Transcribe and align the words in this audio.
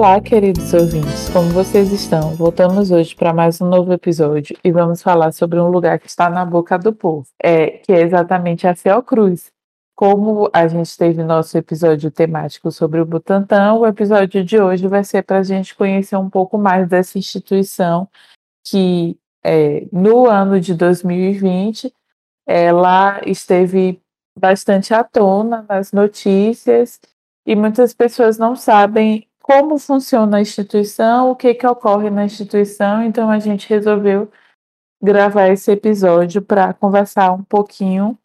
Olá, 0.00 0.18
queridos 0.18 0.72
ouvintes, 0.72 1.28
como 1.28 1.50
vocês 1.50 1.92
estão? 1.92 2.34
Voltamos 2.34 2.90
hoje 2.90 3.14
para 3.14 3.34
mais 3.34 3.60
um 3.60 3.68
novo 3.68 3.92
episódio 3.92 4.56
e 4.64 4.72
vamos 4.72 5.02
falar 5.02 5.30
sobre 5.30 5.60
um 5.60 5.68
lugar 5.68 5.98
que 5.98 6.08
está 6.08 6.30
na 6.30 6.42
boca 6.42 6.78
do 6.78 6.90
povo, 6.90 7.28
é, 7.38 7.72
que 7.72 7.92
é 7.92 8.00
exatamente 8.00 8.66
a 8.66 8.74
Fiocruz. 8.74 9.52
Como 9.94 10.48
a 10.54 10.66
gente 10.66 10.96
teve 10.96 11.22
nosso 11.22 11.58
episódio 11.58 12.10
temático 12.10 12.72
sobre 12.72 12.98
o 12.98 13.04
Butantan, 13.04 13.74
o 13.74 13.86
episódio 13.86 14.42
de 14.42 14.58
hoje 14.58 14.88
vai 14.88 15.04
ser 15.04 15.22
para 15.22 15.40
a 15.40 15.42
gente 15.42 15.74
conhecer 15.74 16.16
um 16.16 16.30
pouco 16.30 16.56
mais 16.56 16.88
dessa 16.88 17.18
instituição 17.18 18.08
que, 18.66 19.18
é, 19.44 19.86
no 19.92 20.26
ano 20.26 20.58
de 20.58 20.72
2020, 20.72 21.92
ela 22.46 23.20
esteve 23.26 24.00
bastante 24.34 24.94
à 24.94 25.04
tona 25.04 25.66
nas 25.68 25.92
notícias 25.92 26.98
e 27.46 27.54
muitas 27.54 27.92
pessoas 27.92 28.38
não 28.38 28.56
sabem 28.56 29.26
como 29.50 29.78
funciona 29.78 30.36
a 30.36 30.40
instituição, 30.40 31.32
o 31.32 31.34
que, 31.34 31.52
que 31.54 31.66
ocorre 31.66 32.08
na 32.08 32.24
instituição, 32.24 33.02
então 33.02 33.28
a 33.28 33.40
gente 33.40 33.68
resolveu 33.68 34.30
gravar 35.02 35.48
esse 35.48 35.72
episódio 35.72 36.40
para 36.40 36.72
conversar 36.72 37.32
um 37.32 37.42
pouquinho 37.42 38.16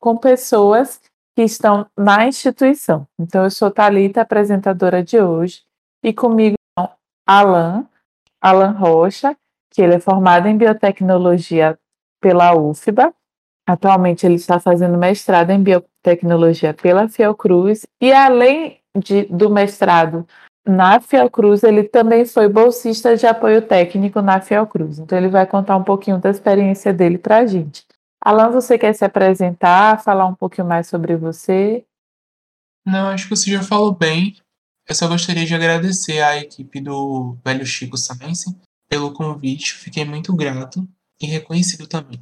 com 0.00 0.16
pessoas 0.16 1.00
que 1.36 1.42
estão 1.42 1.86
na 1.96 2.26
instituição. 2.26 3.06
Então, 3.16 3.44
eu 3.44 3.50
sou 3.52 3.70
Talita, 3.70 4.22
apresentadora 4.22 5.04
de 5.04 5.20
hoje, 5.20 5.62
e 6.02 6.12
comigo 6.12 6.56
estão 6.76 6.92
Alan, 7.24 7.86
Alan 8.40 8.72
Rocha, 8.72 9.36
que 9.72 9.82
ele 9.82 9.94
é 9.94 10.00
formado 10.00 10.48
em 10.48 10.58
biotecnologia 10.58 11.78
pela 12.20 12.56
UFBA. 12.56 13.14
Atualmente 13.68 14.26
ele 14.26 14.34
está 14.34 14.58
fazendo 14.58 14.98
mestrado 14.98 15.50
em 15.50 15.62
biotecnologia 15.62 16.74
pela 16.74 17.08
Fiocruz 17.08 17.86
e 18.00 18.12
além 18.12 18.80
de, 18.98 19.26
do 19.26 19.48
mestrado 19.48 20.26
na 20.66 21.00
Fiocruz, 21.00 21.62
ele 21.62 21.84
também 21.84 22.24
foi 22.24 22.48
bolsista 22.48 23.16
de 23.16 23.26
apoio 23.26 23.62
técnico 23.62 24.22
na 24.22 24.40
Fiocruz. 24.40 24.98
Então, 24.98 25.18
ele 25.18 25.28
vai 25.28 25.46
contar 25.46 25.76
um 25.76 25.82
pouquinho 25.82 26.18
da 26.18 26.30
experiência 26.30 26.92
dele 26.92 27.18
para 27.18 27.38
a 27.38 27.46
gente. 27.46 27.84
Alan, 28.20 28.50
você 28.50 28.78
quer 28.78 28.92
se 28.94 29.04
apresentar, 29.04 30.02
falar 30.02 30.26
um 30.26 30.34
pouquinho 30.34 30.66
mais 30.66 30.86
sobre 30.86 31.16
você? 31.16 31.84
Não, 32.86 33.08
acho 33.08 33.24
que 33.24 33.36
você 33.36 33.50
já 33.50 33.62
falou 33.62 33.92
bem. 33.92 34.36
Eu 34.88 34.94
só 34.94 35.08
gostaria 35.08 35.44
de 35.44 35.54
agradecer 35.54 36.20
à 36.20 36.36
equipe 36.36 36.80
do 36.80 37.36
Velho 37.44 37.66
Chico 37.66 37.96
Science 37.96 38.56
pelo 38.88 39.12
convite. 39.12 39.74
Fiquei 39.74 40.04
muito 40.04 40.34
grato 40.34 40.86
e 41.20 41.26
reconhecido 41.26 41.86
também. 41.86 42.20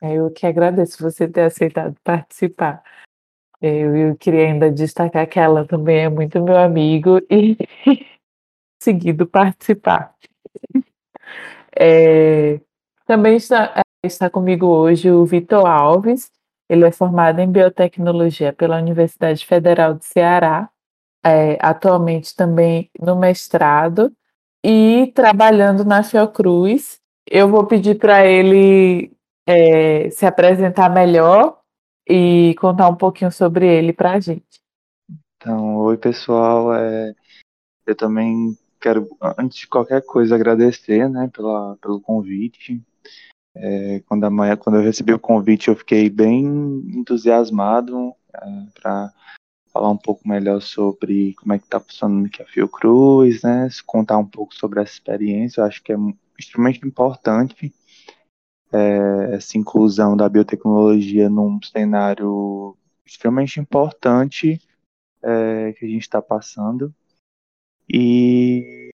É, 0.00 0.14
eu 0.14 0.30
que 0.30 0.46
agradeço 0.46 1.02
você 1.02 1.26
ter 1.26 1.42
aceitado 1.42 1.96
participar. 2.04 2.82
Eu, 3.66 3.96
eu 3.96 4.16
queria 4.16 4.46
ainda 4.46 4.70
destacar 4.70 5.28
que 5.28 5.38
ela 5.38 5.66
também 5.66 5.98
é 5.98 6.08
muito 6.08 6.42
meu 6.42 6.56
amigo 6.56 7.18
e 7.30 7.56
seguido 8.82 9.26
participar. 9.26 10.14
É, 11.78 12.60
também 13.06 13.36
está, 13.36 13.74
é, 13.76 14.06
está 14.06 14.30
comigo 14.30 14.66
hoje 14.66 15.10
o 15.10 15.24
Vitor 15.24 15.66
Alves. 15.66 16.30
Ele 16.68 16.84
é 16.84 16.90
formado 16.90 17.40
em 17.40 17.50
biotecnologia 17.50 18.52
pela 18.52 18.78
Universidade 18.78 19.44
Federal 19.46 19.94
do 19.94 20.02
Ceará, 20.02 20.68
é, 21.24 21.56
atualmente 21.60 22.34
também 22.34 22.90
no 23.00 23.16
mestrado 23.16 24.12
e 24.64 25.12
trabalhando 25.14 25.84
na 25.84 26.02
Fiocruz. 26.02 27.00
Eu 27.28 27.48
vou 27.48 27.66
pedir 27.66 27.98
para 27.98 28.26
ele 28.26 29.12
é, 29.46 30.10
se 30.10 30.26
apresentar 30.26 30.88
melhor 30.90 31.58
e 32.06 32.54
contar 32.60 32.88
um 32.88 32.94
pouquinho 32.94 33.32
sobre 33.32 33.66
ele 33.66 33.92
para 33.92 34.12
a 34.12 34.20
gente. 34.20 34.60
Então, 35.36 35.76
oi 35.76 35.96
pessoal, 35.96 36.74
é, 36.74 37.14
eu 37.86 37.94
também 37.94 38.56
quero, 38.80 39.08
antes 39.38 39.58
de 39.58 39.66
qualquer 39.68 40.02
coisa, 40.02 40.34
agradecer 40.34 41.08
né, 41.08 41.28
pela, 41.34 41.76
pelo 41.76 42.00
convite. 42.00 42.80
É, 43.54 44.00
quando, 44.06 44.24
a, 44.24 44.56
quando 44.56 44.76
eu 44.76 44.82
recebi 44.82 45.12
o 45.12 45.18
convite, 45.18 45.68
eu 45.68 45.76
fiquei 45.76 46.08
bem 46.10 46.44
entusiasmado 46.94 48.14
é, 48.34 48.40
para 48.74 49.12
falar 49.72 49.90
um 49.90 49.96
pouco 49.96 50.26
melhor 50.28 50.60
sobre 50.60 51.34
como 51.34 51.52
é 51.52 51.58
que 51.58 51.64
está 51.64 51.80
funcionando 51.80 52.26
aqui 52.26 52.42
a 52.42 52.46
Fiocruz, 52.46 53.42
né, 53.42 53.68
contar 53.84 54.18
um 54.18 54.26
pouco 54.26 54.54
sobre 54.54 54.80
essa 54.80 54.92
experiência. 54.92 55.60
Eu 55.60 55.64
acho 55.66 55.82
que 55.82 55.92
é 55.92 55.96
extremamente 56.38 56.86
importante 56.86 57.74
é, 58.76 59.36
essa 59.36 59.56
inclusão 59.56 60.16
da 60.16 60.28
biotecnologia 60.28 61.30
num 61.30 61.58
cenário 61.62 62.76
extremamente 63.04 63.60
importante 63.60 64.60
é, 65.22 65.72
que 65.72 65.84
a 65.84 65.88
gente 65.88 66.02
está 66.02 66.20
passando. 66.20 66.94
E 67.88 68.90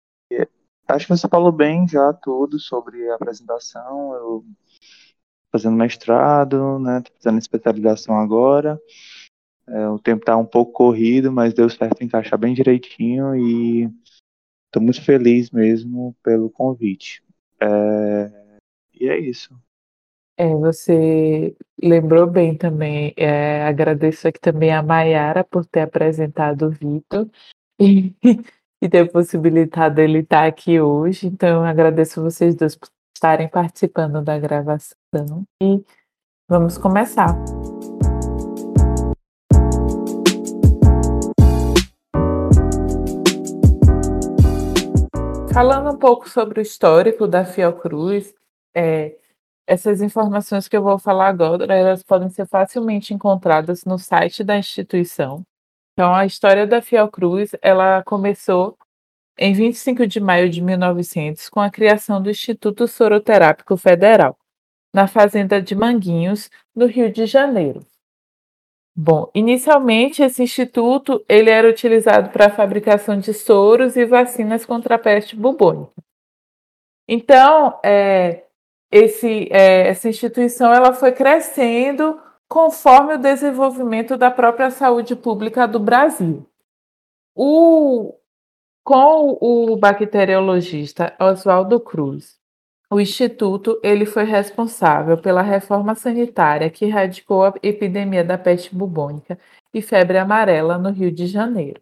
acho 0.87 1.05
que 1.05 1.15
você 1.15 1.27
falou 1.27 1.51
bem 1.51 1.87
já 1.87 2.11
tudo 2.13 2.59
sobre 2.59 3.09
a 3.09 3.15
apresentação. 3.15 4.13
Eu 4.13 4.45
fazendo 5.51 5.75
mestrado, 5.75 6.79
né? 6.79 7.01
Tô 7.01 7.11
fazendo 7.21 7.39
especialização 7.39 8.19
agora. 8.19 8.79
É, 9.67 9.87
o 9.87 9.99
tempo 9.99 10.21
está 10.21 10.35
um 10.35 10.45
pouco 10.45 10.71
corrido, 10.71 11.31
mas 11.31 11.53
deu 11.53 11.69
certo 11.69 12.03
encaixar 12.03 12.39
bem 12.39 12.53
direitinho 12.53 13.35
e 13.35 13.83
estou 14.65 14.81
muito 14.81 15.03
feliz 15.03 15.51
mesmo 15.51 16.15
pelo 16.23 16.49
convite. 16.49 17.23
É, 17.61 18.57
e 18.93 19.07
é 19.07 19.19
isso. 19.19 19.55
É, 20.41 20.55
você 20.55 21.53
lembrou 21.83 22.25
bem 22.25 22.55
também. 22.55 23.13
É, 23.17 23.61
agradeço 23.63 24.25
aqui 24.25 24.39
também 24.39 24.71
a 24.71 24.81
Mayara 24.81 25.43
por 25.43 25.65
ter 25.65 25.81
apresentado 25.81 26.67
o 26.67 26.69
Vitor 26.69 27.27
e, 27.77 28.15
e 28.81 28.87
ter 28.87 29.11
possibilitado 29.11 29.99
ele 29.99 30.19
estar 30.19 30.47
aqui 30.47 30.79
hoje. 30.79 31.27
Então, 31.27 31.61
agradeço 31.65 32.21
vocês 32.21 32.55
dois 32.55 32.73
por 32.73 32.87
estarem 33.13 33.49
participando 33.49 34.21
da 34.21 34.39
gravação 34.39 35.43
e 35.61 35.83
vamos 36.49 36.77
começar. 36.77 37.35
Falando 45.53 45.91
um 45.91 45.97
pouco 45.99 46.29
sobre 46.29 46.61
o 46.61 46.63
histórico 46.63 47.27
da 47.27 47.43
Fiocruz, 47.43 48.33
é, 48.73 49.17
essas 49.69 50.01
informações 50.01 50.67
que 50.67 50.75
eu 50.75 50.81
vou 50.81 50.97
falar 50.97 51.27
agora, 51.27 51.71
elas 51.75 52.01
podem 52.01 52.27
ser 52.27 52.47
facilmente 52.47 53.13
encontradas 53.13 53.85
no 53.85 53.99
site 53.99 54.43
da 54.43 54.57
instituição. 54.57 55.43
Então, 55.93 56.11
a 56.15 56.25
história 56.25 56.65
da 56.65 56.81
Fiocruz, 56.81 57.51
ela 57.61 58.01
começou 58.01 58.75
em 59.37 59.53
25 59.53 60.07
de 60.07 60.19
maio 60.19 60.49
de 60.49 60.59
1900 60.59 61.49
com 61.49 61.59
a 61.59 61.69
criação 61.69 62.19
do 62.19 62.31
Instituto 62.31 62.87
Soroterápico 62.87 63.77
Federal, 63.77 64.35
na 64.91 65.07
fazenda 65.07 65.61
de 65.61 65.75
Manguinhos, 65.75 66.49
no 66.75 66.87
Rio 66.87 67.11
de 67.13 67.27
Janeiro. 67.27 67.85
Bom, 68.95 69.29
inicialmente 69.35 70.23
esse 70.23 70.41
instituto 70.41 71.23
ele 71.29 71.51
era 71.51 71.69
utilizado 71.69 72.31
para 72.31 72.47
a 72.47 72.55
fabricação 72.55 73.19
de 73.19 73.35
soros 73.35 73.95
e 73.95 74.03
vacinas 74.03 74.65
contra 74.65 74.95
a 74.95 74.99
peste 74.99 75.35
bubônica. 75.35 75.93
Então, 77.07 77.79
é, 77.85 78.48
esse, 78.91 79.47
é, 79.51 79.87
essa 79.87 80.09
instituição 80.09 80.73
ela 80.73 80.93
foi 80.93 81.11
crescendo 81.11 82.19
conforme 82.47 83.13
o 83.13 83.19
desenvolvimento 83.19 84.17
da 84.17 84.31
própria 84.31 84.71
saúde 84.71 85.15
pública 85.15 85.67
do 85.67 85.79
Brasil. 85.79 86.45
O, 87.35 88.15
com 88.83 89.37
o 89.39 89.77
bacteriologista 89.77 91.15
Oswaldo 91.19 91.79
Cruz, 91.79 92.39
o 92.91 92.99
instituto 92.99 93.79
ele 93.83 94.05
foi 94.05 94.23
responsável 94.23 95.15
pela 95.15 95.43
reforma 95.43 95.93
sanitária 95.93 96.71
que 96.71 96.85
erradicou 96.85 97.43
a 97.43 97.53
epidemia 97.61 98.23
da 98.23 98.35
peste 98.35 98.73
bubônica 98.73 99.37
e 99.71 99.79
febre 99.79 100.17
amarela 100.17 100.79
no 100.79 100.89
Rio 100.89 101.11
de 101.11 101.27
Janeiro. 101.27 101.79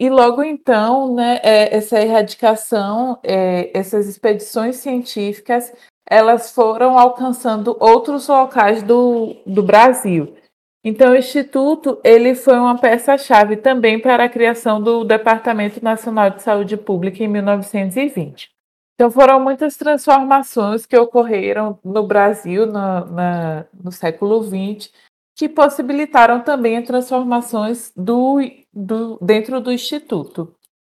E 0.00 0.10
logo 0.10 0.42
então, 0.42 1.14
né, 1.14 1.40
é, 1.42 1.76
essa 1.76 2.00
erradicação, 2.00 3.18
é, 3.22 3.76
essas 3.76 4.06
expedições 4.08 4.76
científicas, 4.76 5.72
elas 6.10 6.50
foram 6.50 6.98
alcançando 6.98 7.76
outros 7.78 8.28
locais 8.28 8.82
do, 8.82 9.36
do 9.46 9.62
Brasil. 9.62 10.34
Então, 10.82 11.12
o 11.12 11.16
Instituto 11.16 12.00
ele 12.02 12.34
foi 12.34 12.58
uma 12.58 12.78
peça-chave 12.78 13.56
também 13.56 14.00
para 14.00 14.24
a 14.24 14.28
criação 14.28 14.80
do 14.80 15.04
Departamento 15.04 15.82
Nacional 15.82 16.30
de 16.30 16.42
Saúde 16.42 16.76
Pública 16.76 17.22
em 17.22 17.28
1920. 17.28 18.50
Então, 18.94 19.10
foram 19.10 19.38
muitas 19.38 19.76
transformações 19.76 20.86
que 20.86 20.96
ocorreram 20.96 21.78
no 21.84 22.06
Brasil 22.06 22.66
no, 22.66 22.72
na, 22.72 23.66
no 23.72 23.92
século 23.92 24.42
XX, 24.42 24.90
que 25.36 25.48
possibilitaram 25.48 26.40
também 26.42 26.82
transformações 26.82 27.92
do, 27.96 28.38
do, 28.72 29.18
dentro 29.20 29.60
do 29.60 29.70
Instituto. 29.70 30.54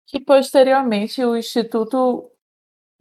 Que 0.08 0.20
posteriormente 0.20 1.24
o 1.24 1.36
Instituto 1.36 2.32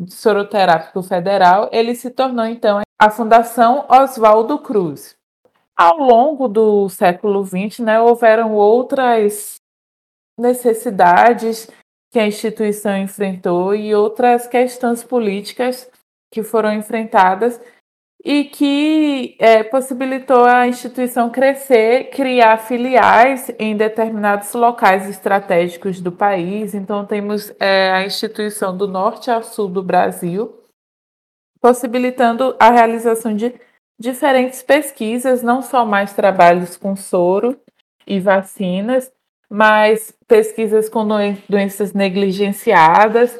Soroterápico 0.08 1.02
Federal, 1.02 1.68
ele 1.72 1.94
se 1.94 2.10
tornou 2.10 2.44
então 2.44 2.80
a 2.98 3.10
Fundação 3.10 3.86
Oswaldo 3.88 4.58
Cruz. 4.58 5.16
Ao 5.76 5.96
longo 5.98 6.48
do 6.48 6.88
século 6.88 7.44
XX, 7.44 7.80
né, 7.80 8.00
houveram 8.00 8.54
outras 8.54 9.56
necessidades 10.38 11.68
que 12.12 12.18
a 12.18 12.26
instituição 12.26 12.96
enfrentou 12.96 13.74
e 13.74 13.94
outras 13.94 14.46
questões 14.46 15.04
políticas 15.04 15.90
que 16.32 16.42
foram 16.42 16.72
enfrentadas 16.72 17.60
e 18.24 18.44
que 18.44 19.36
é, 19.38 19.62
possibilitou 19.62 20.44
a 20.44 20.68
instituição 20.68 21.30
crescer, 21.30 22.10
criar 22.10 22.58
filiais 22.58 23.50
em 23.58 23.76
determinados 23.76 24.52
locais 24.52 25.08
estratégicos 25.08 26.00
do 26.00 26.12
país. 26.12 26.74
Então, 26.74 27.06
temos 27.06 27.50
é, 27.58 27.90
a 27.92 28.04
instituição 28.04 28.76
do 28.76 28.86
norte 28.86 29.30
ao 29.30 29.42
sul 29.42 29.68
do 29.68 29.82
Brasil, 29.82 30.54
possibilitando 31.60 32.54
a 32.58 32.70
realização 32.70 33.34
de 33.34 33.54
diferentes 33.98 34.62
pesquisas, 34.62 35.42
não 35.42 35.62
só 35.62 35.84
mais 35.84 36.12
trabalhos 36.12 36.76
com 36.76 36.94
soro 36.96 37.58
e 38.06 38.20
vacinas, 38.20 39.10
mas 39.48 40.14
pesquisas 40.28 40.88
com 40.88 41.06
doenças 41.48 41.92
negligenciadas, 41.92 43.38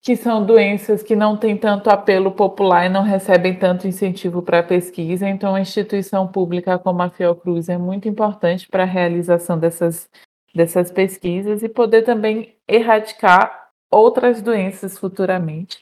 que 0.00 0.16
são 0.16 0.44
doenças 0.44 1.02
que 1.02 1.16
não 1.16 1.36
têm 1.36 1.56
tanto 1.56 1.90
apelo 1.90 2.32
popular 2.32 2.86
e 2.86 2.88
não 2.88 3.02
recebem 3.02 3.58
tanto 3.58 3.86
incentivo 3.86 4.42
para 4.42 4.60
a 4.60 4.62
pesquisa. 4.62 5.28
Então, 5.28 5.54
a 5.54 5.60
instituição 5.60 6.26
pública 6.26 6.78
como 6.78 7.02
a 7.02 7.10
Fiocruz 7.10 7.68
é 7.68 7.76
muito 7.76 8.08
importante 8.08 8.68
para 8.68 8.84
a 8.84 8.86
realização 8.86 9.58
dessas, 9.58 10.08
dessas 10.54 10.90
pesquisas 10.90 11.62
e 11.62 11.68
poder 11.68 12.02
também 12.02 12.56
erradicar 12.66 13.70
outras 13.90 14.40
doenças 14.40 14.98
futuramente. 14.98 15.78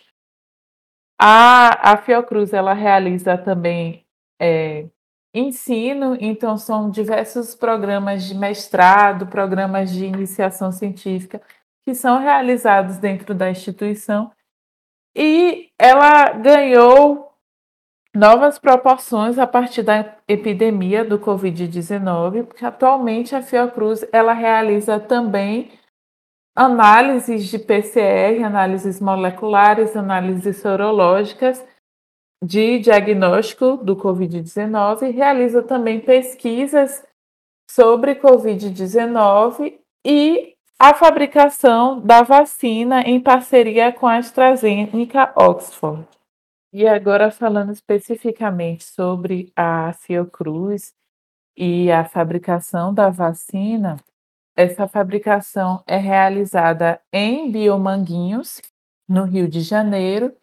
A, 1.19 1.93
a 1.93 1.97
Fiocruz 1.97 2.53
ela 2.53 2.75
realiza 2.75 3.37
também 3.39 4.05
é, 4.41 4.87
ensino, 5.33 6.17
então 6.21 6.57
são 6.57 6.91
diversos 6.91 7.55
programas 7.55 8.25
de 8.25 8.35
mestrado, 8.35 9.27
programas 9.27 9.91
de 9.91 10.05
iniciação 10.05 10.73
científica 10.73 11.41
que 11.87 11.95
são 11.95 12.19
realizados 12.19 12.99
dentro 12.99 13.33
da 13.33 13.49
instituição. 13.49 14.33
E 15.17 15.71
ela 15.79 16.33
ganhou 16.33 17.33
novas 18.13 18.59
proporções 18.59 19.39
a 19.39 19.47
partir 19.47 19.85
da 19.85 20.17
epidemia 20.27 21.05
do 21.05 21.19
Covid-19, 21.19 22.45
porque 22.47 22.65
atualmente 22.65 23.37
a 23.37 23.43
Fiocruz 23.43 24.05
ela 24.13 24.33
realiza 24.33 24.99
também 24.99 25.71
análises 26.57 27.47
de 27.47 27.59
PCR, 27.59 28.43
análises 28.43 29.01
moleculares, 29.01 29.95
análises 29.95 30.57
sorológicas 30.57 31.65
de 32.43 32.81
diagnóstico 32.81 33.77
do 33.77 33.95
Covid-19 33.95 35.03
e 35.03 35.11
realiza 35.11 35.63
também 35.63 36.01
pesquisas 36.01 37.07
sobre 37.71 38.17
Covid-19 38.17 39.79
e 40.05 40.56
a 40.79 40.93
fabricação 40.95 42.01
da 42.01 42.23
vacina 42.23 43.01
em 43.01 43.19
parceria 43.21 43.93
com 43.93 44.07
a 44.07 44.17
AstraZeneca 44.17 45.33
Oxford. 45.35 46.07
E 46.73 46.87
agora 46.87 47.31
falando 47.31 47.73
especificamente 47.73 48.85
sobre 48.85 49.51
a 49.57 49.95
Fiocruz 49.95 50.93
e 51.57 51.91
a 51.91 52.05
fabricação 52.05 52.93
da 52.93 53.09
vacina, 53.09 53.97
essa 54.55 54.87
fabricação 54.87 55.83
é 55.87 55.97
realizada 55.97 57.01
em 57.11 57.51
Biomanguinhos, 57.51 58.61
no 59.09 59.25
Rio 59.25 59.49
de 59.49 59.61
Janeiro, 59.61 60.35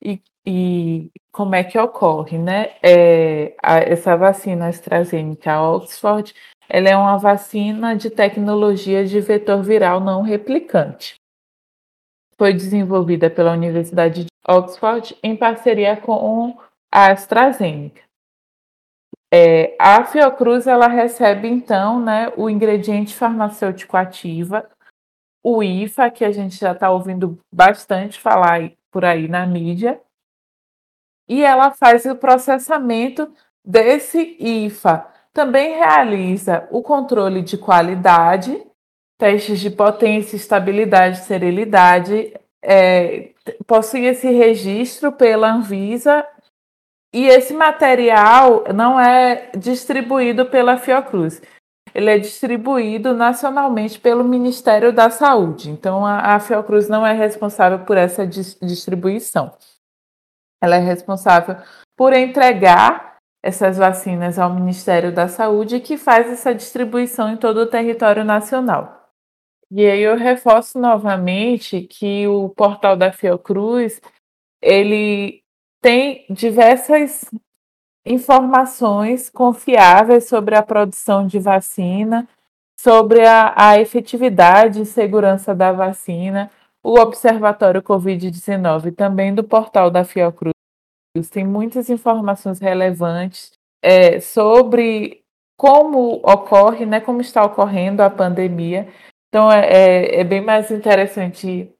e, 0.00 0.20
e 0.46 1.10
como 1.32 1.54
é 1.54 1.64
que 1.64 1.78
ocorre, 1.78 2.38
né? 2.38 2.74
É, 2.82 3.56
a, 3.62 3.78
essa 3.78 4.16
vacina 4.16 4.68
AstraZeneca 4.68 5.60
Oxford 5.60 6.34
ela 6.74 6.88
é 6.88 6.96
uma 6.96 7.18
vacina 7.18 7.94
de 7.94 8.08
tecnologia 8.08 9.04
de 9.04 9.20
vetor 9.20 9.62
viral 9.62 10.00
não 10.00 10.22
replicante. 10.22 11.16
Foi 12.38 12.54
desenvolvida 12.54 13.28
pela 13.28 13.52
Universidade 13.52 14.24
de 14.24 14.30
Oxford 14.48 15.14
em 15.22 15.36
parceria 15.36 15.98
com 15.98 16.58
a 16.90 17.12
AstraZeneca. 17.12 18.00
É, 19.30 19.76
a 19.78 20.02
Fiocruz 20.06 20.66
ela 20.66 20.88
recebe 20.88 21.46
então 21.46 22.00
né, 22.00 22.32
o 22.38 22.48
ingrediente 22.48 23.14
farmacêutico 23.14 23.94
ativa, 23.94 24.66
o 25.44 25.62
IFA, 25.62 26.10
que 26.10 26.24
a 26.24 26.32
gente 26.32 26.56
já 26.56 26.72
está 26.72 26.90
ouvindo 26.90 27.38
bastante 27.52 28.18
falar 28.18 28.72
por 28.90 29.04
aí 29.04 29.28
na 29.28 29.46
mídia, 29.46 30.00
e 31.28 31.42
ela 31.42 31.70
faz 31.70 32.06
o 32.06 32.16
processamento 32.16 33.30
desse 33.62 34.38
IFA 34.40 35.11
também 35.32 35.76
realiza 35.76 36.68
o 36.70 36.82
controle 36.82 37.42
de 37.42 37.56
qualidade, 37.56 38.64
testes 39.18 39.60
de 39.60 39.70
potência, 39.70 40.36
estabilidade, 40.36 41.20
serenidade, 41.20 42.34
é, 42.62 43.30
possui 43.66 44.06
esse 44.06 44.30
registro 44.30 45.12
pela 45.12 45.52
Anvisa 45.52 46.26
e 47.12 47.26
esse 47.26 47.52
material 47.52 48.64
não 48.74 48.98
é 48.98 49.50
distribuído 49.56 50.46
pela 50.46 50.78
Fiocruz. 50.78 51.42
Ele 51.94 52.10
é 52.10 52.18
distribuído 52.18 53.14
nacionalmente 53.14 54.00
pelo 54.00 54.24
Ministério 54.24 54.92
da 54.92 55.10
Saúde. 55.10 55.68
Então, 55.68 56.06
a, 56.06 56.34
a 56.34 56.40
Fiocruz 56.40 56.88
não 56.88 57.06
é 57.06 57.12
responsável 57.12 57.80
por 57.80 57.98
essa 57.98 58.26
dis 58.26 58.58
distribuição. 58.62 59.52
Ela 60.62 60.76
é 60.76 60.78
responsável 60.78 61.56
por 61.96 62.14
entregar 62.14 63.11
essas 63.42 63.76
vacinas 63.76 64.38
ao 64.38 64.54
Ministério 64.54 65.12
da 65.12 65.26
Saúde, 65.26 65.80
que 65.80 65.96
faz 65.96 66.30
essa 66.30 66.54
distribuição 66.54 67.30
em 67.30 67.36
todo 67.36 67.58
o 67.58 67.66
território 67.66 68.24
nacional. 68.24 69.10
E 69.70 69.84
aí 69.86 70.02
eu 70.02 70.16
reforço 70.16 70.78
novamente 70.78 71.80
que 71.82 72.28
o 72.28 72.50
portal 72.50 72.94
da 72.94 73.10
Fiocruz, 73.10 74.00
ele 74.60 75.42
tem 75.80 76.24
diversas 76.30 77.24
informações 78.06 79.28
confiáveis 79.30 80.28
sobre 80.28 80.54
a 80.54 80.62
produção 80.62 81.26
de 81.26 81.38
vacina, 81.38 82.28
sobre 82.78 83.26
a, 83.26 83.54
a 83.56 83.80
efetividade 83.80 84.82
e 84.82 84.86
segurança 84.86 85.54
da 85.54 85.72
vacina, 85.72 86.50
o 86.82 86.98
Observatório 86.98 87.82
Covid-19 87.82 88.94
também 88.94 89.34
do 89.34 89.42
portal 89.42 89.90
da 89.90 90.04
Fiocruz 90.04 90.52
tem 91.30 91.46
muitas 91.46 91.90
informações 91.90 92.58
relevantes 92.58 93.52
é, 93.82 94.20
sobre 94.20 95.22
como 95.56 96.14
ocorre, 96.24 96.86
né, 96.86 97.00
como 97.00 97.20
está 97.20 97.44
ocorrendo 97.44 98.02
a 98.02 98.10
pandemia. 98.10 98.88
Então 99.28 99.50
é, 99.50 99.66
é, 99.66 100.20
é, 100.20 100.24
bem 100.24 100.40
mais 100.40 100.70
interessante 100.70 101.70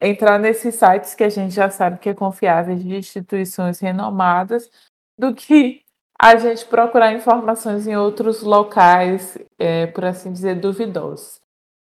entrar 0.00 0.38
nesses 0.38 0.74
sites 0.74 1.14
que 1.14 1.24
a 1.24 1.28
gente 1.28 1.54
já 1.54 1.70
sabe 1.70 1.98
que 1.98 2.08
é 2.08 2.14
confiável 2.14 2.76
de 2.76 2.96
instituições 2.96 3.80
renomadas 3.80 4.70
do 5.18 5.34
que 5.34 5.82
a 6.20 6.36
gente 6.36 6.64
procurar 6.66 7.12
informações 7.12 7.86
em 7.86 7.96
outros 7.96 8.42
locais, 8.42 9.38
é, 9.58 9.86
por 9.86 10.04
assim 10.04 10.32
dizer, 10.32 10.56
duvidosos. 10.56 11.40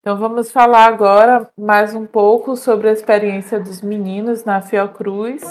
Então 0.00 0.16
vamos 0.16 0.50
falar 0.50 0.86
agora 0.86 1.50
mais 1.58 1.94
um 1.94 2.06
pouco 2.06 2.56
sobre 2.56 2.88
a 2.88 2.92
experiência 2.92 3.60
dos 3.60 3.82
meninos 3.82 4.44
na 4.44 4.62
Fiocruz. 4.62 5.42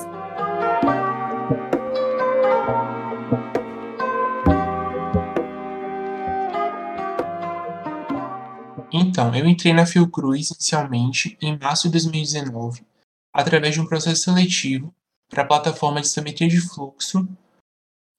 Então, 9.00 9.34
eu 9.36 9.48
entrei 9.48 9.74
na 9.74 9.86
Fiocruz 9.86 10.50
inicialmente 10.50 11.38
em 11.42 11.58
março 11.58 11.88
de 11.88 11.92
2019, 11.94 12.86
através 13.32 13.76
de 13.76 13.82
um 13.82 13.86
processo 13.86 14.24
seletivo 14.24 14.94
para 15.30 15.44
a 15.44 15.46
plataforma 15.46 16.02
de 16.02 16.08
simetria 16.08 16.48
de 16.48 16.60
fluxo 16.60 17.28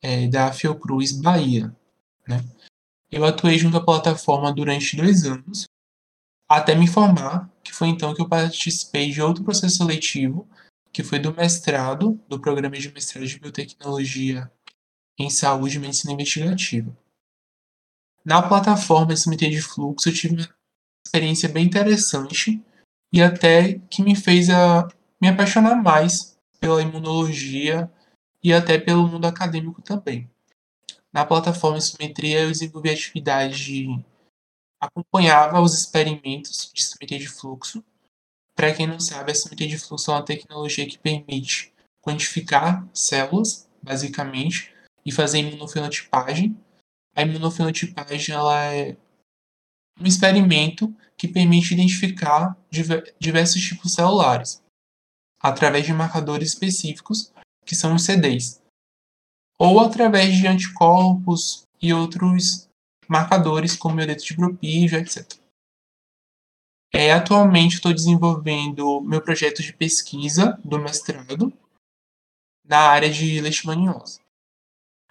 é, 0.00 0.28
da 0.28 0.52
Fiocruz 0.52 1.12
Bahia. 1.12 1.75
Né? 2.26 2.44
Eu 3.11 3.25
atuei 3.25 3.58
junto 3.58 3.76
à 3.76 3.85
plataforma 3.85 4.52
durante 4.52 4.97
dois 4.97 5.25
anos, 5.25 5.66
até 6.49 6.75
me 6.75 6.87
formar, 6.87 7.50
que 7.62 7.73
foi 7.73 7.88
então 7.88 8.14
que 8.14 8.23
eu 8.23 8.28
participei 8.28 9.11
de 9.11 9.20
outro 9.20 9.42
processo 9.42 9.78
seletivo, 9.78 10.49
que 10.92 11.02
foi 11.02 11.18
do 11.18 11.35
mestrado, 11.35 12.20
do 12.28 12.40
programa 12.40 12.76
de 12.76 12.92
mestrado 12.92 13.26
de 13.26 13.38
biotecnologia 13.38 14.50
em 15.18 15.28
saúde 15.28 15.76
e 15.76 15.80
medicina 15.80 16.12
investigativa. 16.12 16.97
Na 18.25 18.42
plataforma 18.42 19.14
de 19.14 19.20
simetria 19.20 19.50
de 19.50 19.61
fluxo, 19.61 20.08
eu 20.08 20.14
tive 20.14 20.49
experiência 21.09 21.49
bem 21.49 21.65
interessante 21.65 22.62
e 23.12 23.23
até 23.23 23.79
que 23.91 24.03
me 24.03 24.15
fez 24.15 24.50
a, 24.50 24.87
me 25.21 25.29
apaixonar 25.29 25.75
mais 25.83 26.38
pela 26.61 26.83
imunologia 26.83 27.91
e 28.45 28.53
até 28.53 28.79
pelo 28.79 29.09
mundo 29.09 29.27
acadêmico 29.27 29.81
também. 29.81 30.31
Na 31.11 31.25
plataforma 31.25 31.81
Simetria 31.81 32.43
eu 32.43 32.50
desenvolvi 32.50 32.91
atividade 32.91 33.65
de 33.65 34.05
acompanhava 34.79 35.61
os 35.61 35.75
experimentos 35.75 36.71
de 36.73 36.85
simetria 36.85 37.19
de 37.19 37.29
fluxo. 37.29 37.83
Para 38.55 38.73
quem 38.75 38.87
não 38.87 39.00
sabe, 39.00 39.33
a 39.33 39.35
simetria 39.35 39.69
de 39.69 39.79
fluxo 39.79 40.11
é 40.11 40.15
uma 40.15 40.25
tecnologia 40.25 40.87
que 40.87 40.99
permite 40.99 41.73
quantificar 42.03 42.87
células, 42.93 43.69
basicamente, 43.83 44.73
e 45.05 45.11
fazer 45.11 45.38
imunofenotipagem. 45.38 46.57
A 47.17 47.23
imunofenotipagem 47.23 48.35
ela 48.35 48.65
é 48.67 48.97
um 50.00 50.07
experimento 50.07 50.95
que 51.17 51.28
permite 51.28 51.75
identificar 51.75 52.57
diversos 53.19 53.61
tipos 53.61 53.93
celulares 53.93 54.62
através 55.40 55.87
de 55.87 55.93
marcadores 55.93 56.50
específicos, 56.50 57.33
que 57.64 57.75
são 57.75 57.95
os 57.95 58.05
CDs, 58.05 58.61
ou 59.59 59.81
através 59.81 60.37
de 60.37 60.47
anticorpos 60.47 61.62
e 61.81 61.93
outros 61.93 62.69
marcadores 63.09 63.76
como 63.76 64.00
iodeto 64.00 64.25
de 64.25 64.37
propígio, 64.37 64.99
etc. 64.99 65.38
É, 66.93 67.12
atualmente 67.12 67.75
estou 67.75 67.93
desenvolvendo 67.93 69.00
meu 69.02 69.21
projeto 69.21 69.62
de 69.62 69.73
pesquisa 69.73 70.59
do 70.64 70.78
mestrado 70.78 71.52
na 72.64 72.78
área 72.78 73.11
de 73.11 73.40
leishmaniose. 73.40 74.21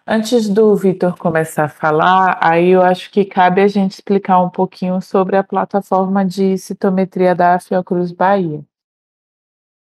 Antes 0.09 0.47
do 0.47 0.73
Vitor 0.73 1.17
começar 1.17 1.65
a 1.65 1.69
falar, 1.69 2.39
aí 2.41 2.69
eu 2.69 2.81
acho 2.81 3.11
que 3.11 3.25
cabe 3.25 3.59
a 3.59 3.67
gente 3.67 3.91
explicar 3.91 4.39
um 4.39 4.49
pouquinho 4.49 5.01
sobre 5.01 5.35
a 5.35 5.43
plataforma 5.43 6.23
de 6.23 6.57
citometria 6.57 7.35
da 7.35 7.59
Fiocruz 7.59 8.13
Bahia. 8.13 8.63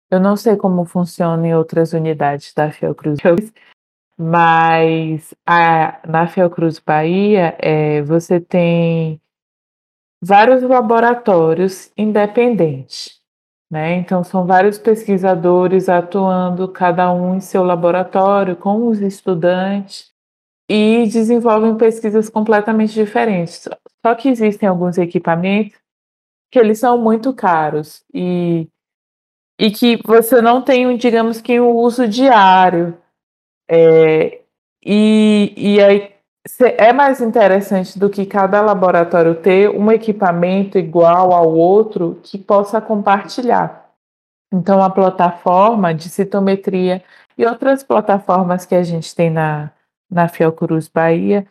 Eu 0.10 0.20
não 0.20 0.36
sei 0.36 0.56
como 0.56 0.86
funciona 0.86 1.48
em 1.48 1.54
outras 1.54 1.94
unidades 1.94 2.52
da 2.52 2.72
Fiocruz, 2.72 3.20
mas 4.18 5.36
a, 5.46 6.02
na 6.08 6.28
Fiocruz 6.28 6.80
Bahia 6.80 7.56
é, 7.60 8.02
você 8.02 8.40
tem 8.40 9.22
vários 10.20 10.64
laboratórios 10.64 11.92
independentes. 11.96 13.17
Né? 13.70 13.96
Então, 13.96 14.24
são 14.24 14.46
vários 14.46 14.78
pesquisadores 14.78 15.90
atuando, 15.90 16.68
cada 16.70 17.12
um 17.12 17.36
em 17.36 17.42
seu 17.42 17.64
laboratório, 17.64 18.56
com 18.56 18.88
os 18.88 19.02
estudantes, 19.02 20.12
e 20.70 21.08
desenvolvem 21.08 21.78
pesquisas 21.78 22.30
completamente 22.30 22.94
diferentes. 22.94 23.68
Só 24.06 24.16
que 24.16 24.30
existem 24.30 24.68
alguns 24.68 24.98
equipamentos 24.98 25.78
que 26.52 26.60
eles 26.60 26.80
são 26.80 26.98
muito 26.98 27.34
caros 27.34 28.06
e, 28.14 28.70
e 29.60 29.70
que 29.72 29.98
você 30.06 30.42
não 30.42 30.62
tem, 30.62 30.96
digamos 30.98 31.42
que, 31.42 31.60
um 31.60 31.76
uso 31.76 32.08
diário. 32.08 32.98
É, 33.70 34.42
e, 34.84 35.54
e 35.58 35.82
aí 35.82 36.17
é 36.60 36.94
mais 36.94 37.22
interessante 37.22 37.98
do 37.98 38.10
que 38.10 38.25
cada 38.25 38.62
laboratório 38.62 39.36
ter 39.36 39.70
um 39.70 39.92
equipamento 39.92 40.77
igual 40.77 41.34
ao 41.34 41.54
outro 41.54 42.20
que 42.24 42.38
possa 42.38 42.80
compartilhar. 42.80 43.92
Então, 44.54 44.82
a 44.82 44.89
plataforma 44.89 45.94
de 45.94 46.10
citometria 46.10 47.04
e 47.38 47.46
outras 47.46 47.84
plataformas 47.84 48.66
que 48.66 48.75
a 48.75 48.84
gente 48.84 49.13
tem 49.13 49.30
na, 49.30 49.72
na 50.10 50.27
Fiocruz 50.27 50.88
Bahia, 50.88 51.46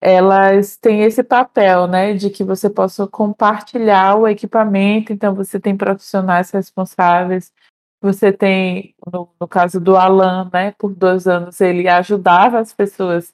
elas 0.00 0.76
têm 0.76 1.02
esse 1.02 1.22
papel, 1.22 1.86
né, 1.86 2.12
de 2.12 2.28
que 2.28 2.44
você 2.44 2.68
possa 2.68 3.06
compartilhar 3.06 4.16
o 4.16 4.28
equipamento. 4.28 5.12
Então, 5.12 5.34
você 5.34 5.58
tem 5.58 5.76
profissionais 5.76 6.50
responsáveis. 6.50 7.52
Você 8.02 8.32
tem, 8.32 8.94
no, 9.10 9.28
no 9.40 9.48
caso 9.48 9.80
do 9.80 9.96
Alan, 9.96 10.50
né, 10.52 10.72
por 10.76 10.94
dois 10.94 11.26
anos 11.26 11.60
ele 11.60 11.88
ajudava 11.88 12.58
as 12.58 12.74
pessoas 12.74 13.32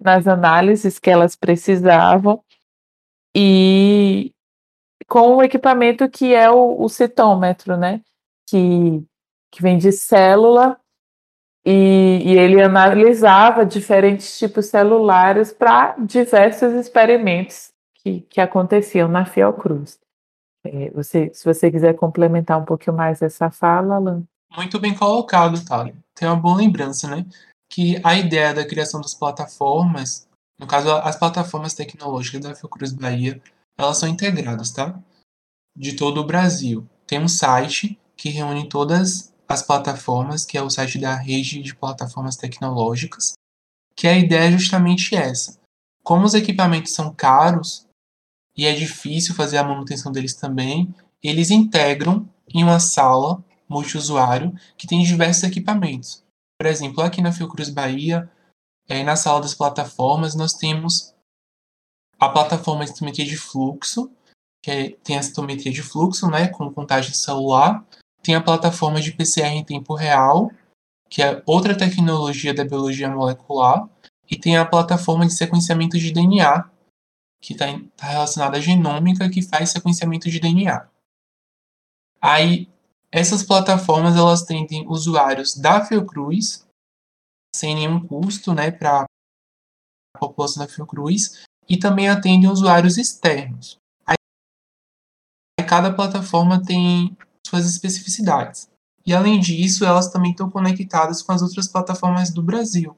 nas 0.00 0.26
análises 0.26 0.98
que 0.98 1.10
elas 1.10 1.34
precisavam 1.34 2.42
e 3.36 4.32
com 5.06 5.36
o 5.36 5.42
equipamento 5.42 6.08
que 6.08 6.34
é 6.34 6.50
o, 6.50 6.80
o 6.82 6.88
citômetro, 6.88 7.76
né? 7.76 8.02
Que, 8.48 9.04
que 9.50 9.62
vem 9.62 9.78
de 9.78 9.92
célula 9.92 10.78
e, 11.64 12.22
e 12.24 12.38
ele 12.38 12.62
analisava 12.62 13.66
diferentes 13.66 14.38
tipos 14.38 14.66
celulares 14.66 15.52
para 15.52 15.96
diversos 15.98 16.72
experimentos 16.74 17.72
que, 17.94 18.22
que 18.22 18.40
aconteciam 18.40 19.08
na 19.08 19.24
Fiocruz. 19.24 19.98
É, 20.64 20.90
você, 20.90 21.30
se 21.32 21.44
você 21.44 21.70
quiser 21.70 21.94
complementar 21.94 22.58
um 22.58 22.64
pouquinho 22.64 22.96
mais 22.96 23.22
essa 23.22 23.50
fala, 23.50 23.96
Alan. 23.96 24.22
Muito 24.56 24.80
bem 24.80 24.94
colocado, 24.94 25.62
Thalia. 25.64 25.94
Tem 26.14 26.28
uma 26.28 26.36
boa 26.36 26.56
lembrança, 26.56 27.08
né? 27.08 27.24
Que 27.68 28.00
a 28.02 28.16
ideia 28.16 28.54
da 28.54 28.66
criação 28.66 29.00
das 29.00 29.14
plataformas, 29.14 30.26
no 30.58 30.66
caso 30.66 30.90
as 30.90 31.16
plataformas 31.16 31.74
tecnológicas 31.74 32.40
da 32.40 32.54
Fiocruz 32.54 32.92
Bahia, 32.92 33.40
elas 33.76 33.98
são 33.98 34.08
integradas, 34.08 34.70
tá? 34.70 34.98
De 35.76 35.94
todo 35.94 36.20
o 36.20 36.26
Brasil. 36.26 36.88
Tem 37.06 37.20
um 37.20 37.28
site 37.28 37.98
que 38.16 38.30
reúne 38.30 38.68
todas 38.68 39.32
as 39.46 39.62
plataformas, 39.62 40.44
que 40.44 40.58
é 40.58 40.62
o 40.62 40.68
site 40.68 40.98
da 40.98 41.14
rede 41.14 41.62
de 41.62 41.74
plataformas 41.74 42.36
tecnológicas, 42.36 43.34
que 43.94 44.06
a 44.06 44.18
ideia 44.18 44.48
é 44.48 44.52
justamente 44.52 45.14
essa. 45.14 45.58
Como 46.02 46.24
os 46.24 46.34
equipamentos 46.34 46.92
são 46.92 47.14
caros 47.14 47.86
e 48.56 48.66
é 48.66 48.74
difícil 48.74 49.34
fazer 49.34 49.58
a 49.58 49.64
manutenção 49.64 50.10
deles 50.10 50.34
também, 50.34 50.92
eles 51.22 51.50
integram 51.50 52.28
em 52.52 52.62
uma 52.62 52.80
sala 52.80 53.42
multiusuário 53.68 54.52
que 54.76 54.86
tem 54.86 55.02
diversos 55.02 55.44
equipamentos. 55.44 56.22
Por 56.58 56.66
exemplo, 56.66 57.02
aqui 57.02 57.22
na 57.22 57.32
Fiocruz 57.32 57.70
Bahia, 57.70 58.28
é, 58.88 59.04
na 59.04 59.14
sala 59.14 59.40
das 59.40 59.54
plataformas, 59.54 60.34
nós 60.34 60.54
temos 60.54 61.14
a 62.18 62.28
plataforma 62.28 62.84
de 62.84 62.90
citometria 62.90 63.24
de 63.24 63.36
fluxo, 63.36 64.10
que 64.60 64.70
é, 64.70 64.90
tem 65.04 65.16
a 65.16 65.22
citometria 65.22 65.72
de 65.72 65.82
fluxo, 65.82 66.28
né, 66.28 66.48
com 66.48 66.72
contagem 66.72 67.14
celular. 67.14 67.86
Tem 68.22 68.34
a 68.34 68.42
plataforma 68.42 69.00
de 69.00 69.12
PCR 69.12 69.54
em 69.54 69.64
tempo 69.64 69.94
real, 69.94 70.50
que 71.08 71.22
é 71.22 71.40
outra 71.46 71.78
tecnologia 71.78 72.52
da 72.52 72.64
biologia 72.64 73.08
molecular. 73.08 73.88
E 74.28 74.36
tem 74.36 74.56
a 74.56 74.66
plataforma 74.66 75.26
de 75.26 75.32
sequenciamento 75.34 75.96
de 75.96 76.10
DNA, 76.12 76.68
que 77.40 77.52
está 77.52 77.66
tá 77.96 78.06
relacionada 78.08 78.56
à 78.56 78.60
genômica, 78.60 79.30
que 79.30 79.42
faz 79.42 79.70
sequenciamento 79.70 80.28
de 80.28 80.40
DNA. 80.40 80.88
Aí, 82.20 82.68
essas 83.10 83.42
plataformas 83.42 84.16
elas 84.16 84.42
tendem 84.42 84.86
usuários 84.86 85.54
da 85.54 85.84
Fiocruz, 85.84 86.66
sem 87.54 87.74
nenhum 87.74 88.06
custo 88.06 88.52
né, 88.52 88.70
para 88.70 89.04
a 90.14 90.18
população 90.18 90.64
da 90.64 90.70
Fiocruz, 90.70 91.42
e 91.68 91.78
também 91.78 92.08
atendem 92.08 92.50
usuários 92.50 92.98
externos. 92.98 93.78
Aí, 94.06 94.16
cada 95.66 95.92
plataforma 95.92 96.62
tem 96.62 97.16
suas 97.46 97.66
especificidades. 97.66 98.68
E 99.06 99.14
além 99.14 99.40
disso, 99.40 99.84
elas 99.84 100.10
também 100.10 100.32
estão 100.32 100.50
conectadas 100.50 101.22
com 101.22 101.32
as 101.32 101.40
outras 101.40 101.66
plataformas 101.66 102.30
do 102.30 102.42
Brasil. 102.42 102.94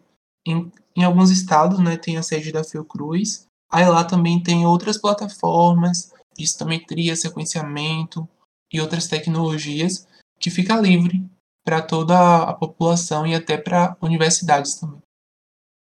Em, 0.47 0.71
em 0.97 1.05
alguns 1.05 1.31
estados, 1.31 1.79
né, 1.79 1.97
tem 1.97 2.17
a 2.17 2.23
sede 2.23 2.51
da 2.51 2.65
Fiocruz, 2.65 3.47
aí 3.71 3.89
lá 3.89 4.03
também 4.05 4.43
tem 4.43 4.67
outras 4.67 4.99
plataformas 4.99 6.13
de 6.37 6.43
estometria, 6.43 7.15
sequenciamento, 7.15 8.29
e 8.73 8.81
outras 8.81 9.07
tecnologias 9.07 10.07
que 10.39 10.51
fica 10.51 10.77
livre 10.77 11.25
para 11.65 11.83
toda 11.83 12.43
a 12.43 12.55
população 12.55 13.27
e 13.27 13.35
até 13.35 13.57
para 13.57 13.97
universidades 14.01 14.77
também. 14.77 15.01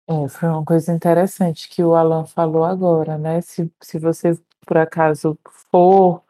É, 0.07 0.27
foi 0.27 0.49
uma 0.49 0.63
coisa 0.63 0.93
interessante 0.93 1.67
que 1.67 1.83
o 1.83 1.95
Alan 1.95 2.25
falou 2.25 2.63
agora, 2.63 3.17
né? 3.17 3.41
Se, 3.41 3.71
se 3.81 3.97
você, 3.97 4.37
por 4.65 4.77
acaso, 4.77 5.37
for 5.71 6.21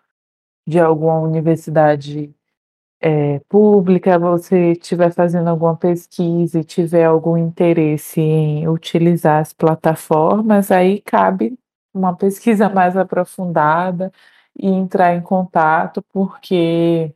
de 0.65 0.79
alguma 0.79 1.19
universidade 1.19 2.33
é, 3.01 3.39
pública, 3.49 4.17
você 4.17 4.71
estiver 4.71 5.11
fazendo 5.11 5.49
alguma 5.49 5.75
pesquisa 5.75 6.59
e 6.59 6.63
tiver 6.63 7.03
algum 7.03 7.37
interesse 7.37 8.21
em 8.21 8.67
utilizar 8.67 9.41
as 9.41 9.51
plataformas, 9.51 10.71
aí 10.71 11.01
cabe 11.01 11.57
uma 11.93 12.15
pesquisa 12.15 12.69
mais 12.69 12.95
aprofundada 12.95 14.11
e 14.57 14.67
entrar 14.67 15.15
em 15.15 15.21
contato, 15.21 16.01
porque, 16.13 17.13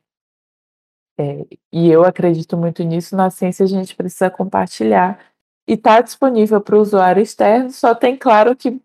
é, 1.18 1.46
e 1.72 1.90
eu 1.90 2.04
acredito 2.04 2.58
muito 2.58 2.84
nisso, 2.84 3.16
na 3.16 3.30
ciência 3.30 3.64
a 3.66 3.68
gente 3.68 3.96
precisa 3.96 4.30
compartilhar. 4.30 5.20
E 5.68 5.74
está 5.74 6.02
disponível 6.02 6.62
para 6.62 6.76
o 6.78 6.82
usuário 6.82 7.22
externo, 7.22 7.72
só 7.72 7.96
tem, 7.96 8.18
claro, 8.18 8.56
que 8.56 8.82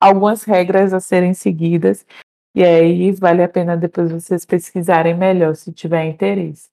algumas 0.00 0.44
regras 0.44 0.92
a 0.92 1.00
serem 1.00 1.34
seguidas, 1.34 2.06
e 2.54 2.64
aí 2.64 3.12
vale 3.12 3.42
a 3.42 3.48
pena 3.48 3.76
depois 3.76 4.10
vocês 4.12 4.44
pesquisarem 4.44 5.14
melhor, 5.16 5.56
se 5.56 5.72
tiver 5.72 6.04
interesse. 6.06 6.70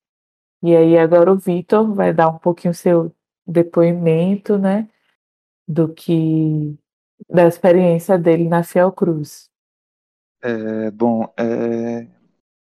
E 0.64 0.76
aí 0.76 0.98
agora 0.98 1.32
o 1.32 1.38
Vitor 1.38 1.94
vai 1.94 2.14
dar 2.14 2.30
um 2.30 2.38
pouquinho 2.38 2.74
seu 2.74 3.14
depoimento, 3.48 4.58
né, 4.58 4.90
do 5.68 5.94
que 5.94 6.78
da 7.30 7.48
experiência 7.48 8.18
dele 8.18 8.48
na 8.50 8.64
Fiocruz. 8.64 9.50
É, 10.42 10.90
bom, 10.92 11.34
é, 11.38 12.08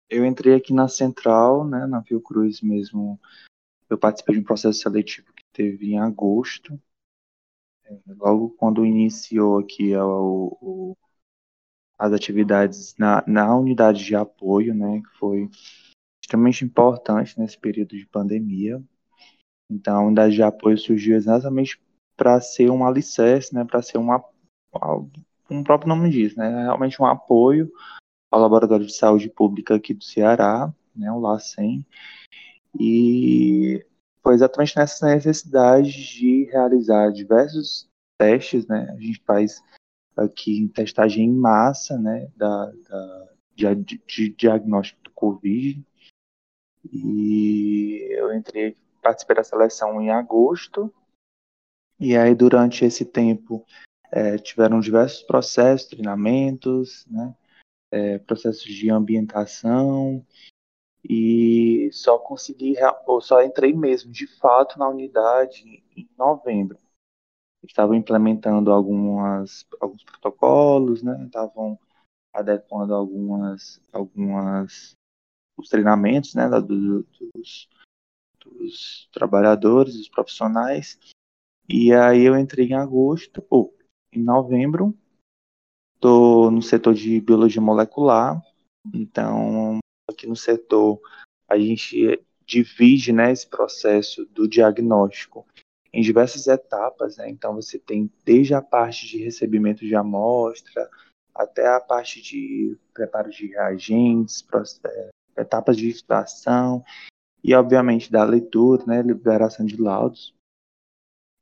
eu 0.08 0.24
entrei 0.24 0.54
aqui 0.54 0.72
na 0.72 0.88
Central, 0.88 1.66
né, 1.66 1.86
na 1.86 2.02
Fiocruz 2.02 2.60
mesmo. 2.62 3.20
Eu 3.88 3.98
participei 3.98 4.34
de 4.34 4.40
um 4.40 4.44
processo 4.44 4.80
seletivo 4.80 5.32
que 5.32 5.44
teve 5.52 5.92
em 5.92 5.98
agosto. 5.98 6.80
É, 7.84 7.98
logo 8.16 8.50
quando 8.50 8.84
iniciou 8.84 9.58
aqui 9.58 9.94
o, 9.96 10.96
as 11.98 12.12
atividades 12.12 12.94
na, 12.98 13.22
na 13.26 13.56
unidade 13.56 14.04
de 14.04 14.14
apoio, 14.14 14.74
né, 14.74 15.00
que 15.02 15.18
foi 15.18 15.50
extremamente 16.22 16.64
importante 16.64 17.38
nesse 17.38 17.58
período 17.58 17.96
de 17.96 18.06
pandemia. 18.06 18.82
Então, 19.70 19.96
a 19.96 20.06
unidade 20.06 20.34
de 20.34 20.42
apoio 20.42 20.78
surgiu 20.78 21.16
exatamente 21.16 21.80
para 22.16 22.40
ser 22.40 22.70
um 22.70 22.86
alicerce, 22.86 23.54
né, 23.54 23.64
para 23.64 23.82
ser 23.82 23.98
uma, 23.98 24.24
como 25.46 25.60
o 25.60 25.64
próprio 25.64 25.88
nome 25.88 26.10
diz, 26.10 26.34
né, 26.36 26.50
é 26.50 26.62
realmente 26.64 27.00
um 27.00 27.06
apoio 27.06 27.70
ao 28.30 28.40
Laboratório 28.40 28.86
de 28.86 28.94
Saúde 28.94 29.28
Pública 29.28 29.76
aqui 29.76 29.94
do 29.94 30.04
Ceará, 30.04 30.72
né, 30.94 31.10
o 31.10 31.20
LACEN, 31.20 31.84
e 32.78 33.84
foi 34.22 34.34
exatamente 34.34 34.76
nessa 34.76 35.06
necessidade 35.06 35.90
de 35.90 36.44
realizar 36.44 37.12
diversos 37.12 37.88
testes, 38.18 38.66
né, 38.66 38.88
a 38.90 39.00
gente 39.00 39.22
faz 39.24 39.62
aqui 40.16 40.68
testagem 40.74 41.26
em 41.26 41.32
massa, 41.32 41.98
né, 41.98 42.28
da, 42.36 42.72
da 42.88 43.28
de, 43.54 43.98
de 44.06 44.28
diagnóstico 44.30 45.02
do 45.02 45.10
Covid, 45.10 45.82
e 46.92 48.06
eu 48.10 48.34
entrei, 48.34 48.76
participei 49.02 49.36
da 49.36 49.44
seleção 49.44 50.00
em 50.00 50.10
agosto, 50.10 50.92
e 51.98 52.16
aí 52.16 52.34
durante 52.34 52.84
esse 52.84 53.04
tempo 53.04 53.64
é, 54.10 54.38
tiveram 54.38 54.80
diversos 54.80 55.22
processos, 55.22 55.88
treinamentos, 55.88 57.06
né, 57.06 57.34
é, 57.90 58.18
processos 58.18 58.64
de 58.64 58.90
ambientação, 58.90 60.24
e 61.08 61.88
só 61.92 62.18
consegui, 62.18 62.74
ou 63.06 63.20
só 63.20 63.42
entrei 63.42 63.72
mesmo, 63.72 64.10
de 64.10 64.26
fato, 64.26 64.78
na 64.78 64.88
unidade 64.88 65.84
em 65.96 66.08
novembro. 66.18 66.78
Estavam 67.62 67.94
implementando 67.94 68.72
algumas, 68.72 69.66
alguns 69.80 70.02
protocolos, 70.04 71.02
né, 71.02 71.24
estavam 71.26 71.78
adequando 72.32 72.94
algumas, 72.94 73.80
algumas 73.92 74.96
os 75.56 75.68
treinamentos 75.68 76.34
né, 76.34 76.48
do, 76.48 77.06
dos, 77.34 77.68
trabalhadores, 79.12 79.96
dos 79.96 80.08
profissionais. 80.08 80.98
E 81.68 81.92
aí 81.92 82.22
eu 82.22 82.38
entrei 82.38 82.66
em 82.66 82.74
agosto, 82.74 83.44
ou 83.50 83.75
em 84.18 84.22
novembro, 84.22 84.94
estou 85.94 86.50
no 86.50 86.62
setor 86.62 86.94
de 86.94 87.20
biologia 87.20 87.60
molecular. 87.60 88.40
Então, 88.94 89.78
aqui 90.08 90.26
no 90.26 90.36
setor, 90.36 91.00
a 91.48 91.58
gente 91.58 92.22
divide 92.44 93.12
né, 93.12 93.32
esse 93.32 93.46
processo 93.46 94.24
do 94.26 94.48
diagnóstico 94.48 95.46
em 95.92 96.00
diversas 96.02 96.46
etapas. 96.46 97.16
Né? 97.16 97.28
Então, 97.30 97.54
você 97.54 97.78
tem 97.78 98.10
desde 98.24 98.54
a 98.54 98.62
parte 98.62 99.06
de 99.06 99.18
recebimento 99.18 99.84
de 99.84 99.94
amostra, 99.94 100.88
até 101.34 101.66
a 101.66 101.80
parte 101.80 102.22
de 102.22 102.76
preparo 102.94 103.30
de 103.30 103.48
reagentes, 103.48 104.44
é, 104.84 105.10
etapas 105.36 105.76
de 105.76 105.88
extração 105.88 106.82
e, 107.42 107.54
obviamente, 107.54 108.10
da 108.10 108.24
leitura, 108.24 108.84
né, 108.86 109.02
liberação 109.02 109.66
de 109.66 109.76
laudos. 109.76 110.35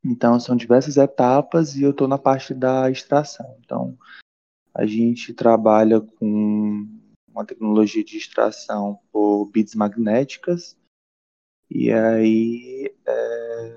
Então, 0.05 0.39
são 0.39 0.55
diversas 0.55 0.97
etapas 0.97 1.75
e 1.75 1.81
eu 1.81 1.89
estou 1.89 2.07
na 2.07 2.17
parte 2.17 2.53
da 2.53 2.91
extração. 2.91 3.57
Então, 3.59 3.97
a 4.71 4.85
gente 4.85 5.33
trabalha 5.33 5.99
com 5.99 6.87
uma 7.27 7.43
tecnologia 7.43 8.03
de 8.03 8.15
extração 8.15 8.99
por 9.11 9.45
bits 9.47 9.73
magnéticas 9.73 10.77
e 11.69 11.91
aí 11.91 12.93
é, 13.05 13.75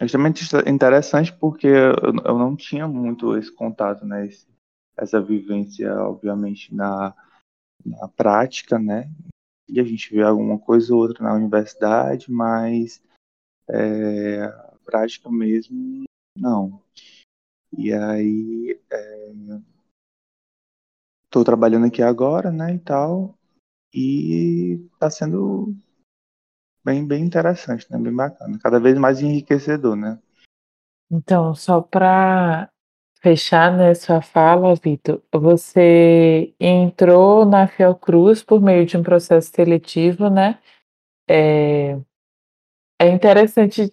é 0.00 0.04
extremamente 0.04 0.44
interessante 0.66 1.32
porque 1.32 1.68
eu, 1.68 1.94
eu 2.24 2.38
não 2.38 2.56
tinha 2.56 2.88
muito 2.88 3.36
esse 3.36 3.52
contato, 3.52 4.04
né, 4.04 4.26
esse, 4.26 4.48
essa 4.96 5.20
vivência, 5.22 5.94
obviamente, 6.02 6.74
na 6.74 7.14
na 7.86 8.08
prática, 8.08 8.78
né? 8.78 9.08
E 9.68 9.80
a 9.80 9.84
gente 9.84 10.12
vê 10.12 10.22
alguma 10.22 10.58
coisa 10.58 10.92
ou 10.92 11.00
outra 11.00 11.22
na 11.24 11.34
universidade, 11.34 12.30
mas 12.30 13.00
é, 13.70 14.48
prática 14.84 15.30
mesmo, 15.30 16.04
não. 16.36 16.82
E 17.76 17.92
aí, 17.92 18.80
estou 21.24 21.42
é, 21.42 21.44
trabalhando 21.44 21.86
aqui 21.86 22.02
agora, 22.02 22.50
né, 22.50 22.74
e 22.74 22.78
tal, 22.78 23.36
e 23.92 24.80
está 24.94 25.10
sendo 25.10 25.74
bem, 26.84 27.06
bem 27.06 27.24
interessante, 27.24 27.86
né, 27.90 27.98
bem 27.98 28.14
bacana, 28.14 28.58
cada 28.58 28.78
vez 28.78 28.96
mais 28.98 29.20
enriquecedor, 29.20 29.96
né. 29.96 30.18
Então, 31.10 31.54
só 31.54 31.80
para 31.80 32.68
fechar, 33.20 33.76
né, 33.76 33.94
sua 33.94 34.22
fala, 34.22 34.74
Vitor, 34.74 35.22
você 35.32 36.54
entrou 36.60 37.44
na 37.44 37.66
Fiocruz 37.66 38.42
por 38.42 38.60
meio 38.60 38.86
de 38.86 38.96
um 38.96 39.02
processo 39.02 39.50
seletivo, 39.52 40.30
né? 40.30 40.60
É, 41.28 41.98
é 42.98 43.08
interessante 43.08 43.92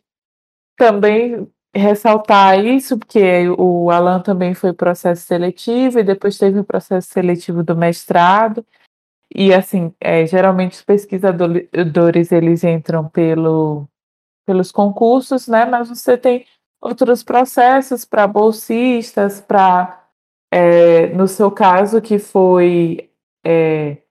também 0.78 1.48
ressaltar 1.76 2.63
isso, 2.63 2.98
porque 2.98 3.50
o 3.58 3.89
Alan 3.89 4.22
também 4.22 4.54
foi 4.54 4.74
processo 4.74 5.26
seletivo 5.26 6.00
e 6.00 6.04
depois 6.04 6.38
teve 6.38 6.60
o 6.60 6.63
processo 6.63 7.10
seletivo 7.10 7.63
do 7.63 7.76
mestrado. 7.76 8.66
E 9.36 9.54
assim, 9.54 9.94
é, 10.00 10.26
geralmente 10.28 10.74
os 10.74 10.84
pesquisadores 10.84 12.32
eles 12.32 12.63
entram 12.63 13.10
pelo, 13.10 13.88
pelos 14.46 14.72
concursos, 14.72 15.48
né? 15.48 15.66
Mas 15.66 15.89
você 15.89 16.16
tem 16.18 16.46
outros 16.80 17.24
processos 17.24 18.06
para 18.06 18.28
bolsistas, 18.28 19.42
para, 19.42 20.06
é, 20.52 21.08
no 21.08 21.28
seu 21.28 21.50
caso, 21.50 22.02
que 22.02 22.20
foi. 22.20 23.10
É, 23.44 24.03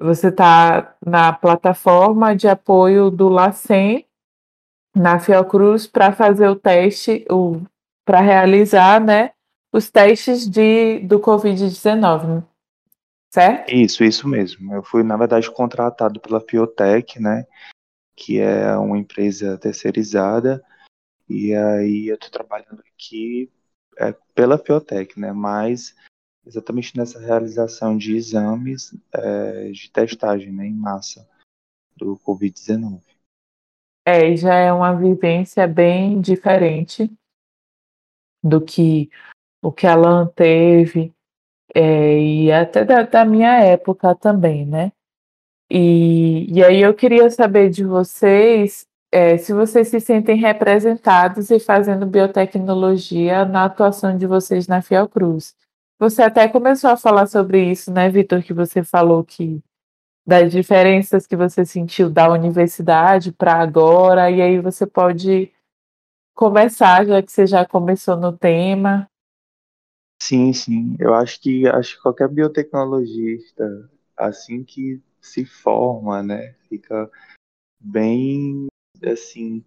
você 0.00 0.28
está 0.28 0.96
na 1.04 1.32
plataforma 1.32 2.34
de 2.34 2.48
apoio 2.48 3.10
do 3.10 3.28
LACEN, 3.28 4.04
na 4.94 5.18
Fiocruz, 5.18 5.86
para 5.86 6.12
fazer 6.12 6.48
o 6.48 6.56
teste, 6.56 7.24
para 8.04 8.20
realizar 8.20 9.00
né, 9.00 9.32
os 9.72 9.90
testes 9.90 10.48
de, 10.48 11.00
do 11.00 11.20
Covid-19, 11.20 12.44
certo? 13.30 13.70
Isso, 13.72 14.02
isso 14.02 14.26
mesmo. 14.26 14.74
Eu 14.74 14.82
fui, 14.82 15.02
na 15.02 15.16
verdade, 15.16 15.50
contratado 15.50 16.20
pela 16.20 16.40
Fiotech, 16.40 17.20
né, 17.20 17.46
que 18.16 18.40
é 18.40 18.76
uma 18.76 18.98
empresa 18.98 19.58
terceirizada, 19.58 20.62
e 21.28 21.54
aí 21.54 22.08
eu 22.08 22.14
estou 22.14 22.30
trabalhando 22.30 22.82
aqui 22.94 23.50
é, 23.98 24.14
pela 24.34 24.58
Fiotec, 24.58 25.18
né? 25.20 25.32
Mas 25.32 25.94
exatamente 26.46 26.96
nessa 26.96 27.18
realização 27.18 27.96
de 27.96 28.16
exames 28.16 28.94
é, 29.12 29.70
de 29.70 29.90
testagem 29.90 30.52
né, 30.52 30.66
em 30.66 30.74
massa 30.74 31.28
do 31.96 32.18
Covid-19. 32.18 33.00
É, 34.06 34.34
já 34.36 34.54
é 34.54 34.72
uma 34.72 34.94
vivência 34.94 35.66
bem 35.66 36.20
diferente 36.20 37.10
do 38.42 38.60
que 38.60 39.10
o 39.62 39.72
que 39.72 39.86
a 39.86 39.92
Alan 39.92 40.26
teve, 40.34 41.12
é, 41.74 42.18
e 42.18 42.52
até 42.52 42.84
da, 42.84 43.02
da, 43.02 43.24
minha 43.24 43.60
época 43.60 44.14
também, 44.14 44.64
né? 44.64 44.92
E, 45.70 46.46
e 46.50 46.64
aí 46.64 46.80
eu 46.80 46.94
queria 46.94 47.28
saber 47.28 47.68
de 47.68 47.84
vocês 47.84 48.86
é, 49.12 49.36
se 49.36 49.52
vocês 49.52 49.88
se 49.88 50.00
sentem 50.00 50.36
representados 50.36 51.50
e 51.50 51.58
fazendo 51.58 52.06
biotecnologia 52.06 53.44
na 53.44 53.64
atuação 53.64 54.16
de 54.16 54.26
vocês 54.26 54.66
na 54.66 54.80
Fiocruz. 54.80 55.54
Você 55.98 56.22
até 56.22 56.46
começou 56.48 56.90
a 56.90 56.96
falar 56.96 57.26
sobre 57.26 57.70
isso, 57.70 57.92
né, 57.92 58.08
Vitor, 58.08 58.42
que 58.42 58.52
você 58.52 58.84
falou 58.84 59.24
que 59.24 59.60
das 60.24 60.52
diferenças 60.52 61.26
que 61.26 61.34
você 61.34 61.64
sentiu 61.64 62.08
da 62.08 62.30
universidade 62.30 63.32
para 63.32 63.54
agora, 63.54 64.30
e 64.30 64.40
aí 64.40 64.60
você 64.60 64.86
pode 64.86 65.52
começar, 66.34 67.04
já 67.04 67.22
que 67.22 67.32
você 67.32 67.46
já 67.46 67.66
começou 67.66 68.16
no 68.16 68.36
tema. 68.36 69.08
Sim, 70.22 70.52
sim. 70.52 70.96
Eu 71.00 71.14
acho 71.14 71.40
que 71.40 71.66
acho 71.66 71.96
que 71.96 72.02
qualquer 72.02 72.28
biotecnologista, 72.28 73.90
assim 74.16 74.62
que 74.62 75.00
se 75.20 75.44
forma, 75.44 76.22
né, 76.22 76.54
fica 76.68 77.10
bem 77.80 78.66
assim, 79.04 79.64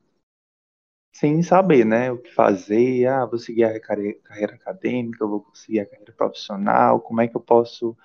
sem 1.11 1.43
saber, 1.43 1.85
né, 1.85 2.11
o 2.11 2.17
que 2.17 2.33
fazer, 2.33 3.05
ah, 3.07 3.25
vou 3.25 3.37
seguir 3.37 3.65
a 3.65 3.79
carreira, 3.79 4.55
acadêmica, 4.55 5.25
vou 5.25 5.45
seguir 5.53 5.81
a 5.81 5.85
carreira 5.85 6.13
profissional, 6.13 7.01
como 7.01 7.21
é 7.21 7.27
que 7.27 7.35
eu 7.35 7.41
posso 7.41 7.97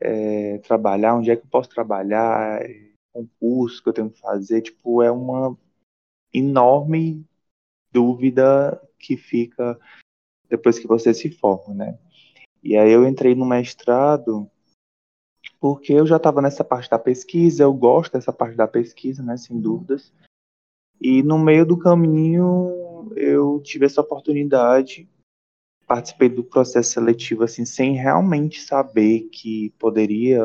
é, 0.00 0.58
trabalhar, 0.58 1.14
onde 1.14 1.30
é 1.30 1.36
que 1.36 1.44
eu 1.44 1.50
posso 1.50 1.68
trabalhar, 1.68 2.60
concurso 3.12 3.82
que 3.82 3.88
eu 3.88 3.92
tenho 3.92 4.10
que 4.10 4.20
fazer, 4.20 4.62
tipo, 4.62 5.02
é 5.02 5.10
uma 5.10 5.56
enorme 6.32 7.24
dúvida 7.92 8.80
que 8.98 9.16
fica 9.16 9.78
depois 10.48 10.78
que 10.78 10.86
você 10.86 11.12
se 11.12 11.30
forma, 11.30 11.74
né? 11.74 11.98
E 12.62 12.76
aí 12.76 12.90
eu 12.90 13.06
entrei 13.06 13.34
no 13.34 13.46
mestrado 13.46 14.50
porque 15.60 15.92
eu 15.92 16.06
já 16.06 16.16
estava 16.16 16.40
nessa 16.40 16.64
parte 16.64 16.88
da 16.88 16.98
pesquisa, 16.98 17.62
eu 17.62 17.72
gosto 17.72 18.12
dessa 18.12 18.32
parte 18.32 18.56
da 18.56 18.68
pesquisa, 18.68 19.22
né, 19.22 19.36
sem 19.36 19.60
dúvidas. 19.60 20.12
E 21.00 21.22
no 21.22 21.38
meio 21.38 21.64
do 21.64 21.78
caminho 21.78 23.12
eu 23.16 23.60
tive 23.60 23.86
essa 23.86 24.00
oportunidade, 24.00 25.08
participei 25.86 26.28
do 26.28 26.44
processo 26.44 26.92
seletivo 26.92 27.44
assim 27.44 27.64
sem 27.64 27.94
realmente 27.94 28.60
saber 28.60 29.28
que 29.30 29.70
poderia 29.78 30.40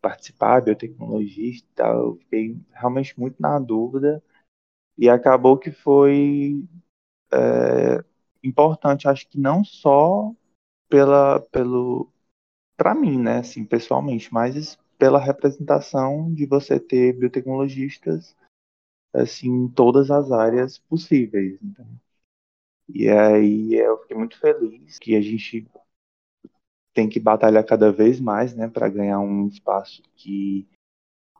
participar, 0.00 0.62
biotecnologista 0.62 1.66
e 1.68 1.74
tal. 1.74 2.00
Eu 2.00 2.16
fiquei 2.16 2.56
realmente 2.72 3.18
muito 3.18 3.40
na 3.40 3.58
dúvida 3.58 4.22
e 4.96 5.08
acabou 5.08 5.58
que 5.58 5.70
foi 5.70 6.64
é, 7.32 8.04
importante, 8.42 9.08
acho 9.08 9.28
que 9.28 9.38
não 9.38 9.64
só 9.64 10.32
pela, 10.88 11.40
pelo, 11.52 12.10
para 12.76 12.94
mim, 12.94 13.18
né, 13.18 13.38
assim, 13.38 13.64
pessoalmente, 13.64 14.32
mas 14.32 14.78
pela 14.98 15.18
representação 15.18 16.32
de 16.32 16.46
você 16.46 16.80
ter 16.80 17.12
biotecnologistas, 17.12 18.34
assim, 19.12 19.48
em 19.48 19.68
todas 19.68 20.10
as 20.10 20.30
áreas 20.30 20.78
possíveis. 20.78 21.58
E 22.88 23.08
aí 23.08 23.74
eu 23.74 23.98
fiquei 23.98 24.16
muito 24.16 24.38
feliz 24.38 24.98
que 24.98 25.14
a 25.14 25.20
gente 25.20 25.66
tem 26.94 27.08
que 27.08 27.20
batalhar 27.20 27.64
cada 27.64 27.92
vez 27.92 28.20
mais, 28.20 28.54
né, 28.54 28.68
para 28.68 28.88
ganhar 28.88 29.20
um 29.20 29.46
espaço 29.46 30.02
que 30.16 30.66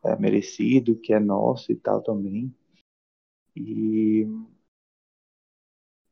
é 0.05 0.17
merecido, 0.17 0.99
que 0.99 1.13
é 1.13 1.19
nosso 1.19 1.73
e 1.73 1.77
tal 1.77 2.03
também. 2.03 2.55
E 3.57 4.27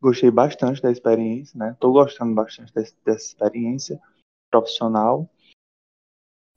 gostei 0.00 0.30
bastante 0.30 0.82
da 0.82 0.90
experiência, 0.90 1.58
né? 1.58 1.76
Tô 1.78 1.92
gostando 1.92 2.34
bastante 2.34 2.72
dessa, 2.72 2.94
dessa 3.04 3.26
experiência 3.26 4.00
profissional. 4.50 5.28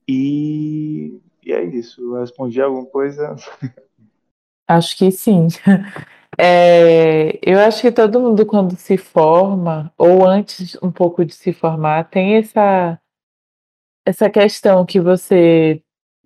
E, 0.07 1.21
e 1.43 1.51
é 1.51 1.63
isso. 1.63 2.01
Eu 2.01 2.21
respondi 2.21 2.61
alguma 2.61 2.85
coisa? 2.85 3.35
Acho 4.69 4.95
que 4.97 5.11
sim. 5.11 5.47
É, 6.41 7.37
eu 7.43 7.59
acho 7.59 7.81
que 7.81 7.91
todo 7.91 8.17
mundo, 8.21 8.45
quando 8.45 8.73
se 8.77 8.95
forma, 8.97 9.91
ou 9.97 10.25
antes 10.25 10.77
um 10.81 10.89
pouco 10.89 11.25
de 11.25 11.33
se 11.33 11.51
formar, 11.51 12.09
tem 12.09 12.35
essa, 12.35 12.97
essa 14.05 14.29
questão 14.29 14.85
que 14.85 14.99
você 14.99 15.81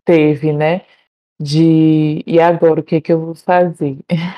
teve, 0.06 0.52
né? 0.54 0.82
De 1.42 2.24
e 2.28 2.40
agora 2.42 2.82
o 2.82 2.84
que, 2.84 2.96
é 2.98 3.02
que 3.02 3.14
eu 3.14 3.20
vou 3.22 3.36
fazer? 3.36 4.00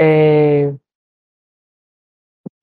É, 0.00 0.72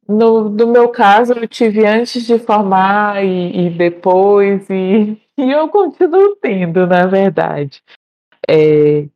no, 0.07 0.49
no 0.49 0.67
meu 0.67 0.89
caso, 0.89 1.33
eu 1.33 1.47
tive 1.47 1.85
antes 1.85 2.25
de 2.25 2.38
formar 2.38 3.23
e, 3.23 3.67
e 3.67 3.69
depois, 3.71 4.69
e, 4.69 5.19
e 5.38 5.51
eu 5.51 5.67
continuo 5.69 6.35
tendo, 6.38 6.85
na 6.85 7.07
verdade. 7.07 7.81
É, 8.49 9.07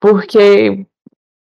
porque 0.00 0.86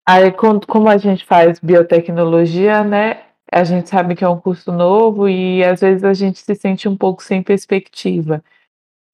aí, 0.07 0.33
como 0.69 0.89
a 0.89 0.97
gente 0.97 1.25
faz 1.25 1.59
biotecnologia, 1.59 2.85
né? 2.85 3.25
A 3.53 3.65
gente 3.65 3.89
sabe 3.89 4.15
que 4.15 4.25
é 4.25 4.29
um 4.29 4.41
curso 4.41 4.73
novo 4.73 5.29
e 5.29 5.63
às 5.65 5.81
vezes 5.81 6.05
a 6.05 6.15
gente 6.15 6.41
se 6.41 6.55
sente 6.55 6.89
um 6.89 6.97
pouco 6.97 7.23
sem 7.23 7.43
perspectiva. 7.43 8.43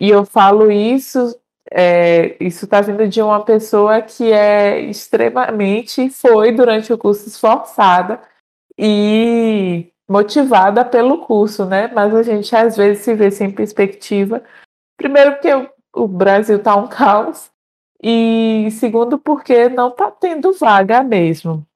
E 0.00 0.08
eu 0.10 0.24
falo 0.24 0.70
isso, 0.70 1.38
é, 1.70 2.36
isso 2.42 2.64
está 2.64 2.80
vindo 2.80 3.06
de 3.08 3.20
uma 3.20 3.44
pessoa 3.44 4.00
que 4.02 4.32
é 4.32 4.80
extremamente, 4.80 6.10
foi 6.10 6.52
durante 6.52 6.92
o 6.92 6.98
curso 6.98 7.28
esforçada 7.28 8.20
e 8.78 9.92
motivada 10.08 10.84
pelo 10.84 11.18
curso, 11.18 11.64
né? 11.64 11.88
Mas 11.94 12.14
a 12.14 12.22
gente 12.22 12.54
às 12.56 12.76
vezes 12.76 13.04
se 13.04 13.14
vê 13.14 13.30
sem 13.30 13.50
perspectiva. 13.50 14.42
Primeiro 14.96 15.32
porque 15.32 15.50
o, 15.94 16.08
Brasil 16.08 16.56
está 16.56 16.74
um 16.76 16.88
caos 16.88 17.50
e 18.02 18.68
segundo 18.72 19.18
porque 19.18 19.68
não 19.68 19.88
está 19.88 20.10
tendo 20.10 20.52
vaga 20.52 21.02
mesmo. 21.02 21.66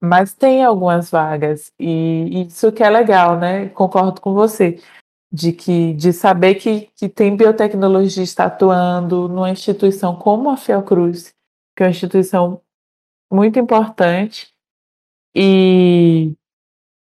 Mas 0.00 0.34
tem 0.34 0.64
algumas 0.64 1.10
vagas 1.10 1.72
e 1.78 2.44
isso 2.46 2.72
que 2.72 2.82
é 2.82 2.90
legal, 2.90 3.38
né? 3.38 3.68
Concordo 3.70 4.20
com 4.20 4.34
você 4.34 4.80
de 5.32 5.52
que 5.52 5.94
de 5.94 6.12
saber 6.12 6.56
que, 6.56 6.90
que 6.96 7.08
tem 7.08 7.36
biotecnologia 7.36 8.24
atuando 8.38 9.28
numa 9.28 9.50
instituição 9.50 10.16
como 10.16 10.50
a 10.50 10.56
Fiocruz, 10.56 11.34
que 11.76 11.82
é 11.82 11.86
uma 11.86 11.90
instituição 11.90 12.60
muito 13.32 13.58
importante 13.58 14.52
e, 15.34 16.34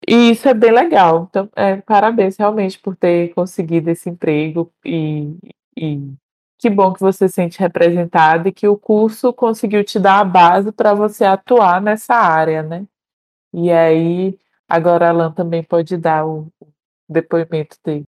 e 0.08 0.30
isso 0.30 0.48
é 0.48 0.54
bem 0.54 0.72
legal. 0.72 1.26
Então, 1.28 1.50
é, 1.56 1.76
parabéns 1.78 2.36
realmente 2.36 2.78
por 2.78 2.96
ter 2.96 3.34
conseguido 3.34 3.90
esse 3.90 4.08
emprego 4.08 4.70
e, 4.84 5.36
e 5.76 6.14
que 6.64 6.70
bom 6.70 6.94
que 6.94 7.00
você 7.00 7.28
se 7.28 7.34
sente 7.34 7.58
representado 7.58 8.48
e 8.48 8.52
que 8.52 8.66
o 8.66 8.74
curso 8.74 9.34
conseguiu 9.34 9.84
te 9.84 9.98
dar 9.98 10.20
a 10.20 10.24
base 10.24 10.72
para 10.72 10.94
você 10.94 11.22
atuar 11.22 11.78
nessa 11.78 12.14
área, 12.14 12.62
né? 12.62 12.86
E 13.52 13.70
aí, 13.70 14.38
agora 14.66 15.08
a 15.08 15.10
Alan 15.10 15.30
também 15.30 15.62
pode 15.62 15.94
dar 15.98 16.26
o 16.26 16.50
depoimento 17.06 17.76
dele. 17.84 18.04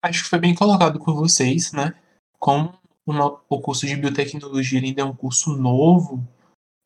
Acho 0.00 0.22
que 0.22 0.30
foi 0.30 0.38
bem 0.38 0.54
colocado 0.54 1.00
por 1.00 1.16
vocês, 1.16 1.72
né? 1.72 1.92
Como 2.38 2.72
o, 3.04 3.60
curso 3.60 3.84
de 3.84 3.96
biotecnologia 3.96 4.80
ainda 4.80 5.02
é 5.02 5.04
um 5.04 5.16
curso 5.16 5.56
novo, 5.56 6.24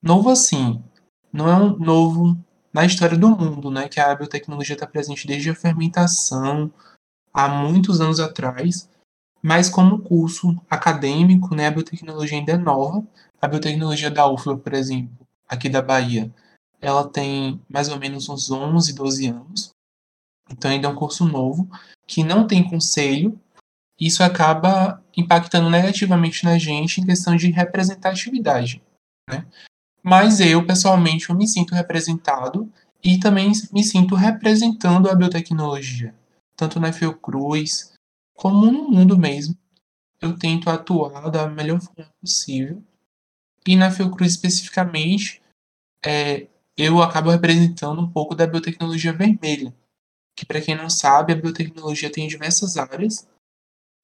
novo 0.02 0.30
assim, 0.30 0.82
não 1.30 1.46
é 1.46 1.56
um 1.56 1.76
novo 1.76 2.38
na 2.72 2.86
história 2.86 3.18
do 3.18 3.28
mundo, 3.28 3.70
né? 3.70 3.86
Que 3.86 4.00
a 4.00 4.14
biotecnologia 4.14 4.76
está 4.76 4.86
presente 4.86 5.26
desde 5.26 5.50
a 5.50 5.54
fermentação, 5.54 6.72
há 7.34 7.48
muitos 7.48 8.00
anos 8.00 8.18
atrás, 8.18 8.88
mas 9.42 9.68
como 9.68 10.00
curso 10.00 10.56
acadêmico, 10.68 11.54
né? 11.54 11.66
A 11.66 11.70
biotecnologia 11.70 12.38
ainda 12.38 12.52
é 12.52 12.58
nova. 12.58 13.06
A 13.40 13.48
biotecnologia 13.48 14.10
da 14.10 14.30
UFLA, 14.30 14.58
por 14.58 14.74
exemplo, 14.74 15.26
aqui 15.48 15.68
da 15.68 15.80
Bahia, 15.80 16.32
ela 16.80 17.08
tem 17.08 17.60
mais 17.68 17.88
ou 17.88 17.98
menos 17.98 18.28
uns 18.28 18.50
11, 18.50 18.92
12 18.92 19.26
anos. 19.28 19.70
Então 20.50 20.70
ainda 20.70 20.88
é 20.88 20.90
um 20.90 20.94
curso 20.96 21.24
novo 21.24 21.68
que 22.06 22.22
não 22.22 22.46
tem 22.46 22.68
conselho. 22.68 23.38
Isso 23.98 24.22
acaba 24.22 25.02
impactando 25.16 25.70
negativamente 25.70 26.44
na 26.44 26.58
gente 26.58 27.00
em 27.00 27.06
questão 27.06 27.36
de 27.36 27.50
representatividade, 27.50 28.82
né? 29.28 29.46
Mas 30.02 30.40
eu, 30.40 30.66
pessoalmente, 30.66 31.28
eu 31.28 31.36
me 31.36 31.46
sinto 31.46 31.74
representado 31.74 32.70
e 33.04 33.18
também 33.18 33.52
me 33.72 33.84
sinto 33.84 34.14
representando 34.14 35.08
a 35.08 35.14
biotecnologia, 35.14 36.14
tanto 36.56 36.80
na 36.80 36.92
Fiocruz 36.92 37.89
como 38.40 38.72
no 38.72 38.90
mundo 38.90 39.18
mesmo. 39.18 39.54
Eu 40.18 40.34
tento 40.38 40.70
atuar 40.70 41.30
da 41.30 41.46
melhor 41.46 41.78
forma 41.78 42.10
possível. 42.18 42.82
E 43.66 43.76
na 43.76 43.90
Fiocruz 43.90 44.32
especificamente, 44.32 45.42
é, 46.02 46.46
eu 46.74 47.02
acabo 47.02 47.30
representando 47.30 48.00
um 48.00 48.10
pouco 48.10 48.34
da 48.34 48.46
biotecnologia 48.46 49.12
vermelha, 49.12 49.74
que 50.34 50.46
para 50.46 50.60
quem 50.60 50.74
não 50.74 50.88
sabe, 50.88 51.34
a 51.34 51.36
biotecnologia 51.36 52.10
tem 52.10 52.26
diversas 52.26 52.78
áreas 52.78 53.28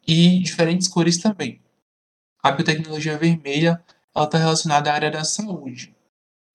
e 0.06 0.42
diferentes 0.42 0.86
cores 0.86 1.16
também. 1.16 1.62
A 2.42 2.52
biotecnologia 2.52 3.16
vermelha 3.16 3.82
está 4.14 4.36
relacionada 4.36 4.90
à 4.90 4.94
área 4.94 5.10
da 5.10 5.24
saúde. 5.24 5.96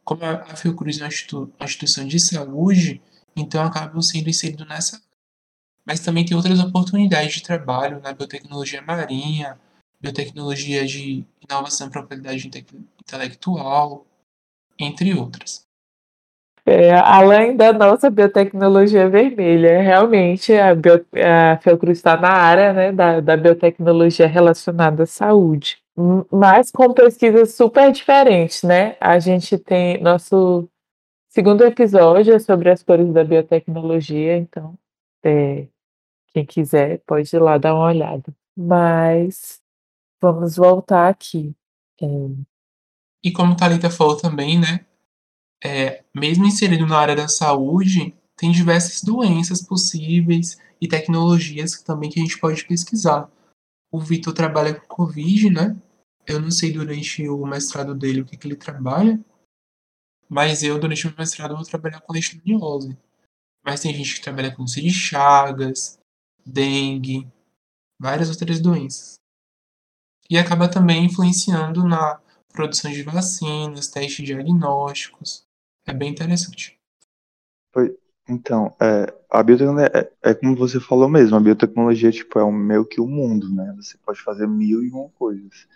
Como 0.03 0.23
a 0.23 0.55
Fiocruz 0.55 0.99
é 0.99 1.01
uma, 1.01 1.07
institu 1.07 1.51
uma 1.59 1.65
instituição 1.65 2.07
de 2.07 2.19
saúde, 2.19 3.01
então 3.35 3.63
acabam 3.63 4.03
sendo 4.03 4.29
inseridos 4.29 4.67
nessa. 4.67 5.01
Mas 5.91 5.99
também 5.99 6.23
tem 6.23 6.38
outras 6.38 6.58
oportunidades 6.62 7.34
de 7.34 7.43
trabalho 7.43 7.99
na 7.99 8.13
biotecnologia 8.13 8.82
marinha, 8.82 9.60
biotecnologia 9.99 10.86
de 10.86 11.25
inovação 11.43 11.88
e 11.88 11.91
propriedade 11.91 12.49
intelectual, 13.01 14.06
entre 14.80 15.13
outras. 15.13 15.65
É, 16.65 16.93
além 16.93 17.58
da 17.58 17.73
nossa 17.73 18.10
biotecnologia 18.10 19.10
vermelha, 19.10 19.82
realmente 19.82 20.54
a, 20.54 20.73
bio, 20.73 21.06
a 21.13 21.58
Fiocruz 21.58 21.97
está 21.97 22.15
na 22.15 22.32
área 22.32 22.71
né, 22.71 22.91
da, 22.93 23.19
da 23.19 23.36
biotecnologia 23.36 24.27
relacionada 24.27 25.04
à 25.04 25.06
saúde, 25.06 25.80
mas 26.32 26.71
com 26.71 26.93
pesquisas 26.93 27.54
super 27.54 27.91
diferentes, 27.91 28.63
né? 28.63 28.95
A 28.97 29.19
gente 29.19 29.58
tem 29.58 30.01
nosso 30.01 30.69
segundo 31.27 31.65
episódio 31.65 32.34
é 32.34 32.39
sobre 32.39 32.69
as 32.69 32.82
cores 32.82 33.12
da 33.12 33.25
biotecnologia, 33.25 34.38
então 34.38 34.73
é, 35.21 35.67
quem 36.33 36.45
quiser 36.45 37.01
pode 37.05 37.33
ir 37.35 37.39
lá 37.39 37.57
dar 37.57 37.75
uma 37.75 37.87
olhada. 37.87 38.33
Mas 38.55 39.61
vamos 40.21 40.55
voltar 40.55 41.09
aqui. 41.09 41.55
É... 42.01 42.05
E 43.23 43.31
como 43.31 43.55
Thalita 43.55 43.89
falou 43.89 44.17
também, 44.17 44.59
né? 44.59 44.85
é, 45.63 46.03
mesmo 46.15 46.45
inserido 46.45 46.87
na 46.87 46.97
área 46.97 47.15
da 47.15 47.27
saúde, 47.27 48.15
tem 48.35 48.51
diversas 48.51 49.03
doenças 49.03 49.61
possíveis 49.61 50.57
e 50.81 50.87
tecnologias 50.87 51.79
também 51.83 52.09
que 52.09 52.19
a 52.19 52.23
gente 52.23 52.39
pode 52.39 52.65
pesquisar. 52.65 53.29
O 53.91 53.99
Vitor 53.99 54.33
trabalha 54.33 54.73
com 54.73 54.87
Covid, 54.87 55.51
né? 55.51 55.77
Eu 56.25 56.39
não 56.39 56.49
sei 56.49 56.71
durante 56.71 57.27
o 57.29 57.45
mestrado 57.45 57.93
dele 57.93 58.21
o 58.21 58.25
que, 58.25 58.37
que 58.37 58.47
ele 58.47 58.55
trabalha, 58.55 59.23
mas 60.27 60.63
eu, 60.63 60.79
durante 60.79 61.07
o 61.07 61.15
mestrado, 61.15 61.55
vou 61.55 61.65
trabalhar 61.65 62.01
com 62.01 62.13
leishmaniose. 62.13 62.97
Mas 63.63 63.81
tem 63.81 63.93
gente 63.93 64.15
que 64.15 64.21
trabalha 64.21 64.55
com 64.55 64.63
de 64.63 64.89
Chagas, 64.91 65.99
dengue, 66.45 67.27
várias 67.99 68.30
outras 68.30 68.60
doenças. 68.60 69.19
E 70.30 70.38
acaba 70.38 70.69
também 70.69 71.06
influenciando 71.06 71.84
na 71.84 72.19
produção 72.54 72.91
de 72.91 73.04
vacinas, 73.04 73.88
testes 73.88 74.25
diagnósticos, 74.25 75.45
é 75.86 75.93
bem 75.93 76.12
interessante. 76.12 76.80
Foi, 77.73 77.97
então, 78.27 78.75
é, 78.80 79.13
a 79.30 79.43
biotecnologia 79.43 79.91
é, 79.93 80.32
é, 80.32 80.34
como 80.34 80.56
você 80.56 80.80
falou 80.80 81.10
mesmo, 81.10 81.36
a 81.36 81.39
biotecnologia 81.39 82.12
tipo, 82.12 82.39
é 82.39 82.43
um, 82.43 82.51
meio 82.51 82.86
que 82.86 82.99
o 82.99 83.06
um 83.06 83.10
mundo, 83.10 83.54
né? 83.54 83.73
Você 83.77 83.97
pode 83.97 84.21
fazer 84.21 84.47
mil 84.47 84.84
e 84.84 84.89
uma 84.89 85.10
coisas. 85.10 85.67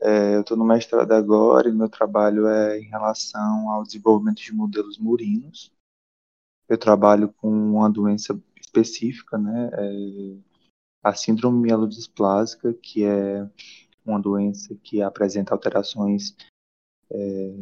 É, 0.00 0.36
eu 0.36 0.42
estou 0.42 0.56
no 0.56 0.64
mestrado 0.64 1.10
agora 1.12 1.68
e 1.68 1.72
meu 1.72 1.88
trabalho 1.88 2.46
é 2.46 2.78
em 2.78 2.84
relação 2.84 3.70
ao 3.70 3.82
desenvolvimento 3.82 4.42
de 4.42 4.52
modelos 4.52 4.98
murinos 4.98 5.72
eu 6.68 6.76
trabalho 6.76 7.32
com 7.34 7.48
uma 7.48 7.88
doença 7.88 8.38
específica, 8.80 9.38
né? 9.38 9.70
É 9.72 10.56
a 11.02 11.14
síndrome 11.14 11.62
mielodisplásica, 11.62 12.74
que 12.74 13.04
é 13.04 13.48
uma 14.04 14.20
doença 14.20 14.74
que 14.82 15.00
apresenta 15.00 15.54
alterações 15.54 16.36
é, 17.10 17.54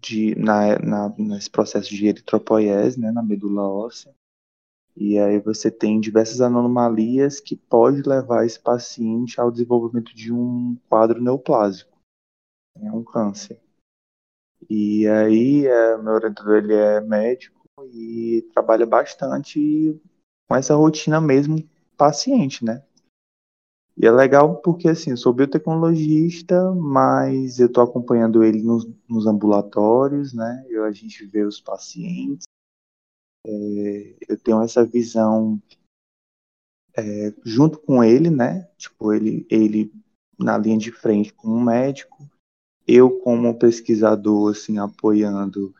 de, 0.00 0.34
na, 0.36 0.78
na, 0.78 1.14
nesse 1.18 1.50
processo 1.50 1.90
de 1.90 2.06
eritropoiese, 2.06 3.00
né, 3.00 3.10
na 3.10 3.22
medula 3.22 3.62
óssea. 3.62 4.14
E 4.96 5.18
aí 5.18 5.40
você 5.40 5.70
tem 5.70 6.00
diversas 6.00 6.40
anomalias 6.40 7.40
que 7.40 7.56
pode 7.56 8.02
levar 8.02 8.44
esse 8.44 8.60
paciente 8.60 9.40
ao 9.40 9.50
desenvolvimento 9.50 10.14
de 10.14 10.32
um 10.32 10.76
quadro 10.88 11.20
neoplásico, 11.20 11.98
é 12.76 12.92
um 12.92 13.02
câncer. 13.02 13.60
E 14.68 15.08
aí 15.08 15.66
é, 15.66 15.96
meu 15.96 16.12
orientador 16.12 16.58
ele 16.58 16.74
é 16.74 17.00
médico 17.00 17.59
e 17.86 18.42
trabalha 18.52 18.86
bastante 18.86 20.00
com 20.48 20.56
essa 20.56 20.74
rotina 20.74 21.20
mesmo 21.20 21.56
paciente, 21.96 22.64
né? 22.64 22.84
E 23.96 24.06
é 24.06 24.10
legal 24.10 24.56
porque, 24.62 24.88
assim, 24.88 25.14
sou 25.14 25.32
biotecnologista, 25.32 26.72
mas 26.74 27.58
eu 27.60 27.66
estou 27.66 27.84
acompanhando 27.84 28.42
ele 28.42 28.62
nos, 28.62 28.88
nos, 29.06 29.26
ambulatórios, 29.26 30.32
né? 30.32 30.64
Eu, 30.68 30.84
a 30.84 30.90
gente 30.90 31.26
vê 31.26 31.44
os 31.44 31.60
pacientes. 31.60 32.46
É, 33.46 34.16
eu 34.28 34.38
tenho 34.38 34.62
essa 34.62 34.86
visão 34.86 35.60
é, 36.96 37.34
junto 37.44 37.78
com 37.78 38.02
ele, 38.02 38.30
né? 38.30 38.68
Tipo, 38.78 39.12
ele, 39.12 39.46
ele 39.50 39.92
na 40.38 40.56
linha 40.56 40.78
de 40.78 40.90
frente 40.90 41.34
como 41.34 41.60
médico, 41.60 42.28
eu 42.86 43.20
como 43.20 43.58
pesquisador, 43.58 44.52
assim, 44.52 44.78
apoiando 44.78 45.74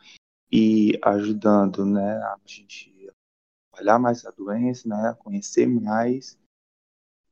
e 0.50 0.98
ajudando, 1.02 1.84
né, 1.86 2.16
a 2.16 2.36
gente 2.44 2.90
trabalhar 3.72 3.98
mais 3.98 4.24
a 4.24 4.30
doença, 4.30 4.88
né, 4.88 5.10
a 5.10 5.14
conhecer 5.14 5.66
mais. 5.66 6.38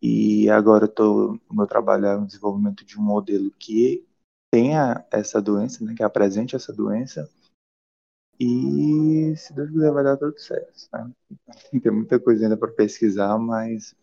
E 0.01 0.49
agora 0.49 0.89
o 0.99 1.41
meu 1.51 1.67
trabalho 1.67 2.07
é 2.07 2.17
o 2.17 2.25
desenvolvimento 2.25 2.85
de 2.85 2.99
um 2.99 3.03
modelo 3.03 3.51
que 3.51 4.07
tenha 4.53 5.05
essa 5.11 5.43
doença, 5.43 5.85
né, 5.85 5.95
que 5.95 6.03
apresente 6.03 6.55
essa 6.55 6.73
doença. 6.73 7.29
E 8.41 9.35
se 9.37 9.53
Deus 9.53 9.69
quiser 9.71 9.93
vai 9.93 10.05
dar 10.05 10.17
tudo 10.17 10.39
certo. 10.39 10.89
Né? 10.93 11.13
Tem 11.83 11.93
muita 11.93 12.21
coisa 12.21 12.45
ainda 12.45 12.57
para 12.57 12.71
pesquisar, 12.71 13.37
mas, 13.37 13.97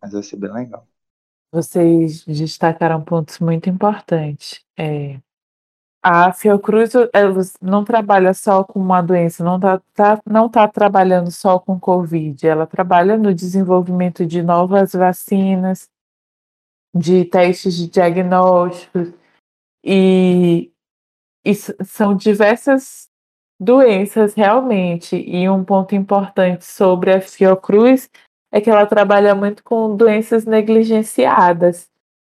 mas 0.00 0.12
vai 0.12 0.22
ser 0.22 0.36
bem 0.36 0.52
legal. 0.52 0.88
Vocês 1.52 2.24
destacaram 2.24 3.02
pontos 3.04 3.38
muito 3.38 3.68
importantes. 3.68 4.64
É, 4.78 5.20
a 6.02 6.32
Fiocruz 6.32 6.92
não 7.60 7.84
trabalha 7.84 8.32
só 8.32 8.62
com 8.62 8.80
uma 8.80 9.02
doença, 9.02 9.42
não 9.44 9.56
está 9.56 9.80
tá, 9.94 10.20
não 10.24 10.48
tá 10.48 10.68
trabalhando 10.68 11.30
só 11.30 11.58
com 11.58 11.78
Covid, 11.78 12.46
ela 12.46 12.66
trabalha 12.66 13.16
no 13.16 13.34
desenvolvimento 13.34 14.24
de 14.24 14.42
novas 14.42 14.92
vacinas, 14.92 15.88
de 16.94 17.24
testes 17.24 17.74
de 17.76 17.88
diagnósticos, 17.88 19.12
e, 19.84 20.72
e 21.44 21.54
são 21.54 22.14
diversas 22.16 23.08
doenças 23.60 24.34
realmente. 24.34 25.16
E 25.16 25.48
um 25.48 25.64
ponto 25.64 25.94
importante 25.94 26.64
sobre 26.64 27.12
a 27.12 27.20
Fiocruz 27.20 28.08
é 28.52 28.60
que 28.60 28.70
ela 28.70 28.86
trabalha 28.86 29.34
muito 29.34 29.62
com 29.64 29.96
doenças 29.96 30.44
negligenciadas, 30.46 31.90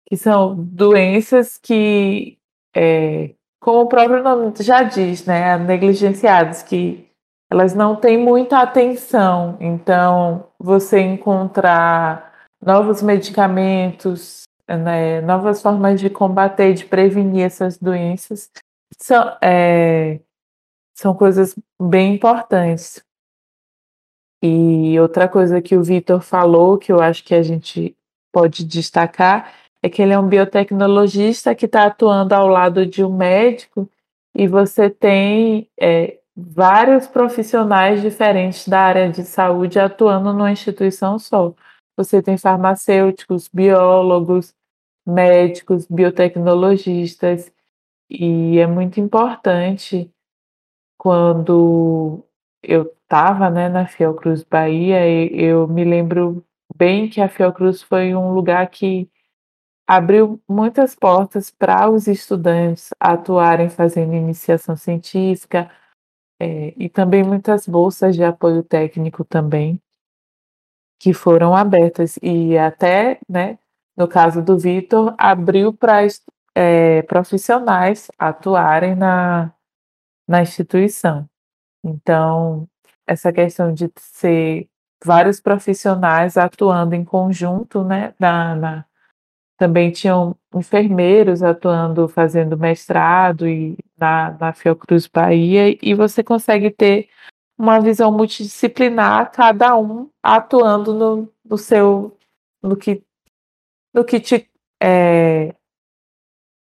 que 0.07 0.17
são 0.17 0.55
doenças 0.55 1.57
que 1.57 2.37
é, 2.75 3.35
como 3.59 3.81
o 3.81 3.87
próprio 3.87 4.23
nome 4.23 4.53
já 4.59 4.83
diz, 4.83 5.25
né, 5.25 5.57
negligenciadas, 5.57 6.63
que 6.63 7.07
elas 7.51 7.73
não 7.73 7.95
têm 7.95 8.17
muita 8.17 8.59
atenção. 8.59 9.57
Então, 9.59 10.47
você 10.57 10.99
encontrar 10.99 12.47
novos 12.61 13.01
medicamentos, 13.01 14.43
né, 14.67 15.21
novas 15.21 15.61
formas 15.61 15.99
de 15.99 16.09
combater, 16.09 16.73
de 16.73 16.85
prevenir 16.85 17.45
essas 17.45 17.77
doenças, 17.77 18.49
são, 18.97 19.37
é, 19.41 20.19
são 20.95 21.13
coisas 21.13 21.55
bem 21.81 22.15
importantes. 22.15 23.03
E 24.41 24.97
outra 24.99 25.27
coisa 25.27 25.61
que 25.61 25.75
o 25.75 25.83
Vitor 25.83 26.21
falou, 26.21 26.77
que 26.77 26.91
eu 26.91 27.01
acho 27.01 27.23
que 27.25 27.35
a 27.35 27.43
gente 27.43 27.95
pode 28.31 28.63
destacar, 28.63 29.53
é 29.81 29.89
que 29.89 30.01
ele 30.01 30.13
é 30.13 30.19
um 30.19 30.27
biotecnologista 30.27 31.55
que 31.55 31.65
está 31.65 31.85
atuando 31.85 32.33
ao 32.33 32.47
lado 32.47 32.85
de 32.85 33.03
um 33.03 33.15
médico 33.15 33.89
e 34.35 34.47
você 34.47 34.89
tem 34.89 35.69
é, 35.79 36.19
vários 36.35 37.07
profissionais 37.07 38.01
diferentes 38.01 38.67
da 38.67 38.79
área 38.81 39.09
de 39.09 39.23
saúde 39.23 39.79
atuando 39.79 40.33
numa 40.33 40.51
instituição 40.51 41.17
só. 41.17 41.53
Você 41.97 42.21
tem 42.21 42.37
farmacêuticos, 42.37 43.49
biólogos, 43.51 44.53
médicos, 45.05 45.85
biotecnologistas, 45.87 47.51
e 48.09 48.57
é 48.57 48.65
muito 48.65 48.99
importante 48.99 50.09
quando 50.97 52.23
eu 52.63 52.91
estava 53.03 53.49
né, 53.49 53.69
na 53.69 53.87
Fiocruz 53.87 54.43
Bahia, 54.43 55.07
eu 55.31 55.67
me 55.67 55.83
lembro 55.83 56.43
bem 56.75 57.09
que 57.09 57.21
a 57.21 57.29
Fiocruz 57.29 57.81
foi 57.81 58.15
um 58.15 58.33
lugar 58.33 58.67
que 58.69 59.09
abriu 59.89 60.39
muitas 60.47 60.93
portas 60.93 61.49
para 61.49 61.89
os 61.89 62.07
estudantes 62.07 62.91
atuarem 62.99 63.69
fazendo 63.69 64.13
iniciação 64.13 64.77
científica 64.77 65.67
é, 66.39 66.75
e 66.77 66.87
também 66.87 67.23
muitas 67.23 67.67
bolsas 67.67 68.15
de 68.15 68.23
apoio 68.23 68.61
técnico 68.61 69.25
também 69.25 69.81
que 70.99 71.11
foram 71.11 71.55
abertas 71.55 72.19
e 72.21 72.55
até, 72.55 73.19
né, 73.27 73.57
no 73.97 74.07
caso 74.07 74.43
do 74.43 74.59
Vitor, 74.59 75.15
abriu 75.17 75.73
para 75.73 76.05
é, 76.53 77.01
profissionais 77.03 78.11
atuarem 78.19 78.93
na, 78.93 79.51
na 80.27 80.43
instituição. 80.43 81.27
Então, 81.83 82.69
essa 83.07 83.33
questão 83.33 83.73
de 83.73 83.91
ser 83.97 84.69
vários 85.03 85.41
profissionais 85.41 86.37
atuando 86.37 86.93
em 86.93 87.03
conjunto, 87.03 87.83
né, 87.83 88.13
na, 88.19 88.55
na 88.55 88.88
também 89.59 89.91
tinham 89.91 90.35
enfermeiros 90.55 91.43
atuando, 91.43 92.07
fazendo 92.07 92.57
mestrado 92.57 93.45
e 93.45 93.77
na, 93.97 94.31
na 94.39 94.53
Fiocruz 94.53 95.05
Bahia, 95.05 95.77
e 95.81 95.93
você 95.93 96.23
consegue 96.23 96.71
ter 96.71 97.09
uma 97.57 97.81
visão 97.81 98.09
multidisciplinar, 98.09 99.33
cada 99.33 99.75
um 99.77 100.09
atuando 100.23 100.93
no, 100.93 101.29
no 101.43 101.57
seu, 101.57 102.17
no 102.63 102.77
que, 102.77 103.03
no 103.93 104.05
que 104.05 104.21
te, 104.21 104.49
é, 104.81 105.53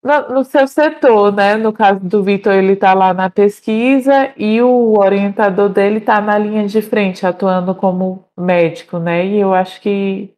no, 0.01 0.35
no, 0.35 0.44
seu 0.44 0.68
setor, 0.68 1.33
né? 1.33 1.57
No 1.57 1.72
caso 1.72 1.99
do 1.99 2.22
Vitor, 2.22 2.53
ele 2.53 2.75
está 2.75 2.94
lá 2.94 3.12
na 3.12 3.29
pesquisa 3.29 4.33
e 4.37 4.62
o 4.62 4.96
orientador 4.96 5.68
dele 5.68 5.99
está 5.99 6.20
na 6.20 6.38
linha 6.38 6.68
de 6.68 6.81
frente, 6.81 7.27
atuando 7.27 7.75
como 7.75 8.25
médico, 8.38 9.01
né? 9.01 9.27
E 9.27 9.40
eu 9.40 9.53
acho 9.53 9.81
que 9.81 10.36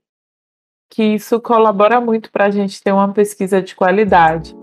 que 0.91 1.03
isso 1.03 1.41
colabora 1.41 2.01
muito 2.01 2.31
para 2.31 2.47
a 2.47 2.51
gente 2.51 2.83
ter 2.83 2.93
uma 2.93 3.13
pesquisa 3.13 3.61
de 3.61 3.75
qualidade. 3.75 4.55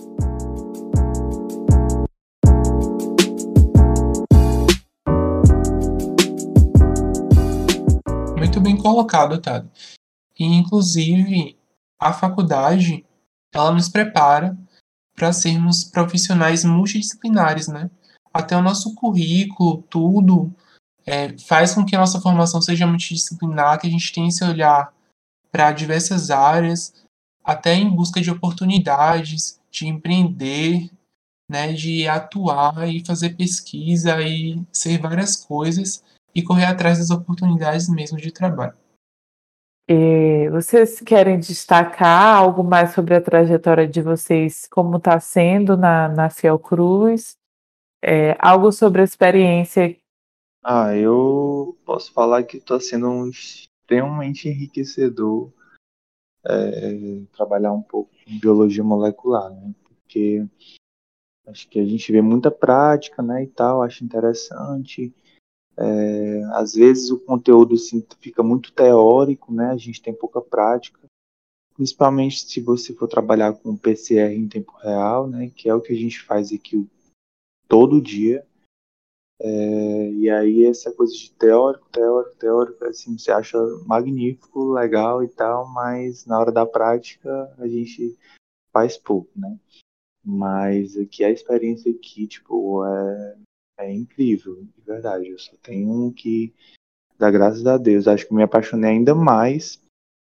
Muito 8.37 8.59
bem 8.59 8.77
colocado, 8.77 9.39
Tado. 9.39 9.69
E, 10.37 10.45
inclusive, 10.45 11.57
a 11.99 12.11
faculdade, 12.11 13.05
ela 13.53 13.71
nos 13.71 13.89
prepara 13.89 14.57
para 15.15 15.31
sermos 15.31 15.83
profissionais 15.83 16.65
multidisciplinares, 16.65 17.67
né? 17.67 17.89
Até 18.33 18.57
o 18.57 18.61
nosso 18.61 18.93
currículo, 18.93 19.81
tudo, 19.89 20.53
é, 21.05 21.37
faz 21.37 21.73
com 21.73 21.85
que 21.85 21.95
a 21.95 21.99
nossa 21.99 22.19
formação 22.19 22.61
seja 22.61 22.85
multidisciplinar, 22.85 23.79
que 23.79 23.87
a 23.87 23.89
gente 23.89 24.11
tenha 24.11 24.27
esse 24.27 24.43
olhar 24.43 24.93
para 25.55 25.71
diversas 25.71 26.31
áreas, 26.31 26.93
até 27.41 27.75
em 27.75 27.89
busca 27.89 28.19
de 28.19 28.29
oportunidades, 28.29 29.57
de 29.71 29.87
empreender, 29.87 30.89
né, 31.49 31.71
de 31.71 32.05
atuar 32.09 32.89
e 32.89 33.05
fazer 33.05 33.37
pesquisa 33.37 34.21
e 34.21 34.61
ser 34.69 34.99
várias 34.99 35.37
coisas 35.37 36.03
e 36.35 36.43
correr 36.43 36.65
atrás 36.65 36.97
das 36.97 37.09
oportunidades 37.09 37.87
mesmo 37.87 38.17
de 38.17 38.33
trabalho. 38.33 38.75
E 39.87 40.49
vocês 40.49 40.99
querem 40.99 41.39
destacar 41.39 42.35
algo 42.35 42.61
mais 42.61 42.93
sobre 42.93 43.15
a 43.15 43.21
trajetória 43.21 43.87
de 43.87 44.01
vocês, 44.01 44.67
como 44.69 44.97
está 44.97 45.17
sendo 45.21 45.77
na, 45.77 46.09
na 46.09 46.29
Fiocruz? 46.29 47.37
É, 48.03 48.35
algo 48.39 48.73
sobre 48.73 48.99
a 48.99 49.05
experiência? 49.05 49.95
Ah, 50.61 50.93
eu 50.93 51.77
posso 51.85 52.11
falar 52.11 52.43
que 52.43 52.57
está 52.57 52.77
sendo 52.77 53.07
um 53.07 53.31
extremamente 53.85 54.49
enriquecedor 54.49 55.51
é, 56.43 57.21
trabalhar 57.31 57.71
um 57.71 57.81
pouco 57.81 58.11
em 58.27 58.39
biologia 58.39 58.83
molecular, 58.83 59.51
né? 59.51 59.73
Porque 59.83 60.45
acho 61.47 61.69
que 61.69 61.79
a 61.79 61.85
gente 61.85 62.11
vê 62.11 62.21
muita 62.21 62.49
prática, 62.49 63.21
né, 63.21 63.43
e 63.43 63.47
tal, 63.47 63.83
acho 63.83 64.03
interessante. 64.03 65.13
É, 65.77 66.43
às 66.53 66.73
vezes 66.73 67.11
o 67.11 67.19
conteúdo 67.19 67.75
assim, 67.75 68.03
fica 68.19 68.41
muito 68.41 68.71
teórico, 68.73 69.53
né? 69.53 69.69
A 69.69 69.77
gente 69.77 70.01
tem 70.01 70.13
pouca 70.13 70.41
prática, 70.41 70.99
principalmente 71.75 72.39
se 72.47 72.61
você 72.61 72.93
for 72.93 73.07
trabalhar 73.07 73.53
com 73.53 73.77
PCR 73.77 74.33
em 74.33 74.47
tempo 74.47 74.71
real, 74.77 75.27
né? 75.27 75.51
Que 75.55 75.69
é 75.69 75.75
o 75.75 75.81
que 75.81 75.93
a 75.93 75.97
gente 75.97 76.21
faz 76.21 76.51
aqui 76.51 76.87
todo 77.67 78.01
dia. 78.01 78.45
É, 79.39 80.11
e 80.11 80.29
aí 80.29 80.65
essa 80.65 80.91
coisa 80.93 81.13
de 81.13 81.31
teórico, 81.31 81.89
teórico, 81.89 82.35
teórico, 82.37 82.85
assim, 82.85 83.17
você 83.17 83.31
acha 83.31 83.57
magnífico, 83.85 84.71
legal 84.71 85.23
e 85.23 85.27
tal, 85.27 85.67
mas 85.67 86.25
na 86.25 86.39
hora 86.39 86.51
da 86.51 86.65
prática 86.65 87.53
a 87.57 87.67
gente 87.67 88.17
faz 88.71 88.97
pouco, 88.97 89.29
né? 89.35 89.59
Mas 90.23 90.97
aqui 90.97 91.23
a 91.23 91.29
experiência 91.29 91.91
aqui, 91.91 92.27
tipo, 92.27 92.85
é, 92.85 93.37
é 93.79 93.93
incrível, 93.93 94.63
de 94.63 94.81
verdade. 94.81 95.27
Eu 95.27 95.37
só 95.37 95.53
tenho 95.61 96.11
que 96.13 96.53
dar 97.17 97.31
graças 97.31 97.65
a 97.67 97.77
Deus. 97.77 98.07
Acho 98.07 98.27
que 98.27 98.33
me 98.33 98.43
apaixonei 98.43 98.91
ainda 98.91 99.13
mais 99.13 99.81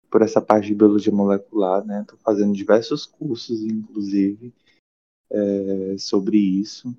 por 0.09 0.21
essa 0.21 0.41
parte 0.41 0.67
de 0.67 0.75
biologia 0.75 1.13
molecular, 1.13 1.85
né? 1.85 2.03
Tô 2.07 2.17
fazendo 2.17 2.53
diversos 2.53 3.05
cursos, 3.05 3.61
inclusive, 3.63 4.53
é, 5.31 5.95
sobre 5.97 6.37
isso 6.37 6.93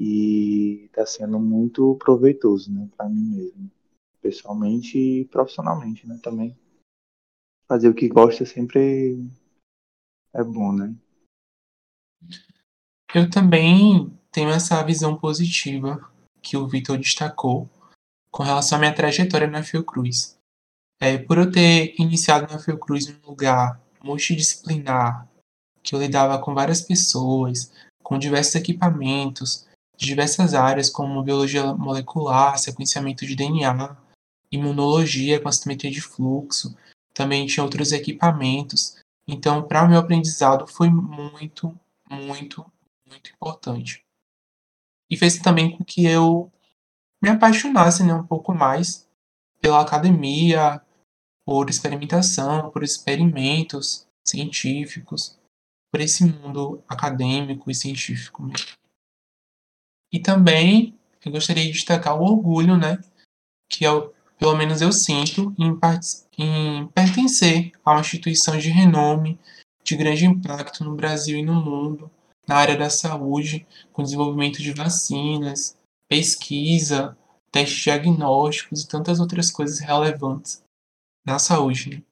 e 0.00 0.86
está 0.86 1.04
sendo 1.04 1.38
muito 1.38 1.94
proveitoso, 1.96 2.72
né, 2.72 2.88
para 2.96 3.06
mim 3.06 3.36
mesmo, 3.36 3.70
pessoalmente 4.22 4.98
e 4.98 5.24
profissionalmente, 5.26 6.08
né, 6.08 6.18
também. 6.22 6.56
Fazer 7.68 7.90
o 7.90 7.94
que 7.94 8.08
gosta 8.08 8.46
sempre 8.46 9.22
é 10.32 10.42
bom, 10.42 10.72
né? 10.72 10.94
Eu 13.14 13.28
também 13.28 14.10
tenho 14.32 14.48
essa 14.48 14.82
visão 14.82 15.16
positiva 15.16 16.10
que 16.40 16.56
o 16.56 16.66
Vitor 16.66 16.96
destacou 16.96 17.68
com 18.32 18.42
relação 18.42 18.78
à 18.78 18.80
minha 18.80 18.94
trajetória 18.94 19.46
na 19.46 19.62
Fiocruz. 19.62 20.38
É, 20.98 21.18
por 21.18 21.36
eu 21.36 21.52
ter 21.52 21.94
iniciado 22.00 22.50
na 22.50 22.58
Fiocruz 22.58 23.06
em 23.06 23.16
um 23.22 23.30
lugar 23.30 23.80
multidisciplinar, 24.02 25.28
que 25.82 25.94
eu 25.94 26.00
lidava 26.00 26.38
com 26.40 26.54
várias 26.54 26.80
pessoas, 26.80 27.72
com 28.02 28.18
diversos 28.18 28.54
equipamentos, 28.54 29.68
de 30.00 30.06
diversas 30.06 30.54
áreas, 30.54 30.88
como 30.88 31.22
biologia 31.22 31.74
molecular, 31.74 32.58
sequenciamento 32.58 33.26
de 33.26 33.36
DNA, 33.36 33.94
imunologia 34.50 35.38
com 35.38 35.48
assimetria 35.48 35.90
de 35.90 36.00
fluxo, 36.00 36.74
também 37.12 37.46
tinha 37.46 37.62
outros 37.62 37.92
equipamentos. 37.92 38.96
Então, 39.28 39.62
para 39.62 39.84
o 39.84 39.88
meu 39.88 39.98
aprendizado 39.98 40.66
foi 40.66 40.88
muito, 40.88 41.78
muito, 42.10 42.64
muito 43.06 43.30
importante. 43.30 44.02
E 45.10 45.18
fez 45.18 45.38
também 45.38 45.76
com 45.76 45.84
que 45.84 46.06
eu 46.06 46.50
me 47.22 47.28
apaixonasse 47.28 48.02
né, 48.02 48.14
um 48.14 48.26
pouco 48.26 48.54
mais 48.54 49.06
pela 49.60 49.82
academia, 49.82 50.80
por 51.44 51.68
experimentação, 51.68 52.70
por 52.70 52.82
experimentos 52.82 54.06
científicos, 54.26 55.38
por 55.92 56.00
esse 56.00 56.24
mundo 56.24 56.82
acadêmico 56.88 57.70
e 57.70 57.74
científico 57.74 58.42
mesmo. 58.42 58.79
E 60.12 60.18
também 60.18 60.98
eu 61.24 61.32
gostaria 61.32 61.64
de 61.64 61.72
destacar 61.72 62.18
o 62.18 62.24
orgulho, 62.24 62.76
né, 62.76 62.98
que 63.68 63.84
eu, 63.84 64.12
pelo 64.38 64.56
menos 64.56 64.80
eu 64.80 64.92
sinto 64.92 65.54
em, 65.58 65.78
em 66.38 66.86
pertencer 66.88 67.72
a 67.84 67.92
uma 67.92 68.00
instituição 68.00 68.58
de 68.58 68.70
renome, 68.70 69.38
de 69.84 69.96
grande 69.96 70.26
impacto 70.26 70.84
no 70.84 70.94
Brasil 70.94 71.38
e 71.38 71.42
no 71.42 71.54
mundo, 71.54 72.10
na 72.46 72.56
área 72.56 72.76
da 72.76 72.90
saúde, 72.90 73.66
com 73.92 74.02
desenvolvimento 74.02 74.60
de 74.60 74.72
vacinas, 74.72 75.78
pesquisa, 76.08 77.16
testes 77.52 77.84
diagnósticos 77.84 78.82
e 78.82 78.88
tantas 78.88 79.20
outras 79.20 79.50
coisas 79.50 79.78
relevantes 79.78 80.62
na 81.24 81.38
saúde. 81.38 81.90
Né? 81.90 82.02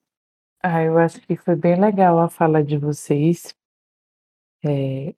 Ah, 0.62 0.82
eu 0.82 0.98
acho 0.98 1.20
que 1.20 1.36
foi 1.36 1.56
bem 1.56 1.80
legal 1.80 2.18
a 2.18 2.28
fala 2.28 2.62
de 2.62 2.76
vocês. 2.76 3.54
É, 4.64 5.14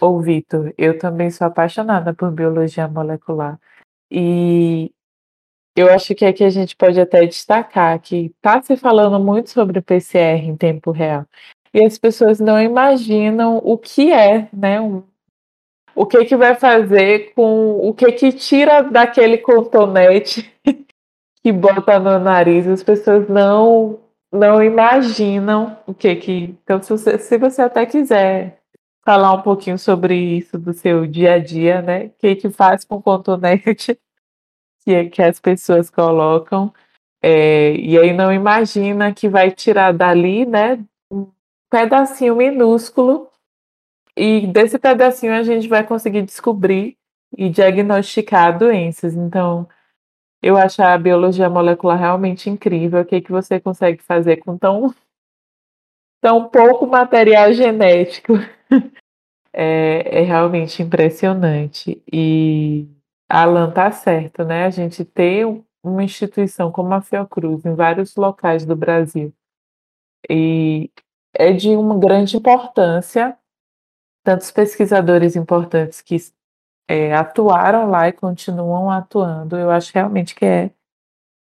Ô, 0.00 0.20
Vitor, 0.20 0.72
eu 0.78 0.96
também 0.96 1.32
sou 1.32 1.48
apaixonada 1.48 2.14
por 2.14 2.30
biologia 2.30 2.86
molecular. 2.86 3.58
E 4.08 4.92
eu 5.76 5.92
acho 5.92 6.14
que 6.14 6.24
aqui 6.24 6.44
a 6.44 6.50
gente 6.50 6.76
pode 6.76 7.00
até 7.00 7.26
destacar 7.26 8.00
que 8.00 8.26
está 8.26 8.62
se 8.62 8.76
falando 8.76 9.18
muito 9.18 9.50
sobre 9.50 9.82
PCR 9.82 10.46
em 10.46 10.56
tempo 10.56 10.92
real. 10.92 11.26
E 11.72 11.84
as 11.84 11.98
pessoas 11.98 12.38
não 12.38 12.60
imaginam 12.62 13.60
o 13.64 13.76
que 13.76 14.12
é, 14.12 14.48
né? 14.52 14.78
O 15.96 16.06
que 16.06 16.24
que 16.24 16.36
vai 16.36 16.54
fazer 16.54 17.32
com 17.34 17.88
o 17.88 17.92
que 17.92 18.12
que 18.12 18.32
tira 18.32 18.82
daquele 18.82 19.38
cotonete 19.38 20.54
que 21.42 21.50
bota 21.50 21.98
no 21.98 22.20
nariz. 22.20 22.68
As 22.68 22.82
pessoas 22.84 23.28
não 23.28 23.98
não 24.32 24.62
imaginam 24.62 25.76
o 25.84 25.92
que 25.92 26.14
que. 26.14 26.56
Então, 26.62 26.80
se 26.80 26.90
você, 26.90 27.18
se 27.18 27.38
você 27.38 27.62
até 27.62 27.86
quiser 27.86 28.63
falar 29.04 29.32
um 29.32 29.42
pouquinho 29.42 29.78
sobre 29.78 30.16
isso 30.16 30.58
do 30.58 30.72
seu 30.72 31.06
dia 31.06 31.34
a 31.34 31.38
dia, 31.38 31.82
né? 31.82 32.06
O 32.06 32.10
que, 32.18 32.36
que 32.36 32.50
faz 32.50 32.84
com 32.84 32.96
o 32.96 33.02
cotonete 33.02 33.98
que, 34.84 35.04
que 35.10 35.22
as 35.22 35.38
pessoas 35.38 35.90
colocam. 35.90 36.72
É, 37.22 37.72
e 37.76 37.98
aí 37.98 38.12
não 38.12 38.32
imagina 38.32 39.12
que 39.12 39.28
vai 39.28 39.50
tirar 39.50 39.92
dali, 39.92 40.44
né? 40.46 40.82
Um 41.10 41.30
pedacinho 41.70 42.36
minúsculo. 42.36 43.30
E 44.16 44.46
desse 44.46 44.78
pedacinho 44.78 45.32
a 45.32 45.42
gente 45.42 45.68
vai 45.68 45.84
conseguir 45.84 46.22
descobrir 46.22 46.96
e 47.36 47.48
diagnosticar 47.48 48.56
doenças. 48.56 49.14
Então, 49.14 49.68
eu 50.42 50.56
acho 50.56 50.82
a 50.82 50.96
biologia 50.96 51.48
molecular 51.50 51.98
realmente 51.98 52.48
incrível. 52.48 53.00
O 53.00 53.04
que, 53.04 53.20
que 53.20 53.32
você 53.32 53.58
consegue 53.58 54.02
fazer 54.02 54.36
com 54.38 54.56
tão, 54.56 54.94
tão 56.20 56.48
pouco 56.48 56.86
material 56.86 57.52
genético? 57.52 58.34
é, 59.52 60.20
é 60.20 60.22
realmente 60.22 60.82
impressionante. 60.82 62.02
E 62.12 62.88
Alan 63.28 63.70
tá 63.70 63.90
certo, 63.90 64.44
né? 64.44 64.66
A 64.66 64.70
gente 64.70 65.04
ter 65.04 65.46
uma 65.82 66.02
instituição 66.02 66.72
como 66.72 66.94
a 66.94 67.00
Fiocruz 67.00 67.64
em 67.64 67.74
vários 67.74 68.16
locais 68.16 68.64
do 68.64 68.74
Brasil 68.74 69.32
e 70.28 70.90
é 71.32 71.52
de 71.52 71.70
uma 71.70 71.98
grande 71.98 72.36
importância. 72.36 73.36
Tantos 74.22 74.50
pesquisadores 74.50 75.36
importantes 75.36 76.00
que 76.00 76.16
é, 76.88 77.14
atuaram 77.14 77.90
lá 77.90 78.08
e 78.08 78.12
continuam 78.12 78.90
atuando. 78.90 79.56
Eu 79.56 79.70
acho 79.70 79.92
realmente 79.92 80.34
que 80.34 80.44
é 80.44 80.70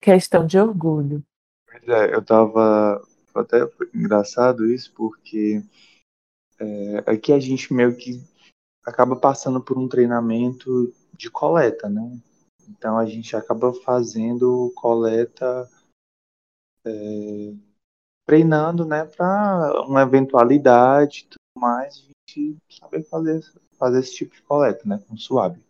questão 0.00 0.46
de 0.46 0.58
orgulho. 0.58 1.22
Pois 1.66 1.86
é, 1.88 2.14
eu 2.14 2.20
estava 2.20 3.02
até 3.34 3.68
engraçado 3.94 4.64
isso 4.66 4.92
porque 4.94 5.62
é, 6.60 6.98
aqui 7.10 7.32
a 7.32 7.40
gente 7.40 7.72
meio 7.72 7.96
que 7.96 8.22
acaba 8.84 9.16
passando 9.16 9.60
por 9.62 9.78
um 9.78 9.88
treinamento 9.88 10.92
de 11.16 11.30
coleta, 11.30 11.88
né? 11.88 12.20
Então 12.68 12.98
a 12.98 13.06
gente 13.06 13.34
acaba 13.34 13.72
fazendo 13.72 14.70
coleta, 14.76 15.68
é, 16.84 17.54
treinando, 18.26 18.84
né, 18.84 19.04
para 19.06 19.82
uma 19.86 20.02
eventualidade 20.02 21.20
e 21.20 21.28
tudo 21.30 21.60
mais, 21.60 21.96
a 21.96 22.30
gente 22.30 22.56
saber 22.70 23.02
fazer, 23.04 23.42
fazer 23.76 24.00
esse 24.00 24.14
tipo 24.14 24.34
de 24.34 24.42
coleta, 24.42 24.86
né, 24.86 25.02
com 25.08 25.16
suave. 25.16 25.60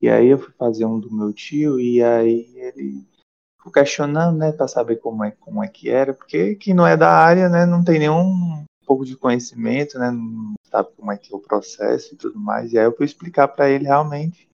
E 0.00 0.08
aí 0.08 0.26
eu 0.26 0.38
fui 0.38 0.52
fazer 0.54 0.84
um 0.84 0.98
do 0.98 1.12
meu 1.12 1.32
tio 1.32 1.78
e 1.78 2.02
aí 2.02 2.50
ele 2.56 3.06
ficou 3.56 3.72
questionando, 3.72 4.36
né, 4.36 4.50
para 4.50 4.66
saber 4.66 4.96
como 4.96 5.24
é, 5.24 5.30
como 5.30 5.62
é 5.62 5.68
que 5.68 5.88
era, 5.88 6.12
porque 6.12 6.56
quem 6.56 6.74
não 6.74 6.86
é 6.86 6.96
da 6.96 7.10
área, 7.10 7.48
né, 7.48 7.64
não 7.64 7.84
tem 7.84 7.98
nenhum 7.98 8.65
pouco 8.86 9.04
de 9.04 9.16
conhecimento, 9.16 9.98
né? 9.98 10.10
Não 10.10 10.54
sabe 10.70 10.90
como 10.96 11.12
é 11.12 11.18
que 11.18 11.32
é 11.32 11.36
o 11.36 11.40
processo 11.40 12.14
e 12.14 12.16
tudo 12.16 12.38
mais. 12.38 12.72
E 12.72 12.78
aí 12.78 12.84
eu 12.84 12.96
fui 12.96 13.04
explicar 13.04 13.48
para 13.48 13.68
ele 13.68 13.84
realmente 13.84 14.48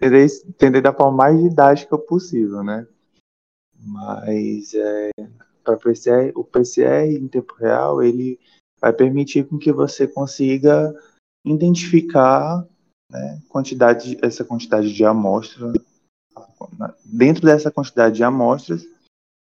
entender, 0.00 0.26
entender 0.46 0.80
da 0.80 0.92
forma 0.92 1.16
mais 1.16 1.40
didática 1.40 1.96
possível, 1.96 2.62
né? 2.62 2.86
Mas 3.78 4.74
é, 4.74 5.10
para 5.62 5.76
PCR, 5.76 6.32
o 6.34 6.42
PCR 6.42 7.06
em 7.08 7.28
tempo 7.28 7.54
real 7.54 8.02
ele 8.02 8.38
vai 8.80 8.92
permitir 8.92 9.46
com 9.46 9.58
que 9.58 9.72
você 9.72 10.06
consiga 10.06 10.92
identificar 11.44 12.66
né, 13.10 13.40
quantidade, 13.48 14.18
essa 14.22 14.44
quantidade 14.44 14.92
de 14.92 15.04
amostras 15.04 15.72
dentro 17.04 17.46
dessa 17.46 17.70
quantidade 17.70 18.16
de 18.16 18.24
amostras 18.24 18.84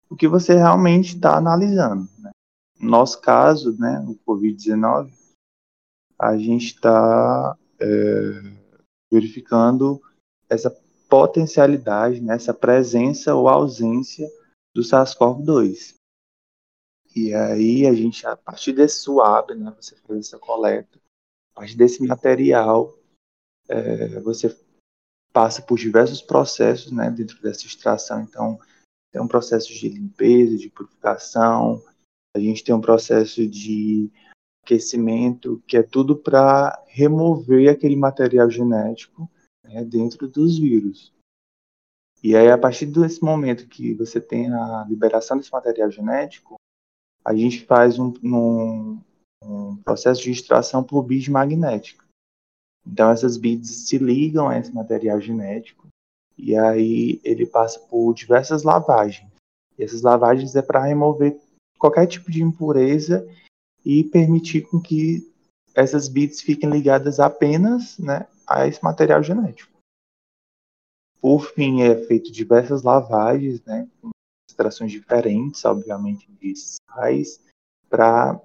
o 0.09 0.15
que 0.15 0.27
você 0.27 0.53
realmente 0.53 1.15
está 1.15 1.37
analisando. 1.37 2.07
No 2.84 2.89
nosso 2.89 3.21
caso, 3.21 3.79
né, 3.79 4.05
o 4.05 4.15
Covid-19, 4.29 5.09
a 6.19 6.38
gente 6.38 6.75
está 6.75 7.57
é, 7.79 7.88
verificando 9.09 10.01
essa 10.49 10.69
potencialidade, 11.09 12.19
né, 12.19 12.36
essa 12.36 12.53
presença 12.53 13.34
ou 13.34 13.47
ausência 13.47 14.29
do 14.75 14.81
SARS-CoV-2. 14.81 15.95
E 17.15 17.34
aí 17.34 17.88
a 17.88 17.93
gente, 17.93 18.27
a 18.27 18.36
partir 18.36 18.73
desse 18.73 18.99
swab, 18.99 19.55
né, 19.55 19.73
você 19.81 19.95
faz 19.95 20.27
essa 20.27 20.38
coleta, 20.38 20.99
a 21.55 21.61
partir 21.61 21.77
desse 21.77 22.05
material, 22.05 22.93
é, 23.69 24.19
você 24.19 24.53
passa 25.31 25.61
por 25.61 25.77
diversos 25.77 26.21
processos 26.21 26.91
né, 26.91 27.09
dentro 27.09 27.41
dessa 27.41 27.65
extração. 27.65 28.21
Então, 28.23 28.59
tem 29.09 29.21
um 29.21 29.27
processo 29.27 29.73
de 29.73 29.88
limpeza, 29.88 30.57
de 30.57 30.69
purificação, 30.69 31.81
a 32.36 32.39
gente 32.39 32.63
tem 32.63 32.73
um 32.73 32.81
processo 32.81 33.47
de 33.47 34.11
aquecimento, 34.63 35.61
que 35.67 35.77
é 35.77 35.84
tudo 35.84 36.15
para 36.15 36.84
remover 36.88 37.69
aquele 37.69 37.95
material 37.95 38.49
genético 38.49 39.29
né, 39.63 39.84
dentro 39.84 40.27
dos 40.27 40.57
vírus. 40.57 41.13
E 42.23 42.36
aí, 42.36 42.49
a 42.49 42.57
partir 42.57 42.86
desse 42.86 43.21
momento 43.21 43.67
que 43.67 43.93
você 43.93 44.19
tem 44.21 44.51
a 44.51 44.86
liberação 44.88 45.38
desse 45.38 45.51
material 45.51 45.91
genético, 45.91 46.55
a 47.23 47.36
gente 47.36 47.65
faz 47.65 47.99
um, 47.99 48.13
um, 48.23 49.01
um 49.43 49.75
processo 49.84 50.23
de 50.23 50.31
extração 50.31 50.84
por 50.84 51.03
bid 51.03 51.29
magnética. 51.29 52.03
Então, 52.86 53.09
essas 53.11 53.38
bids 53.38 53.88
se 53.88 53.97
ligam 53.97 54.47
a 54.47 54.57
esse 54.57 54.73
material 54.73 55.19
genético 55.19 55.88
e 56.38 56.55
aí 56.55 57.21
ele 57.23 57.45
passa 57.45 57.79
por 57.79 58.13
diversas 58.13 58.63
lavagens. 58.63 59.29
E 59.77 59.84
essas 59.84 60.01
lavagens 60.01 60.55
é 60.55 60.61
para 60.61 60.84
remover 60.84 61.39
qualquer 61.84 62.07
tipo 62.07 62.31
de 62.31 62.41
impureza 62.41 63.27
e 63.84 64.05
permitir 64.05 64.61
com 64.61 64.79
que 64.79 65.29
essas 65.75 66.07
bits 66.07 66.39
fiquem 66.39 66.69
ligadas 66.69 67.19
apenas 67.19 67.97
né, 67.99 68.25
a 68.47 68.65
esse 68.65 68.81
material 68.81 69.21
genético. 69.21 69.69
Por 71.19 71.45
fim, 71.53 71.81
é 71.81 71.93
feito 72.05 72.31
diversas 72.31 72.84
lavagens, 72.84 73.61
né, 73.65 73.89
com 74.01 74.11
extrações 74.49 74.93
diferentes, 74.93 75.65
obviamente, 75.65 76.31
de 76.31 76.53
sais, 76.55 77.41
para 77.89 78.39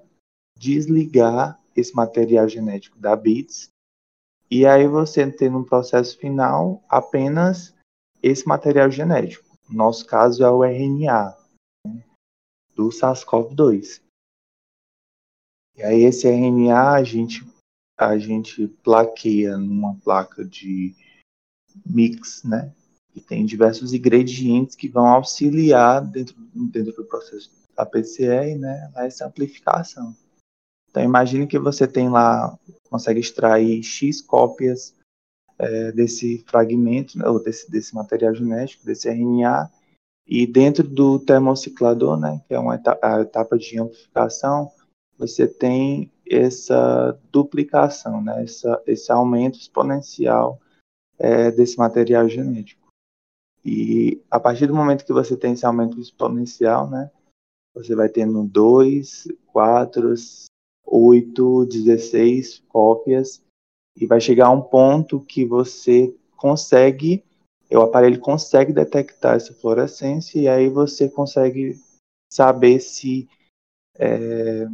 desligar 0.58 1.60
esse 1.76 1.94
material 1.94 2.48
genético 2.48 2.98
da 2.98 3.14
bits 3.14 3.70
e 4.50 4.66
aí 4.66 4.88
você 4.88 5.30
tem 5.30 5.48
no 5.48 5.64
processo 5.64 6.18
final 6.18 6.82
apenas 6.88 7.72
esse 8.20 8.48
material 8.48 8.90
genético. 8.90 9.44
No 9.68 9.76
nosso 9.76 10.04
caso 10.06 10.42
é 10.42 10.50
o 10.50 10.64
RNA 10.64 11.37
do 12.78 12.90
SARS-CoV-2. 12.90 14.00
E 15.76 15.82
aí 15.82 16.04
esse 16.04 16.28
RNA 16.28 16.92
a 16.92 17.02
gente, 17.02 17.44
a 17.98 18.16
gente 18.16 18.68
plaqueia 18.84 19.58
numa 19.58 19.96
placa 19.96 20.44
de 20.44 20.94
mix, 21.84 22.44
né? 22.44 22.72
E 23.16 23.20
tem 23.20 23.44
diversos 23.44 23.92
ingredientes 23.92 24.76
que 24.76 24.88
vão 24.88 25.06
auxiliar 25.06 26.04
dentro, 26.06 26.36
dentro 26.54 26.92
do 26.92 27.04
processo 27.04 27.50
da 27.74 27.84
PCR, 27.84 28.56
né? 28.56 28.92
Essa 28.94 29.26
amplificação. 29.26 30.16
Então 30.88 31.02
imagine 31.02 31.48
que 31.48 31.58
você 31.58 31.86
tem 31.86 32.08
lá, 32.08 32.56
consegue 32.88 33.18
extrair 33.18 33.82
X 33.82 34.22
cópias 34.22 34.94
é, 35.58 35.90
desse 35.90 36.44
fragmento, 36.46 37.18
né, 37.18 37.28
ou 37.28 37.42
desse, 37.42 37.68
desse 37.68 37.92
material 37.92 38.32
genético, 38.34 38.86
desse 38.86 39.08
RNA, 39.08 39.68
e 40.28 40.46
dentro 40.46 40.86
do 40.86 41.18
termociclador, 41.18 42.20
né, 42.20 42.42
que 42.46 42.54
é 42.54 42.58
uma 42.58 42.74
etapa, 42.74 43.16
a 43.16 43.22
etapa 43.22 43.56
de 43.56 43.80
amplificação, 43.80 44.70
você 45.16 45.48
tem 45.48 46.12
essa 46.28 47.18
duplicação, 47.32 48.22
né, 48.22 48.44
essa, 48.44 48.82
esse 48.86 49.10
aumento 49.10 49.58
exponencial 49.58 50.60
é, 51.18 51.50
desse 51.50 51.78
material 51.78 52.28
genético. 52.28 52.88
E 53.64 54.22
a 54.30 54.38
partir 54.38 54.66
do 54.66 54.74
momento 54.74 55.04
que 55.04 55.12
você 55.12 55.36
tem 55.36 55.54
esse 55.54 55.64
aumento 55.64 55.98
exponencial, 55.98 56.88
né, 56.90 57.10
você 57.74 57.94
vai 57.94 58.08
tendo 58.10 58.44
2, 58.44 59.28
4, 59.46 60.14
8, 60.86 61.66
16 61.66 62.62
cópias 62.68 63.42
e 63.96 64.06
vai 64.06 64.20
chegar 64.20 64.48
a 64.48 64.52
um 64.52 64.60
ponto 64.60 65.20
que 65.20 65.44
você 65.44 66.14
consegue, 66.36 67.24
o 67.76 67.82
aparelho 67.82 68.20
consegue 68.20 68.72
detectar 68.72 69.36
essa 69.36 69.52
fluorescência 69.52 70.40
e 70.40 70.48
aí 70.48 70.68
você 70.68 71.08
consegue 71.08 71.78
saber 72.32 72.80
se 72.80 73.28
é, 73.98 74.66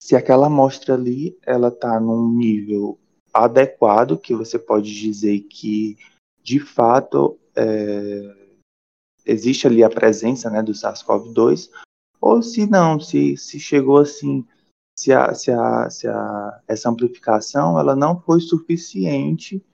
se 0.00 0.14
aquela 0.16 0.46
amostra 0.46 0.94
ali 0.94 1.38
ela 1.44 1.68
está 1.68 1.98
num 1.98 2.32
nível 2.32 2.98
adequado, 3.32 4.18
que 4.18 4.34
você 4.34 4.58
pode 4.58 4.92
dizer 4.92 5.40
que 5.40 5.96
de 6.42 6.60
fato 6.60 7.38
é, 7.54 8.34
existe 9.24 9.66
ali 9.66 9.84
a 9.84 9.90
presença 9.90 10.50
né, 10.50 10.62
do 10.62 10.72
SARS-CoV-2, 10.72 11.70
ou 12.20 12.42
se 12.42 12.66
não, 12.66 12.98
se, 12.98 13.36
se 13.36 13.60
chegou 13.60 13.98
assim 13.98 14.44
se, 14.98 15.12
a, 15.12 15.32
se, 15.32 15.52
a, 15.52 15.88
se 15.88 16.08
a, 16.08 16.60
essa 16.66 16.90
amplificação 16.90 17.78
ela 17.78 17.94
não 17.94 18.20
foi 18.20 18.40
suficiente 18.40 19.64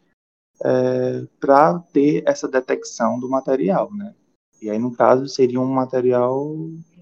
é, 0.62 1.26
para 1.40 1.78
ter 1.92 2.22
essa 2.26 2.48
detecção 2.48 3.18
do 3.18 3.28
material, 3.28 3.92
né? 3.92 4.14
E 4.60 4.70
aí, 4.70 4.78
no 4.78 4.94
caso, 4.94 5.26
seria 5.28 5.60
um 5.60 5.66
material 5.66 6.54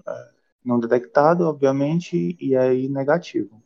é, 0.05 0.31
não 0.63 0.79
detectado, 0.79 1.45
obviamente, 1.45 2.37
e 2.39 2.55
aí 2.55 2.87
negativo. 2.87 3.61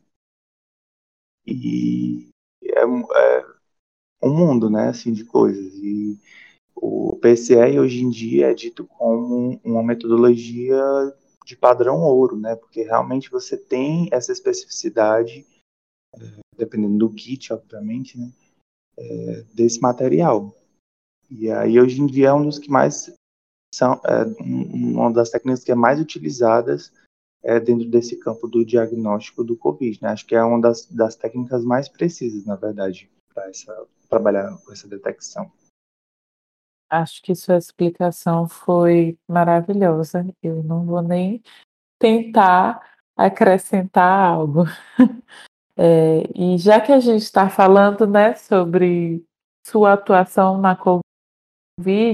E 1.46 2.28
é, 2.64 2.82
é 2.82 4.26
um 4.26 4.36
mundo, 4.36 4.68
né, 4.68 4.88
assim, 4.88 5.12
de 5.12 5.24
coisas. 5.24 5.74
E 5.74 6.18
o 6.74 7.16
PCR 7.16 7.78
hoje 7.80 8.02
em 8.02 8.10
dia 8.10 8.50
é 8.50 8.54
dito 8.54 8.86
como 8.86 9.60
uma 9.64 9.82
metodologia 9.82 10.80
de 11.44 11.56
padrão 11.56 12.02
ouro, 12.02 12.38
né? 12.38 12.54
Porque 12.54 12.82
realmente 12.82 13.30
você 13.30 13.56
tem 13.56 14.08
essa 14.12 14.32
especificidade, 14.32 15.46
é, 16.14 16.20
dependendo 16.56 16.98
do 16.98 17.10
kit, 17.10 17.52
obviamente, 17.52 18.18
né? 18.18 18.30
É, 19.00 19.44
desse 19.54 19.80
material. 19.80 20.52
E 21.30 21.48
aí 21.50 21.80
hoje 21.80 22.00
em 22.00 22.06
dia 22.06 22.28
é 22.28 22.32
um 22.32 22.44
dos 22.44 22.58
que 22.58 22.68
mais 22.68 23.14
são 23.72 23.92
é, 24.04 24.24
uma 24.40 25.12
das 25.12 25.30
técnicas 25.30 25.62
que 25.62 25.70
é 25.70 25.74
mais 25.74 26.00
utilizadas 26.00 26.92
é, 27.42 27.60
dentro 27.60 27.88
desse 27.88 28.18
campo 28.18 28.48
do 28.48 28.64
diagnóstico 28.64 29.44
do 29.44 29.56
COVID. 29.56 30.02
Né? 30.02 30.08
Acho 30.08 30.26
que 30.26 30.34
é 30.34 30.42
uma 30.42 30.60
das, 30.60 30.86
das 30.86 31.14
técnicas 31.14 31.64
mais 31.64 31.88
precisas, 31.88 32.44
na 32.44 32.56
verdade, 32.56 33.08
para 33.32 33.52
trabalhar 34.08 34.58
com 34.64 34.72
essa 34.72 34.88
detecção. 34.88 35.48
Acho 36.90 37.22
que 37.22 37.36
sua 37.36 37.56
explicação 37.56 38.48
foi 38.48 39.16
maravilhosa. 39.28 40.26
Eu 40.42 40.60
não 40.64 40.84
vou 40.84 41.02
nem 41.02 41.40
tentar 42.00 42.96
acrescentar 43.16 44.32
algo. 44.32 44.64
É, 45.80 46.28
e 46.34 46.58
já 46.58 46.80
que 46.80 46.90
a 46.90 46.98
gente 46.98 47.22
está 47.22 47.48
falando, 47.48 48.04
né, 48.04 48.34
sobre 48.34 49.24
sua 49.64 49.92
atuação 49.92 50.58
na 50.58 50.74
Covid, 50.74 52.12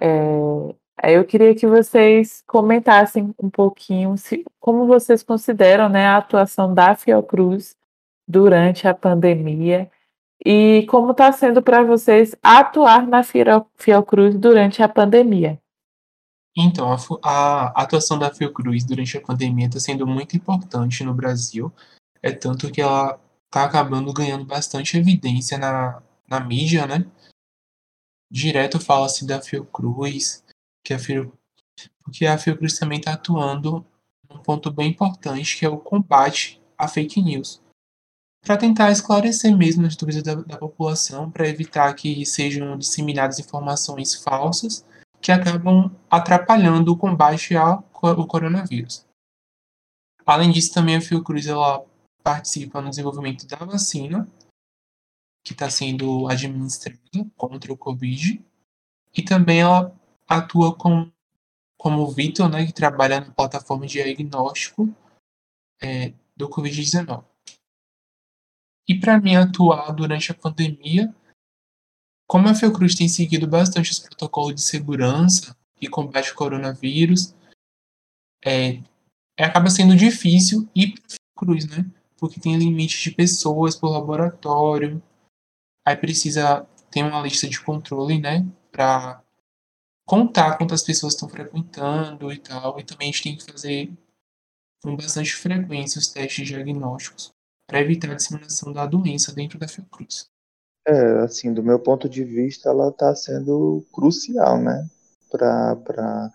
é, 0.00 1.16
eu 1.16 1.24
queria 1.24 1.52
que 1.54 1.66
vocês 1.66 2.44
comentassem 2.46 3.34
um 3.42 3.50
pouquinho 3.50 4.16
se, 4.16 4.44
como 4.60 4.86
vocês 4.86 5.22
consideram, 5.22 5.88
né, 5.88 6.06
a 6.06 6.18
atuação 6.18 6.72
da 6.72 6.94
Fiocruz 6.94 7.76
durante 8.28 8.86
a 8.86 8.94
pandemia 8.94 9.90
e 10.44 10.86
como 10.88 11.12
está 11.12 11.30
sendo 11.32 11.62
para 11.62 11.82
vocês 11.82 12.36
atuar 12.42 13.06
na 13.06 13.22
Fiocruz 13.22 14.36
durante 14.36 14.82
a 14.82 14.88
pandemia? 14.88 15.60
Então, 16.56 16.92
a, 16.92 16.96
a, 17.22 17.82
atuação 17.82 18.18
da 18.18 18.32
Fiocruz 18.32 18.84
durante 18.84 19.16
a 19.16 19.20
pandemia 19.20 19.66
está 19.66 19.80
sendo 19.80 20.06
muito 20.06 20.36
importante 20.36 21.02
no 21.02 21.14
Brasil. 21.14 21.72
É 22.22 22.30
tanto 22.32 22.70
que 22.70 22.80
ela 22.80 23.20
está 23.46 23.64
acabando 23.64 24.12
ganhando 24.12 24.44
bastante 24.44 24.96
evidência 24.96 25.58
na, 25.58 26.02
na 26.28 26.40
mídia, 26.40 26.86
né? 26.86 27.04
Direto 28.30 28.80
fala-se 28.80 29.26
da 29.26 29.40
Fiocruz, 29.40 30.44
que 30.84 30.94
a 30.94 30.98
Fiocruz, 30.98 31.38
porque 32.02 32.26
a 32.26 32.38
Fiocruz 32.38 32.78
também 32.78 32.98
está 32.98 33.12
atuando 33.12 33.84
num 34.30 34.38
ponto 34.38 34.70
bem 34.70 34.90
importante, 34.90 35.58
que 35.58 35.66
é 35.66 35.68
o 35.68 35.78
combate 35.78 36.62
à 36.78 36.88
fake 36.88 37.20
news 37.20 37.62
para 38.42 38.56
tentar 38.56 38.90
esclarecer 38.90 39.56
mesmo 39.56 39.86
as 39.86 39.96
dúvidas 39.96 40.22
da, 40.22 40.34
da 40.34 40.58
população, 40.58 41.30
para 41.30 41.48
evitar 41.48 41.94
que 41.94 42.26
sejam 42.26 42.76
disseminadas 42.76 43.38
informações 43.38 44.14
falsas 44.16 44.84
que 45.20 45.30
acabam 45.30 45.94
atrapalhando 46.10 46.92
o 46.92 46.96
combate 46.96 47.56
ao 47.56 47.84
coronavírus. 48.26 49.06
Além 50.26 50.50
disso, 50.50 50.74
também 50.74 50.96
a 50.96 51.00
Fiocruz 51.00 51.46
ela 51.46 51.84
participa 52.22 52.80
no 52.80 52.90
desenvolvimento 52.90 53.46
da 53.46 53.56
vacina 53.56 54.28
que 55.44 55.52
está 55.52 55.68
sendo 55.68 56.28
administrada 56.28 56.98
contra 57.36 57.72
o 57.72 57.76
Covid 57.76 58.44
e 59.16 59.22
também 59.22 59.60
ela 59.60 59.94
atua 60.28 60.74
com, 60.74 61.10
como 61.76 62.02
o 62.02 62.10
Vitor, 62.10 62.48
né, 62.48 62.64
que 62.64 62.72
trabalha 62.72 63.20
na 63.20 63.30
plataforma 63.30 63.86
de 63.86 63.94
diagnóstico 63.94 64.88
é, 65.82 66.14
do 66.36 66.48
Covid-19. 66.48 67.24
E 68.88 68.98
para 68.98 69.20
mim 69.20 69.36
atuar 69.36 69.92
durante 69.92 70.32
a 70.32 70.34
pandemia, 70.34 71.14
como 72.26 72.48
a 72.48 72.54
Fiocruz 72.54 72.94
tem 72.94 73.08
seguido 73.08 73.46
bastante 73.46 73.90
os 73.90 73.98
protocolos 73.98 74.54
de 74.54 74.62
segurança 74.62 75.56
e 75.80 75.88
combate 75.88 76.30
ao 76.30 76.36
coronavírus, 76.36 77.34
é, 78.44 78.80
acaba 79.38 79.68
sendo 79.70 79.94
difícil 79.94 80.68
ir 80.74 80.94
para 80.94 81.02
a 81.04 81.10
Fiocruz, 81.10 81.66
né? 81.66 81.84
Porque 82.22 82.38
tem 82.38 82.56
limite 82.56 83.02
de 83.02 83.10
pessoas 83.10 83.74
por 83.74 83.90
laboratório, 83.90 85.02
aí 85.84 85.96
precisa 85.96 86.64
tem 86.88 87.02
uma 87.02 87.20
lista 87.20 87.48
de 87.48 87.60
controle, 87.60 88.20
né, 88.20 88.46
para 88.70 89.20
contar 90.06 90.56
quantas 90.56 90.84
pessoas 90.84 91.14
estão 91.14 91.28
frequentando 91.28 92.32
e 92.32 92.38
tal, 92.38 92.78
e 92.78 92.84
também 92.84 93.08
a 93.08 93.12
gente 93.12 93.22
tem 93.24 93.36
que 93.36 93.50
fazer 93.50 93.92
com 94.80 94.94
bastante 94.94 95.34
frequência 95.34 95.98
os 95.98 96.06
testes 96.06 96.46
diagnósticos 96.46 97.32
para 97.66 97.80
evitar 97.80 98.12
a 98.12 98.14
disseminação 98.14 98.72
da 98.72 98.86
doença 98.86 99.34
dentro 99.34 99.58
da 99.58 99.66
Fiocruz. 99.66 100.26
É, 100.86 101.22
assim, 101.24 101.52
do 101.52 101.60
meu 101.60 101.80
ponto 101.80 102.08
de 102.08 102.22
vista, 102.22 102.68
ela 102.68 102.90
está 102.90 103.12
sendo 103.16 103.84
crucial, 103.92 104.62
né, 104.62 104.88
para 105.28 105.72
a 105.72 106.30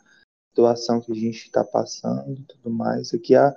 situação 0.49 0.99
que 0.99 1.13
a 1.13 1.15
gente 1.15 1.45
está 1.45 1.63
passando 1.63 2.33
e 2.33 2.43
tudo 2.43 2.69
mais. 2.69 3.13
Aqui 3.13 3.37
a 3.37 3.55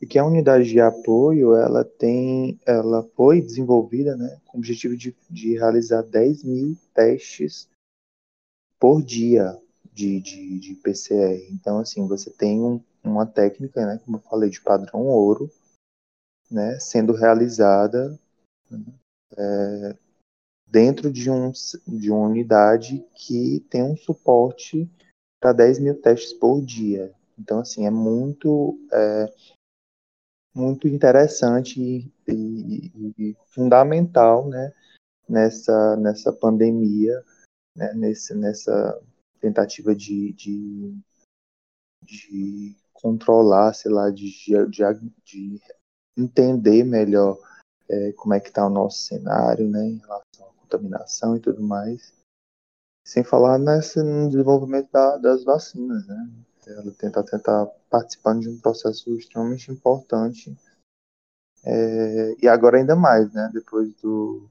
e 0.00 0.06
que 0.06 0.18
a 0.18 0.24
unidade 0.24 0.68
de 0.68 0.80
apoio 0.80 1.56
ela 1.56 1.84
tem, 1.84 2.58
ela 2.64 3.02
foi 3.16 3.40
desenvolvida, 3.40 4.16
né, 4.16 4.40
com 4.46 4.58
o 4.58 4.60
objetivo 4.60 4.96
de, 4.96 5.14
de 5.28 5.54
realizar 5.54 6.02
10 6.02 6.44
mil 6.44 6.76
testes 6.94 7.68
por 8.78 9.02
dia 9.02 9.60
de, 9.92 10.20
de, 10.20 10.58
de 10.60 10.74
PCR. 10.76 11.48
Então, 11.50 11.80
assim, 11.80 12.06
você 12.06 12.30
tem 12.30 12.60
um, 12.60 12.80
uma 13.02 13.26
técnica, 13.26 13.84
né, 13.84 14.00
como 14.04 14.18
eu 14.18 14.22
falei, 14.22 14.48
de 14.48 14.60
padrão 14.60 15.06
ouro, 15.06 15.50
né, 16.48 16.78
sendo 16.78 17.12
realizada 17.12 18.18
é, 19.36 19.96
dentro 20.66 21.10
de, 21.10 21.28
um, 21.28 21.50
de 21.86 22.10
uma 22.10 22.28
unidade 22.28 23.04
que 23.14 23.66
tem 23.68 23.82
um 23.82 23.96
suporte 23.96 24.88
para 25.40 25.52
10 25.52 25.80
mil 25.80 26.00
testes 26.00 26.32
por 26.32 26.64
dia. 26.64 27.12
Então, 27.36 27.60
assim, 27.60 27.86
é 27.86 27.90
muito 27.90 28.78
é, 28.92 29.32
muito 30.54 30.88
interessante 30.88 31.80
e, 31.80 32.12
e, 32.26 33.12
e 33.18 33.36
fundamental 33.46 34.48
né, 34.48 34.72
nessa, 35.28 35.96
nessa 35.96 36.32
pandemia, 36.32 37.22
né, 37.76 37.92
nesse, 37.94 38.34
nessa 38.34 39.00
tentativa 39.40 39.94
de, 39.94 40.32
de, 40.32 40.98
de 42.02 42.76
controlar, 42.92 43.74
sei 43.74 43.90
lá, 43.90 44.10
de, 44.10 44.30
de, 44.68 45.10
de 45.24 45.60
entender 46.16 46.84
melhor 46.84 47.38
é, 47.88 48.12
como 48.12 48.34
é 48.34 48.40
que 48.40 48.48
está 48.48 48.66
o 48.66 48.70
nosso 48.70 49.02
cenário 49.02 49.68
né, 49.68 49.84
em 49.86 49.98
relação 49.98 50.48
à 50.48 50.52
contaminação 50.60 51.36
e 51.36 51.40
tudo 51.40 51.62
mais. 51.62 52.12
Sem 53.06 53.24
falar 53.24 53.58
nesse, 53.58 54.02
no 54.02 54.28
desenvolvimento 54.28 54.90
da, 54.92 55.16
das 55.16 55.42
vacinas, 55.42 56.06
né? 56.06 56.28
Ela 56.68 56.92
tenta 56.92 57.22
tentar 57.24 57.66
participando 57.88 58.42
de 58.42 58.48
um 58.48 58.58
processo 58.58 59.16
extremamente 59.16 59.70
importante. 59.70 60.56
É, 61.64 62.36
e 62.42 62.48
agora 62.48 62.78
ainda 62.78 62.94
mais, 62.94 63.32
né? 63.32 63.50
Depois 63.52 63.92
do, 64.02 64.48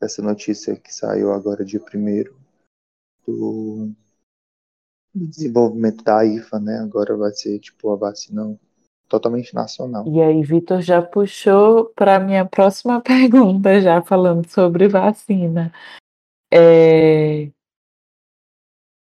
dessa 0.00 0.20
notícia 0.20 0.76
que 0.76 0.92
saiu 0.92 1.32
agora 1.32 1.64
dia 1.64 1.80
primeiro 1.80 2.36
do, 3.26 3.90
do 5.14 5.26
desenvolvimento 5.26 6.02
da 6.02 6.24
IFA, 6.24 6.60
né? 6.60 6.78
Agora 6.78 7.16
vai 7.16 7.32
ser 7.32 7.58
tipo 7.58 7.92
a 7.92 7.96
vacina 7.96 8.58
totalmente 9.08 9.54
nacional. 9.54 10.06
E 10.06 10.20
aí, 10.20 10.42
Vitor 10.42 10.80
já 10.80 11.02
puxou 11.02 11.86
para 11.94 12.18
minha 12.18 12.46
próxima 12.46 13.00
pergunta, 13.02 13.80
já 13.80 14.02
falando 14.02 14.48
sobre 14.48 14.88
vacina. 14.88 15.72
É, 16.50 17.50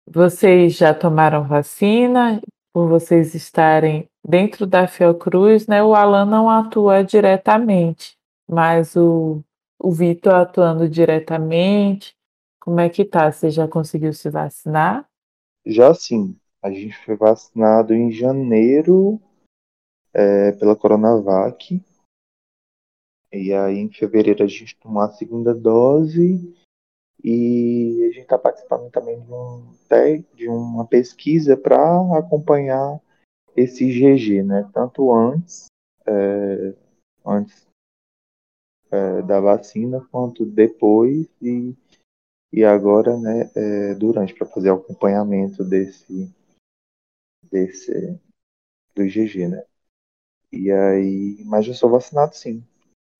vocês 0.08 0.76
já 0.76 0.94
tomaram 0.94 1.46
vacina? 1.46 2.40
Por 2.74 2.88
vocês 2.88 3.34
estarem 3.34 4.08
dentro 4.26 4.66
da 4.66 4.88
Fiocruz, 4.88 5.66
né? 5.66 5.82
O 5.82 5.94
Alan 5.94 6.24
não 6.24 6.48
atua 6.48 7.02
diretamente, 7.02 8.16
mas 8.48 8.96
o, 8.96 9.42
o 9.78 9.90
Vitor 9.90 10.34
atuando 10.34 10.88
diretamente. 10.88 12.14
Como 12.60 12.80
é 12.80 12.88
que 12.88 13.04
tá? 13.04 13.30
Você 13.30 13.50
já 13.50 13.68
conseguiu 13.68 14.12
se 14.12 14.30
vacinar? 14.30 15.06
Já 15.66 15.92
sim. 15.94 16.36
A 16.62 16.70
gente 16.70 16.96
foi 17.04 17.16
vacinado 17.16 17.92
em 17.92 18.10
janeiro 18.10 19.20
é, 20.14 20.52
pela 20.52 20.76
Coronavac. 20.76 21.82
E 23.32 23.52
aí 23.52 23.78
em 23.78 23.90
fevereiro 23.90 24.44
a 24.44 24.46
gente 24.46 24.78
tomou 24.78 25.02
a 25.02 25.10
segunda 25.10 25.54
dose 25.54 26.54
e 27.24 28.04
a 28.04 28.12
gente 28.12 28.22
está 28.22 28.38
participando 28.38 28.90
também 28.90 29.20
de, 29.20 29.32
um, 29.32 29.74
de 30.34 30.48
uma 30.48 30.86
pesquisa 30.86 31.56
para 31.56 31.78
acompanhar 32.18 33.00
esse 33.56 33.86
GG, 33.86 34.42
né? 34.42 34.68
Tanto 34.74 35.12
antes, 35.12 35.66
é, 36.04 36.74
antes 37.24 37.66
é, 38.90 39.22
da 39.22 39.40
vacina, 39.40 40.06
quanto 40.10 40.44
depois 40.44 41.28
e, 41.40 41.76
e 42.52 42.64
agora, 42.64 43.16
né? 43.16 43.50
É, 43.54 43.94
durante, 43.94 44.34
para 44.34 44.46
fazer 44.46 44.70
acompanhamento 44.70 45.62
desse, 45.62 46.34
desse 47.50 48.18
do 48.96 49.04
GG, 49.04 49.48
né? 49.48 49.64
E 50.50 50.70
aí, 50.70 51.42
mas 51.46 51.66
eu 51.66 51.74
sou 51.74 51.88
vacinado 51.88 52.34
sim. 52.34 52.64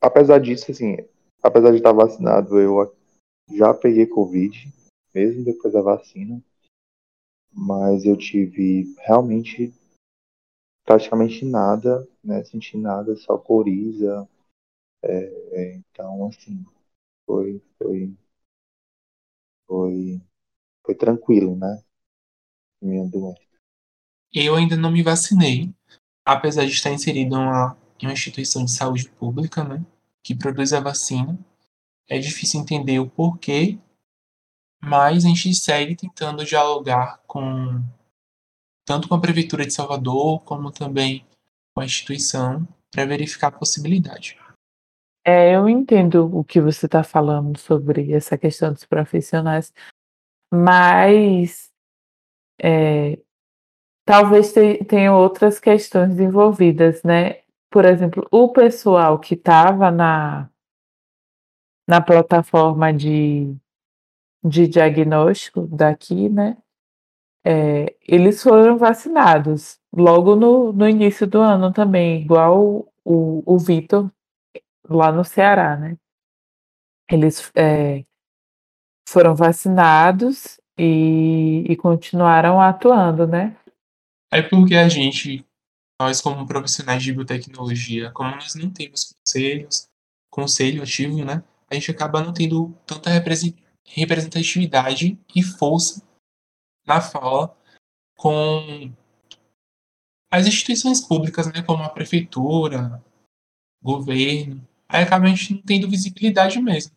Apesar 0.03 0.39
disso, 0.41 0.71
assim, 0.71 0.97
apesar 1.43 1.71
de 1.71 1.77
estar 1.77 1.93
vacinado, 1.93 2.59
eu 2.59 2.95
já 3.51 3.75
peguei 3.75 4.07
Covid, 4.07 4.73
mesmo 5.15 5.45
depois 5.45 5.73
da 5.73 5.83
vacina, 5.83 6.43
mas 7.53 8.05
eu 8.05 8.17
tive 8.17 8.95
realmente 8.99 9.73
praticamente 10.85 11.45
nada, 11.45 12.07
né? 12.25 12.43
Senti 12.45 12.77
nada, 12.77 13.15
só 13.17 13.37
coriza. 13.39 14.29
É, 15.03 15.75
então, 15.75 16.27
assim, 16.27 16.65
foi, 17.27 17.63
foi, 17.79 18.17
foi, 19.67 20.21
foi 20.85 20.95
tranquilo, 20.95 21.57
né? 21.57 21.83
Minha 22.81 23.07
doença. 23.07 23.41
Eu 24.33 24.57
ainda 24.57 24.77
não 24.77 24.91
me 24.91 25.03
vacinei, 25.03 25.75
apesar 26.25 26.65
de 26.65 26.73
estar 26.73 26.91
inserido 26.91 27.35
em 27.35 27.39
uma, 27.39 27.77
em 28.01 28.07
uma 28.07 28.13
instituição 28.13 28.65
de 28.65 28.73
saúde 28.73 29.09
pública, 29.11 29.63
né? 29.63 29.85
Que 30.23 30.35
produz 30.35 30.73
a 30.73 30.81
vacina 30.81 31.39
é 32.13 32.19
difícil 32.19 32.61
entender 32.61 32.99
o 32.99 33.09
porquê, 33.09 33.79
mas 34.83 35.25
a 35.25 35.29
gente 35.29 35.55
segue 35.55 35.97
tentando 35.97 36.45
dialogar 36.45 37.23
com 37.27 37.83
tanto 38.87 39.09
com 39.09 39.15
a 39.15 39.21
prefeitura 39.21 39.65
de 39.65 39.73
Salvador 39.73 40.43
como 40.43 40.71
também 40.71 41.25
com 41.75 41.81
a 41.81 41.87
instituição 41.87 42.69
para 42.91 43.07
verificar 43.07 43.47
a 43.47 43.59
possibilidade. 43.59 44.39
É, 45.25 45.55
eu 45.55 45.67
entendo 45.67 46.29
o 46.37 46.45
que 46.45 46.61
você 46.61 46.85
está 46.85 47.03
falando 47.03 47.57
sobre 47.57 48.13
essa 48.13 48.37
questão 48.37 48.75
dos 48.75 48.85
profissionais, 48.85 49.73
mas 50.53 51.71
é, 52.61 53.19
talvez 54.05 54.53
tenha 54.87 55.15
outras 55.17 55.59
questões 55.59 56.21
envolvidas, 56.21 57.03
né? 57.05 57.41
Por 57.71 57.87
exemplo, 57.87 58.29
o 58.31 58.53
pessoal 58.53 59.19
que 59.19 59.33
estava 59.33 59.91
na 59.91 60.52
na 61.87 62.01
plataforma 62.01 62.93
de, 62.93 63.55
de 64.45 64.67
diagnóstico 64.67 65.67
daqui, 65.67 66.29
né? 66.29 66.57
É, 67.45 67.97
eles 68.07 68.43
foram 68.43 68.79
vacinados 68.79 69.81
logo 69.93 70.37
no, 70.37 70.73
no 70.73 70.89
início 70.89 71.27
do 71.27 71.41
ano 71.41 71.73
também, 71.73 72.23
igual 72.23 72.89
o, 73.05 73.43
o 73.45 73.59
Vitor 73.59 74.11
lá 74.89 75.11
no 75.11 75.25
Ceará, 75.25 75.77
né? 75.77 75.97
Eles 77.11 77.51
é, 77.55 78.05
foram 79.09 79.35
vacinados 79.35 80.61
e, 80.79 81.65
e 81.69 81.77
continuaram 81.77 82.61
atuando, 82.61 83.27
né? 83.27 83.57
É 84.33 84.41
porque 84.41 84.75
a 84.75 84.89
gente, 84.89 85.45
nós 86.01 86.21
como 86.21 86.47
profissionais 86.47 87.03
de 87.03 87.13
biotecnologia, 87.13 88.11
como 88.13 88.31
nós 88.31 88.55
não 88.55 88.71
temos 88.71 89.13
conselhos, 89.13 89.89
conselho 90.31 90.83
ativo, 90.83 91.25
né? 91.25 91.43
A 91.73 91.75
gente 91.75 91.91
acaba 91.91 92.23
não 92.23 92.33
tendo 92.33 92.75
tanta 92.87 93.11
representatividade 93.85 95.19
e 95.35 95.43
força 95.43 96.03
na 96.87 97.01
fala 97.01 97.57
com 98.17 98.93
as 100.31 100.47
instituições 100.47 101.01
públicas, 101.01 101.47
né, 101.47 101.63
como 101.63 101.83
a 101.83 101.89
prefeitura, 101.89 103.03
governo, 103.83 104.67
aí 104.89 105.03
acaba 105.03 105.27
a 105.27 105.29
gente 105.29 105.55
não 105.55 105.63
tendo 105.63 105.89
visibilidade 105.89 106.61
mesmo. 106.61 106.93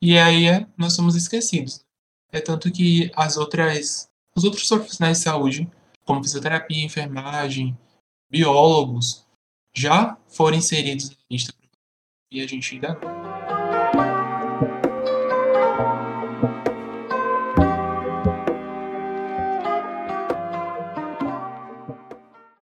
E 0.00 0.18
aí 0.18 0.46
é, 0.46 0.66
nós 0.76 0.94
somos 0.94 1.14
esquecidos. 1.14 1.84
É 2.30 2.40
tanto 2.40 2.72
que 2.72 3.10
as 3.14 3.36
outras, 3.36 4.10
os 4.34 4.44
outros 4.44 4.66
profissionais 4.66 5.18
de 5.18 5.24
saúde, 5.24 5.70
como 6.04 6.22
fisioterapia, 6.22 6.84
enfermagem, 6.84 7.78
biólogos, 8.30 9.26
já 9.74 10.16
foram 10.28 10.56
inseridos 10.56 11.10
na 11.10 11.16
lista 11.30 11.52
e 12.32 12.40
a 12.40 12.46
gente 12.46 12.74
ainda 12.74 12.94
não. 12.94 13.21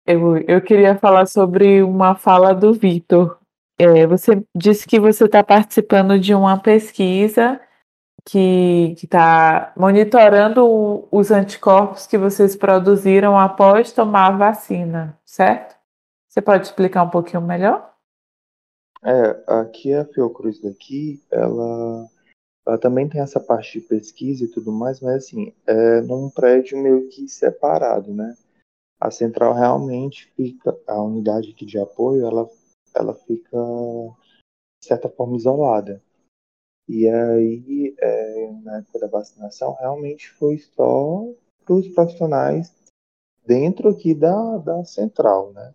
Eu, 0.07 0.39
eu 0.39 0.63
queria 0.63 0.97
falar 0.97 1.27
sobre 1.27 1.83
uma 1.83 2.15
fala 2.15 2.55
do 2.55 2.73
Vitor. 2.73 3.39
É, 3.77 4.07
você 4.07 4.41
disse 4.55 4.87
que 4.87 5.01
você 5.01 5.25
está 5.25 5.43
participando 5.43 6.19
de 6.19 6.33
uma 6.33 6.59
pesquisa 6.61 7.61
que 8.25 8.95
está 9.03 9.73
monitorando 9.77 11.09
os 11.11 11.31
anticorpos 11.33 12.07
que 12.07 12.17
vocês 12.17 12.55
produziram 12.55 13.39
após 13.39 13.91
tomar 13.93 14.29
a 14.29 14.37
vacina, 14.37 15.19
certo? 15.25 15.77
Você 16.29 16.41
pode 16.41 16.67
explicar 16.67 17.03
um 17.03 17.11
pouquinho 17.11 17.43
melhor? 17.43 17.93
É, 19.05 19.43
aqui 19.61 19.93
a 19.93 20.05
Fiocruz 20.05 20.61
daqui, 20.61 21.21
ela, 21.33 22.07
ela 22.67 22.79
também 22.79 23.09
tem 23.09 23.21
essa 23.21 23.41
parte 23.41 23.81
de 23.81 23.87
pesquisa 23.87 24.45
e 24.45 24.49
tudo 24.49 24.71
mais, 24.71 25.01
mas 25.01 25.17
assim, 25.17 25.53
é 25.67 26.01
num 26.01 26.31
prédio 26.31 26.79
meio 26.79 27.09
que 27.09 27.29
separado, 27.29 28.13
né? 28.13 28.37
A 29.07 29.11
central 29.13 29.55
realmente 29.55 30.27
fica, 30.35 30.77
a 30.85 31.01
unidade 31.01 31.53
aqui 31.53 31.65
de 31.65 31.79
apoio, 31.79 32.27
ela, 32.27 32.51
ela 32.93 33.15
fica 33.15 33.57
de 34.83 34.89
certa 34.89 35.09
forma 35.09 35.37
isolada. 35.37 36.03
E 36.89 37.09
aí, 37.09 37.95
é, 38.01 38.51
na 38.65 38.79
época 38.79 38.99
da 38.99 39.07
vacinação, 39.07 39.75
realmente 39.75 40.29
foi 40.31 40.59
só 40.59 41.23
para 41.65 41.75
os 41.77 41.87
profissionais 41.87 42.75
dentro 43.47 43.91
aqui 43.91 44.13
da, 44.13 44.59
da 44.59 44.85
central, 44.85 45.53
né? 45.53 45.73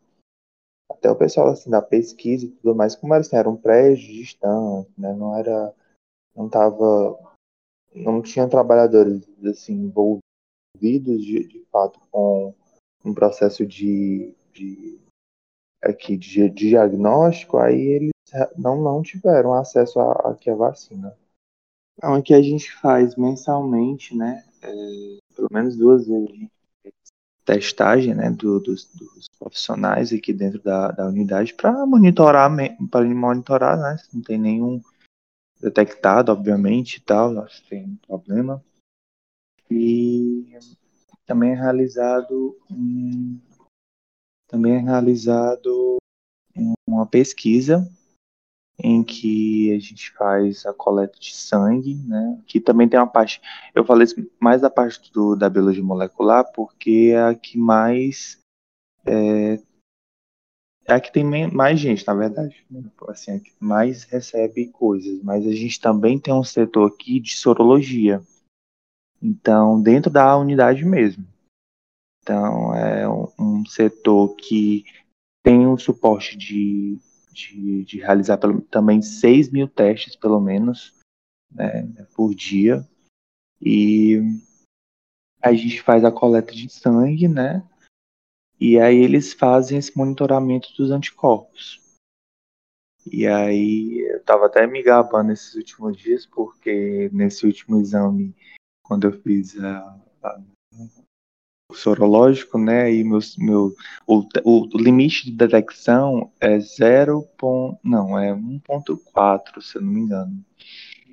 Até 0.91 1.09
o 1.09 1.15
pessoal 1.15 1.47
assim, 1.47 1.69
da 1.69 1.81
pesquisa 1.81 2.45
e 2.45 2.49
tudo 2.49 2.75
mais, 2.75 2.97
como 2.97 3.13
era, 3.13 3.21
assim, 3.21 3.37
era 3.37 3.49
um 3.49 3.55
prédio 3.55 4.07
distante, 4.07 4.91
né? 4.97 5.13
Não 5.13 5.37
era, 5.37 5.73
não 6.35 6.49
tava, 6.49 7.17
não 7.95 8.21
tinha 8.21 8.49
trabalhadores 8.49 9.25
assim 9.45 9.73
envolvidos 9.73 11.23
de, 11.23 11.47
de 11.47 11.65
fato 11.71 11.97
com 12.11 12.53
um 13.03 13.13
processo 13.13 13.65
de, 13.65 14.33
de 14.53 14.99
aqui 15.81 16.15
de, 16.15 16.49
de 16.49 16.69
diagnóstico, 16.69 17.57
aí 17.57 17.79
eles 17.79 18.11
não, 18.57 18.81
não 18.81 19.01
tiveram 19.01 19.53
acesso 19.53 19.99
a, 19.99 20.31
aqui 20.31 20.49
à 20.49 20.55
vacina. 20.55 21.15
Então, 21.97 22.13
aqui 22.13 22.33
a 22.33 22.41
gente 22.41 22.71
faz 22.71 23.15
mensalmente, 23.15 24.15
né, 24.15 24.43
é, 24.61 24.71
pelo 25.35 25.47
menos 25.51 25.75
duas 25.75 26.07
vezes, 26.07 26.49
testagem, 27.43 28.13
né, 28.13 28.29
do, 28.29 28.59
dos, 28.59 28.85
dos, 28.93 29.27
profissionais 29.37 30.13
aqui 30.13 30.31
dentro 30.31 30.61
da, 30.61 30.91
da 30.91 31.07
unidade 31.07 31.53
para 31.53 31.85
monitorar, 31.85 32.49
para 32.89 33.05
monitorar, 33.05 33.77
né, 33.77 33.97
se 33.97 34.15
não 34.15 34.21
tem 34.21 34.37
nenhum 34.37 34.81
detectado, 35.59 36.31
obviamente, 36.31 37.01
tal, 37.01 37.47
se 37.49 37.63
tem 37.63 37.99
problema. 38.07 38.63
E 39.69 40.55
também 41.31 41.51
é 41.51 41.55
realizado 41.55 42.57
um, 42.69 43.39
também 44.49 44.73
é 44.73 44.79
realizado 44.79 45.95
uma 46.85 47.05
pesquisa 47.05 47.89
em 48.77 49.01
que 49.01 49.73
a 49.73 49.79
gente 49.79 50.11
faz 50.11 50.65
a 50.65 50.73
coleta 50.73 51.17
de 51.17 51.33
sangue, 51.33 51.95
né? 52.05 52.37
Que 52.45 52.59
também 52.59 52.89
tem 52.89 52.99
uma 52.99 53.07
parte. 53.07 53.41
Eu 53.73 53.85
falei 53.85 54.05
mais 54.41 54.59
da 54.59 54.69
parte 54.69 55.09
do, 55.13 55.33
da 55.33 55.49
biologia 55.49 55.81
molecular 55.81 56.51
porque 56.51 57.11
é 57.13 57.21
a 57.21 57.33
que 57.33 57.57
mais 57.57 58.37
é, 59.05 59.53
é 60.85 60.93
a 60.93 60.99
que 60.99 61.13
tem 61.13 61.23
mais 61.23 61.79
gente, 61.79 62.05
na 62.05 62.13
verdade, 62.13 62.65
né? 62.69 62.83
assim, 63.07 63.31
é 63.31 63.35
a 63.35 63.39
que 63.39 63.53
mais 63.57 64.03
recebe 64.03 64.67
coisas. 64.67 65.23
Mas 65.23 65.47
a 65.47 65.51
gente 65.51 65.79
também 65.79 66.19
tem 66.19 66.33
um 66.33 66.43
setor 66.43 66.91
aqui 66.91 67.21
de 67.21 67.37
sorologia. 67.37 68.21
Então, 69.21 69.81
dentro 69.81 70.11
da 70.11 70.35
unidade 70.37 70.83
mesmo. 70.83 71.25
Então, 72.21 72.73
é 72.73 73.07
um, 73.07 73.65
setor 73.65 74.35
que 74.35 74.83
tem 75.43 75.67
um 75.67 75.77
suporte 75.77 76.37
de 76.37 76.99
de, 77.31 77.83
de 77.85 77.99
realizar 77.99 78.37
pelo, 78.37 78.61
também 78.61 79.01
6 79.01 79.49
mil 79.49 79.67
testes, 79.67 80.15
pelo 80.15 80.39
menos, 80.39 80.93
né, 81.49 81.83
por 82.15 82.35
dia. 82.35 82.87
E 83.61 84.19
a 85.41 85.53
gente 85.53 85.81
faz 85.81 86.03
a 86.03 86.11
coleta 86.11 86.51
de 86.51 86.69
sangue, 86.69 87.27
né? 87.27 87.67
E 88.59 88.79
aí 88.79 88.97
eles 88.97 89.33
fazem 89.33 89.77
esse 89.77 89.95
monitoramento 89.97 90.69
dos 90.77 90.91
anticorpos. 90.91 91.79
E 93.11 93.25
aí 93.25 93.99
eu 94.11 94.23
tava 94.23 94.45
até 94.45 94.67
me 94.67 94.83
gabando 94.83 95.29
nesses 95.29 95.55
últimos 95.55 95.97
dias, 95.97 96.25
porque 96.27 97.09
nesse 97.11 97.45
último 97.45 97.81
exame, 97.81 98.35
quando 98.91 99.05
eu 99.05 99.13
fiz 99.21 99.57
a, 99.57 99.97
a 100.21 100.41
sorológico, 101.73 102.57
né? 102.57 102.93
E 102.93 103.05
meu, 103.05 103.19
meu, 103.37 103.73
o, 104.05 104.27
o, 104.43 104.77
limite 104.77 105.23
de 105.23 105.31
detecção 105.31 106.29
é 106.41 106.59
0. 106.59 107.25
não, 107.81 108.19
é 108.19 108.33
1.4, 108.33 109.61
se 109.61 109.77
eu 109.77 109.81
não 109.81 109.93
me 109.93 110.01
engano. 110.01 110.45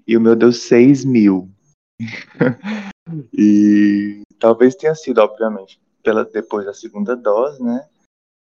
E 0.05 0.17
o 0.17 0.21
meu 0.21 0.35
deu 0.35 0.53
6 0.53 1.05
mil. 1.05 1.49
e 3.33 4.23
talvez 4.41 4.75
tenha 4.75 4.97
sido, 4.97 5.19
obviamente, 5.19 5.81
pela, 6.03 6.25
depois 6.25 6.67
da 6.67 6.75
segunda 6.75 7.15
dose, 7.15 7.63
né? 7.63 7.89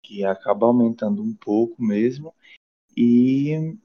Que 0.02 0.24
acaba 0.24 0.66
aumentando 0.66 1.22
um 1.22 1.34
pouco 1.34 1.84
mesmo. 1.84 2.34
E 2.96 3.76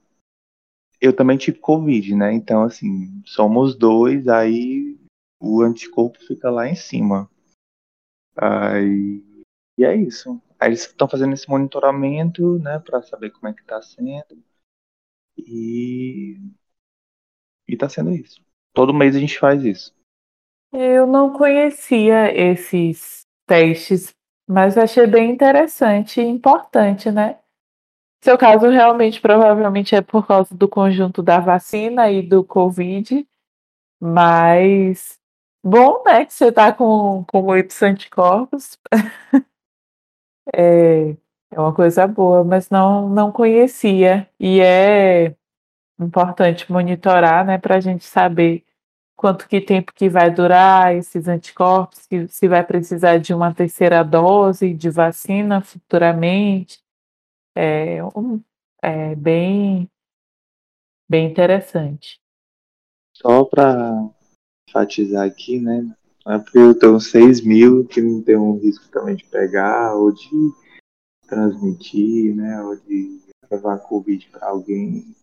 eu 1.01 1.11
também 1.11 1.37
tive 1.37 1.59
Covid, 1.59 2.15
né? 2.15 2.31
Então, 2.31 2.63
assim, 2.63 3.21
somos 3.25 3.75
dois, 3.75 4.29
aí 4.29 5.00
o 5.41 5.61
anticorpo 5.63 6.19
fica 6.19 6.49
lá 6.51 6.67
em 6.67 6.75
cima. 6.75 7.29
Aí, 8.37 9.23
e 9.77 9.83
é 9.83 9.95
isso. 9.95 10.39
Aí 10.59 10.69
eles 10.69 10.81
estão 10.81 11.09
fazendo 11.09 11.33
esse 11.33 11.49
monitoramento, 11.49 12.59
né, 12.59 12.77
para 12.79 13.01
saber 13.01 13.31
como 13.31 13.47
é 13.47 13.53
que 13.53 13.61
está 13.61 13.81
sendo. 13.81 14.37
E 15.37 16.37
e 17.67 17.75
tá 17.75 17.89
sendo 17.89 18.11
isso. 18.11 18.41
Todo 18.73 18.93
mês 18.93 19.15
a 19.15 19.19
gente 19.19 19.39
faz 19.39 19.63
isso. 19.63 19.93
Eu 20.73 21.07
não 21.07 21.33
conhecia 21.33 22.33
esses 22.33 23.25
testes, 23.47 24.13
mas 24.47 24.77
achei 24.77 25.07
bem 25.07 25.31
interessante 25.31 26.21
e 26.21 26.25
importante, 26.25 27.09
né? 27.11 27.39
Seu 28.23 28.37
caso 28.37 28.69
realmente 28.69 29.19
provavelmente 29.19 29.95
é 29.95 30.01
por 30.01 30.27
causa 30.27 30.55
do 30.55 30.69
conjunto 30.69 31.23
da 31.23 31.39
vacina 31.39 32.11
e 32.11 32.21
do 32.21 32.43
Covid, 32.43 33.27
mas 33.99 35.20
Bom, 35.63 36.03
né, 36.03 36.25
que 36.25 36.33
você 36.33 36.51
tá 36.51 36.73
com 36.73 37.23
com 37.25 37.41
muitos 37.43 37.81
anticorpos. 37.83 38.77
É, 40.55 41.11
é 41.51 41.59
uma 41.59 41.73
coisa 41.73 42.07
boa, 42.07 42.43
mas 42.43 42.69
não 42.69 43.09
não 43.09 43.31
conhecia. 43.31 44.27
E 44.39 44.59
é 44.61 45.35
importante 45.99 46.71
monitorar, 46.71 47.45
né, 47.45 47.57
pra 47.59 47.79
gente 47.81 48.05
saber 48.05 48.63
quanto 49.17 49.47
que 49.49 49.61
tempo 49.61 49.93
que 49.93 50.09
vai 50.09 50.31
durar 50.31 50.95
esses 50.95 51.27
anticorpos, 51.27 51.99
se 52.01 52.27
se 52.29 52.47
vai 52.49 52.63
precisar 52.65 53.19
de 53.19 53.33
uma 53.33 53.53
terceira 53.53 54.03
dose 54.03 54.73
de 54.73 54.89
vacina 54.91 55.61
futuramente. 55.61 56.81
É 57.55 58.03
um 58.15 58.41
é 58.83 59.15
bem 59.15 59.89
bem 61.09 61.29
interessante. 61.29 62.19
Só 63.13 63.45
para 63.45 64.09
enfatizar 64.71 65.27
aqui, 65.27 65.59
né? 65.59 65.95
Não 66.25 66.33
é 66.33 66.39
porque 66.39 66.57
eu 66.57 66.77
tenho 66.77 66.99
6 66.99 67.41
mil 67.41 67.85
que 67.85 68.01
não 68.01 68.21
tem 68.21 68.37
um 68.37 68.57
risco 68.57 68.89
também 68.89 69.15
de 69.15 69.25
pegar 69.25 69.95
ou 69.95 70.11
de 70.11 70.29
transmitir, 71.27 72.35
né? 72.35 72.61
Ou 72.63 72.77
de 72.77 73.19
levar 73.49 73.79
Covid 73.79 74.29
para 74.29 74.47
alguém. 74.47 75.15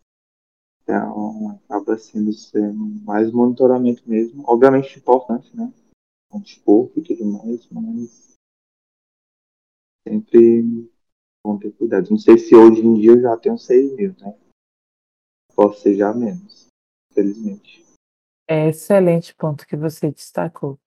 Então, 0.82 1.61
acaba 1.64 1.96
sendo, 1.99 2.32
sendo 2.32 2.84
mais 3.05 3.30
monitoramento 3.32 4.09
mesmo. 4.09 4.44
Obviamente 4.46 4.99
importante, 4.99 5.55
né? 5.57 5.72
Anticorpo 6.32 6.99
e 6.99 7.03
tudo 7.03 7.24
mais, 7.24 7.66
mas 7.70 8.36
sempre 10.07 10.90
bom 11.44 11.59
ter 11.59 11.72
cuidado. 11.72 12.11
Não 12.11 12.18
sei 12.18 12.38
se 12.38 12.55
hoje 12.55 12.80
em 12.80 12.94
dia 13.01 13.12
eu 13.12 13.20
já 13.20 13.36
tenho 13.36 13.59
6 13.59 13.94
mil, 13.94 14.14
né? 14.18 14.38
Posso 15.55 15.80
ser 15.80 15.96
já 15.96 16.12
menos, 16.12 16.68
infelizmente. 17.11 17.88
É 18.49 18.68
excelente 18.68 19.34
ponto 19.34 19.66
que 19.66 19.76
você 19.76 20.11
destacou. 20.11 20.78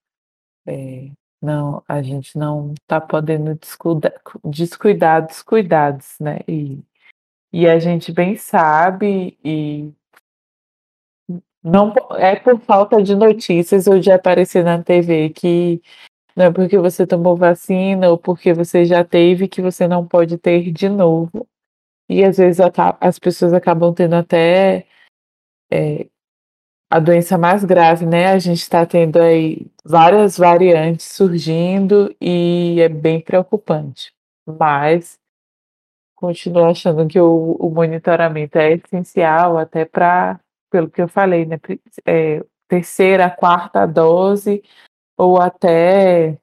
É, 0.66 1.12
não, 1.42 1.84
a 1.88 2.02
gente 2.02 2.38
não 2.38 2.74
está 2.74 3.00
podendo 3.00 3.56
descuidar, 3.56 4.14
descuidar 4.44 5.26
dos 5.28 5.44
cuidados, 5.44 6.16
né? 6.20 6.40
E, 6.48 6.84
e 7.54 7.68
a 7.68 7.80
gente 7.80 8.12
bem 8.12 8.36
sabe 8.36 9.38
e 9.44 9.94
não 11.64 11.94
é 12.18 12.36
por 12.36 12.60
falta 12.62 13.02
de 13.04 13.16
notícias 13.16 13.88
ou 13.88 14.00
de 14.00 14.12
aparecer 14.12 14.64
na 14.64 14.82
TV 14.84 15.30
que 15.30 15.82
não 16.36 16.46
é 16.46 16.52
porque 16.52 16.78
você 16.78 17.06
tomou 17.06 17.36
vacina 17.36 18.10
ou 18.10 18.18
porque 18.18 18.54
você 18.54 18.86
já 18.86 19.04
teve 19.04 19.48
que 19.48 19.62
você 19.62 19.88
não 19.88 20.08
pode 20.08 20.38
ter 20.38 20.72
de 20.72 20.90
novo. 20.90 21.48
E 22.10 22.24
às 22.24 22.38
vezes 22.38 22.60
as 23.00 23.20
pessoas 23.20 23.54
acabam 23.54 23.94
tendo 23.94 24.16
até 24.16 24.88
é, 25.72 26.08
a 26.92 27.00
doença 27.00 27.38
mais 27.38 27.64
grave, 27.64 28.06
né? 28.06 28.28
A 28.28 28.38
gente 28.38 28.62
está 28.62 28.86
tendo 28.86 29.18
aí 29.18 29.66
várias 29.82 30.38
variantes 30.38 31.06
surgindo 31.06 32.14
e 32.20 32.82
é 32.82 32.90
bem 32.90 33.22
preocupante. 33.22 34.14
Mas 34.46 35.18
continuo 36.16 36.66
achando 36.66 37.08
que 37.08 37.20
o, 37.20 37.54
o 37.54 37.70
monitoramento 37.70 38.58
é 38.58 38.74
essencial, 38.74 39.58
até 39.58 39.86
para, 39.86 40.38
pelo 40.70 40.90
que 40.90 41.02
eu 41.02 41.08
falei, 41.08 41.46
né? 41.46 41.58
É, 42.06 42.44
terceira, 42.68 43.30
quarta 43.30 43.86
dose, 43.86 44.62
ou 45.18 45.42
até 45.42 46.38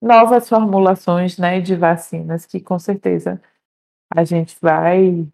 novas 0.00 0.48
formulações 0.48 1.38
né, 1.38 1.60
de 1.60 1.74
vacinas 1.74 2.46
que 2.46 2.60
com 2.60 2.78
certeza 2.78 3.42
a 4.14 4.22
gente 4.22 4.56
vai, 4.60 5.26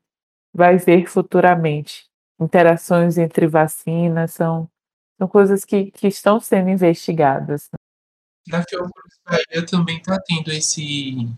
vai 0.54 0.78
ver 0.78 1.06
futuramente. 1.06 2.09
Interações 2.40 3.18
entre 3.18 3.46
vacinas 3.46 4.32
são, 4.32 4.68
são 5.18 5.28
coisas 5.28 5.64
que, 5.64 5.90
que 5.90 6.08
estão 6.08 6.40
sendo 6.40 6.70
investigadas. 6.70 7.68
Né. 7.70 7.78
Na 8.48 8.64
Fiocruz 8.66 9.14
Bahia 9.24 9.66
também 9.66 9.98
está 9.98 10.18
tendo 10.18 10.50
esse, 10.50 11.28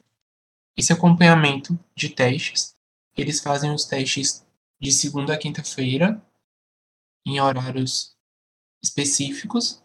esse 0.76 0.92
acompanhamento 0.92 1.76
de 1.94 2.08
testes. 2.08 2.74
Eles 3.16 3.40
fazem 3.40 3.72
os 3.72 3.84
testes 3.84 4.46
de 4.80 4.92
segunda 4.92 5.34
a 5.34 5.38
quinta-feira, 5.38 6.22
em 7.26 7.40
horários 7.40 8.16
específicos, 8.82 9.82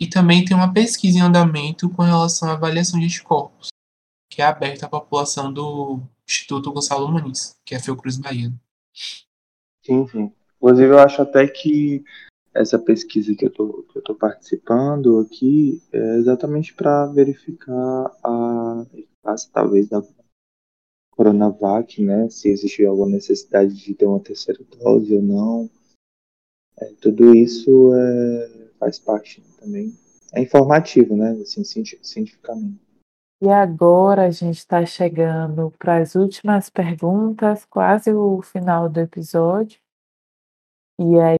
e 0.00 0.06
também 0.06 0.44
tem 0.44 0.56
uma 0.56 0.72
pesquisa 0.72 1.18
em 1.18 1.22
andamento 1.22 1.88
com 1.90 2.02
relação 2.02 2.48
à 2.48 2.52
avaliação 2.52 2.98
de 2.98 3.06
anticorpos, 3.06 3.68
que 4.30 4.42
é 4.42 4.44
aberta 4.44 4.86
à 4.86 4.88
população 4.88 5.52
do 5.52 6.02
Instituto 6.26 6.72
Gonçalo 6.72 7.10
Muniz, 7.10 7.58
que 7.64 7.74
é 7.74 7.78
a 7.78 7.80
Fiocruz 7.80 8.16
Bahia. 8.16 8.52
Sim, 9.84 10.06
sim. 10.08 10.32
Inclusive, 10.56 10.92
eu 10.92 10.98
acho 10.98 11.20
até 11.20 11.46
que 11.46 12.02
essa 12.54 12.78
pesquisa 12.78 13.34
que 13.34 13.44
eu 13.44 13.50
estou 13.96 14.14
participando 14.14 15.18
aqui 15.18 15.82
é 15.92 16.16
exatamente 16.16 16.72
para 16.72 17.06
verificar 17.06 18.10
a 18.24 18.86
eficácia, 18.94 19.50
talvez, 19.52 19.88
da 19.88 20.02
Coronavac, 21.10 22.02
né? 22.02 22.28
Se 22.30 22.48
existe 22.48 22.84
alguma 22.84 23.10
necessidade 23.10 23.74
de 23.74 23.94
ter 23.94 24.06
uma 24.06 24.20
terceira 24.20 24.62
dose 24.64 25.14
ou 25.14 25.22
não. 25.22 25.70
É, 26.80 26.92
tudo 27.00 27.34
isso 27.34 27.92
é, 27.94 28.68
faz 28.78 28.98
parte 28.98 29.42
também. 29.60 29.92
É 30.32 30.40
informativo, 30.40 31.16
né? 31.16 31.32
Assim, 31.42 31.62
cientificamente. 31.64 32.80
E 33.44 33.50
agora 33.50 34.24
a 34.24 34.30
gente 34.30 34.56
está 34.56 34.86
chegando 34.86 35.70
para 35.78 35.98
as 35.98 36.14
últimas 36.14 36.70
perguntas, 36.70 37.66
quase 37.66 38.10
o 38.10 38.40
final 38.40 38.88
do 38.88 38.98
episódio. 39.00 39.78
E 40.98 41.18
aí 41.20 41.36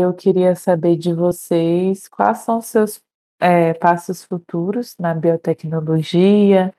eu 0.00 0.12
queria 0.12 0.56
saber 0.56 0.96
de 0.96 1.14
vocês 1.14 2.08
quais 2.08 2.38
são 2.38 2.58
os 2.58 2.66
seus 2.66 3.00
é, 3.40 3.72
passos 3.74 4.24
futuros 4.24 4.96
na 4.98 5.14
biotecnologia. 5.14 6.74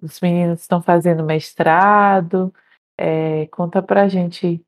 Os 0.00 0.20
meninos 0.20 0.60
estão 0.60 0.80
fazendo 0.80 1.24
mestrado. 1.24 2.54
É, 2.96 3.48
conta 3.48 3.84
a 3.88 4.06
gente 4.06 4.64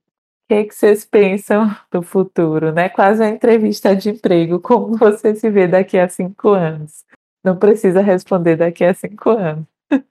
que, 0.49 0.65
que 0.65 0.75
vocês 0.75 1.05
pensam 1.05 1.69
do 1.93 2.03
futuro, 2.03 2.73
né? 2.73 2.89
Quase 2.89 3.23
uma 3.23 3.31
entrevista 3.31 3.95
de 3.95 4.11
emprego, 4.11 4.59
como 4.59 4.97
você 4.99 5.33
se 5.37 5.49
vê 5.49 5.69
daqui 5.69 5.97
a 5.97 6.09
cinco 6.09 6.49
anos. 6.49 7.05
Não 7.43 7.59
precisa 7.59 8.01
responder 8.01 8.57
daqui 8.57 8.85
a 8.85 8.95
cinco 8.95 9.31
anos. 9.31 9.67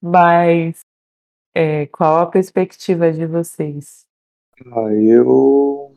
Mas 0.00 0.80
é, 1.54 1.86
qual 1.86 2.18
a 2.18 2.26
perspectiva 2.26 3.12
de 3.12 3.26
vocês? 3.26 4.06
Ah, 4.72 4.92
eu. 4.92 5.92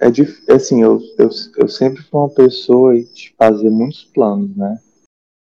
É 0.00 0.10
dif... 0.10 0.50
assim, 0.50 0.82
eu, 0.82 0.98
eu, 1.18 1.28
eu 1.56 1.68
sempre 1.68 2.02
fui 2.02 2.20
uma 2.20 2.30
pessoa 2.30 2.98
de 2.98 3.34
fazer 3.36 3.68
muitos 3.68 4.04
planos, 4.04 4.56
né? 4.56 4.80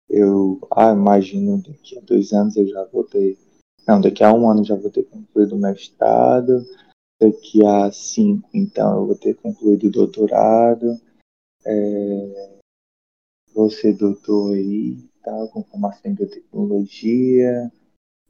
Eu 0.08 0.58
ah, 0.70 0.92
imagino 0.92 1.62
daqui 1.62 1.98
a 1.98 2.00
dois 2.00 2.32
anos 2.32 2.56
eu 2.56 2.66
já 2.66 2.84
vou 2.84 3.04
ter. 3.04 3.36
Não, 3.86 4.00
daqui 4.00 4.24
a 4.24 4.32
um 4.32 4.48
ano 4.48 4.60
eu 4.60 4.64
já 4.64 4.74
vou 4.74 4.90
ter 4.90 5.04
concluído 5.04 5.54
o 5.54 5.58
mestrado 5.58 6.64
daqui 7.20 7.64
a 7.66 7.90
cinco, 7.90 8.48
então, 8.54 9.00
eu 9.00 9.06
vou 9.06 9.16
ter 9.16 9.34
concluído 9.34 9.88
o 9.88 9.90
doutorado. 9.90 11.00
É, 11.66 12.57
ser 13.70 13.94
doutor 13.94 14.54
aí, 14.54 14.96
tá, 15.22 15.48
com 15.52 15.64
formação 15.64 16.10
em 16.10 16.14
biotecnologia, 16.14 17.72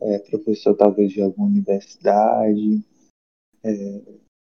é, 0.01 0.19
professor 0.21 0.75
talvez 0.75 1.13
de 1.13 1.21
alguma 1.21 1.49
universidade. 1.49 2.83
É, 3.65 4.03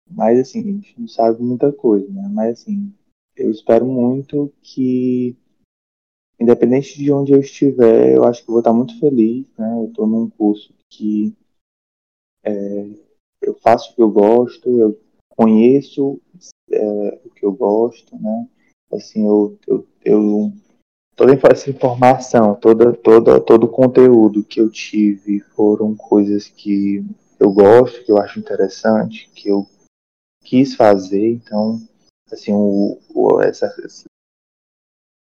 mas 0.10 0.40
assim, 0.40 0.60
a 0.60 0.64
gente 0.64 1.00
não 1.00 1.08
sabe 1.08 1.42
muita 1.42 1.72
coisa, 1.72 2.08
né? 2.12 2.30
Mas 2.32 2.62
assim, 2.62 2.94
eu 3.36 3.52
espero 3.52 3.86
muito 3.86 4.54
que, 4.62 5.36
independente 6.40 6.98
de 6.98 7.12
onde 7.12 7.32
eu 7.32 7.40
estiver, 7.40 8.16
eu 8.16 8.24
acho 8.24 8.42
que 8.42 8.52
vou 8.52 8.60
estar 8.60 8.74
muito 8.74 9.00
feliz, 9.00 9.46
né? 9.58 9.74
Eu 9.80 9.88
estou 9.88 10.08
num 10.08 10.30
curso 10.30 10.74
que 10.90 11.34
é, 12.44 12.52
eu 13.42 13.54
faço 13.56 13.92
o 13.92 13.96
que 13.96 14.02
eu 14.02 14.10
gosto, 14.10 14.70
eu 14.80 15.00
conheço 15.36 16.20
é, 16.72 17.22
o 17.26 17.30
que 17.30 17.46
eu 17.46 17.52
gosto, 17.52 18.16
né? 18.18 18.48
Assim, 18.92 19.26
eu, 19.26 19.58
eu, 19.68 19.88
eu 20.04 20.54
toda 21.18 21.34
essa 21.52 21.70
informação, 21.70 22.54
toda, 22.54 22.94
toda, 22.94 23.42
todo 23.42 23.64
o 23.64 23.72
conteúdo 23.72 24.44
que 24.44 24.62
eu 24.62 24.70
tive 24.70 25.40
foram 25.56 25.96
coisas 25.96 26.48
que 26.48 27.04
eu 27.40 27.52
gosto, 27.52 28.06
que 28.06 28.12
eu 28.12 28.20
acho 28.20 28.40
interessante, 28.40 29.28
que 29.34 29.50
eu 29.50 29.66
quis 30.44 30.76
fazer, 30.76 31.28
então, 31.28 31.82
assim, 32.32 32.54
o, 32.54 33.00
o 33.16 33.42
essa, 33.42 33.68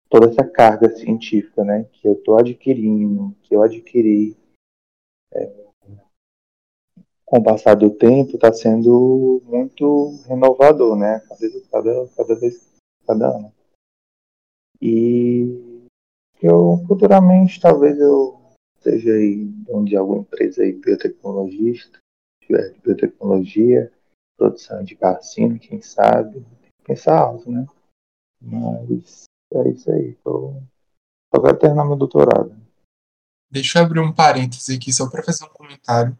toda 0.09 0.29
essa 0.29 0.45
carga 0.49 0.89
científica, 0.95 1.63
né, 1.63 1.83
que 1.91 2.07
eu 2.07 2.13
estou 2.13 2.39
adquirindo, 2.39 3.35
que 3.43 3.53
eu 3.53 3.61
adquiri, 3.61 4.37
é, 5.33 5.61
com 7.25 7.37
o 7.37 7.43
passar 7.43 7.75
do 7.75 7.89
tempo, 7.89 8.35
está 8.35 8.51
sendo 8.51 9.41
muito 9.45 10.17
renovador, 10.25 10.97
né? 10.97 11.21
Cada, 11.71 12.07
cada 12.09 12.35
vez, 12.35 12.69
cada 13.07 13.29
ano. 13.29 13.53
E 14.81 15.70
eu 16.47 16.83
futuramente 16.87 17.59
talvez 17.59 17.99
eu 17.99 18.39
seja 18.79 19.13
aí 19.13 19.45
dono 19.45 19.85
de 19.85 19.95
alguma 19.95 20.21
empresa 20.21 20.63
aí 20.63 20.73
biotecnologista, 20.73 21.99
de 22.41 22.79
biotecnologia, 22.83 23.91
produção 24.37 24.83
de 24.83 24.95
vacina, 24.95 25.59
quem 25.59 25.81
sabe, 25.81 26.43
pensar 26.83 27.19
alto, 27.19 27.49
né? 27.51 27.65
Mas 28.41 29.25
é 29.53 29.69
isso 29.69 29.91
aí, 29.91 30.15
tô, 30.23 30.55
só 31.33 31.41
quero 31.41 31.59
terminar 31.59 31.85
meu 31.85 31.95
doutorado. 31.95 32.55
Deixa 33.49 33.79
eu 33.79 33.85
abrir 33.85 33.99
um 33.99 34.13
parêntese 34.13 34.75
aqui 34.75 34.91
só 34.91 35.09
para 35.09 35.23
fazer 35.23 35.45
um 35.45 35.49
comentário 35.49 36.17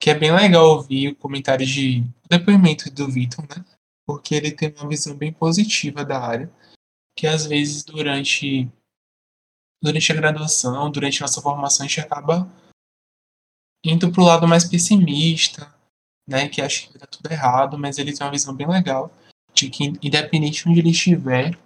que 0.00 0.08
é 0.08 0.14
bem 0.14 0.34
legal 0.34 0.66
ouvir 0.76 1.08
o 1.08 1.16
comentário 1.16 1.66
de 1.66 2.02
depoimento 2.28 2.90
do 2.90 3.06
Vitor, 3.06 3.44
né? 3.44 3.62
Porque 4.06 4.34
ele 4.34 4.50
tem 4.50 4.74
uma 4.74 4.88
visão 4.88 5.14
bem 5.14 5.30
positiva 5.30 6.04
da 6.04 6.18
área, 6.18 6.50
que 7.14 7.26
às 7.26 7.44
vezes 7.44 7.84
durante 7.84 8.66
durante 9.82 10.12
a 10.12 10.14
graduação, 10.14 10.90
durante 10.90 11.22
a 11.22 11.26
nossa 11.26 11.40
formação, 11.40 11.84
a 11.84 11.88
gente 11.88 12.00
acaba 12.00 12.48
indo 13.84 14.10
para 14.12 14.22
o 14.22 14.26
lado 14.26 14.46
mais 14.46 14.64
pessimista, 14.64 15.72
né? 16.28 16.48
Que 16.48 16.60
acha 16.60 16.86
que 16.86 16.96
está 16.96 17.06
tudo 17.06 17.30
errado, 17.30 17.78
mas 17.78 17.98
ele 17.98 18.12
tem 18.12 18.26
uma 18.26 18.32
visão 18.32 18.54
bem 18.54 18.68
legal 18.68 19.10
de 19.54 19.70
que 19.70 19.84
independente 20.02 20.62
de 20.62 20.68
onde 20.68 20.80
ele 20.80 20.90
estiver, 20.90 21.58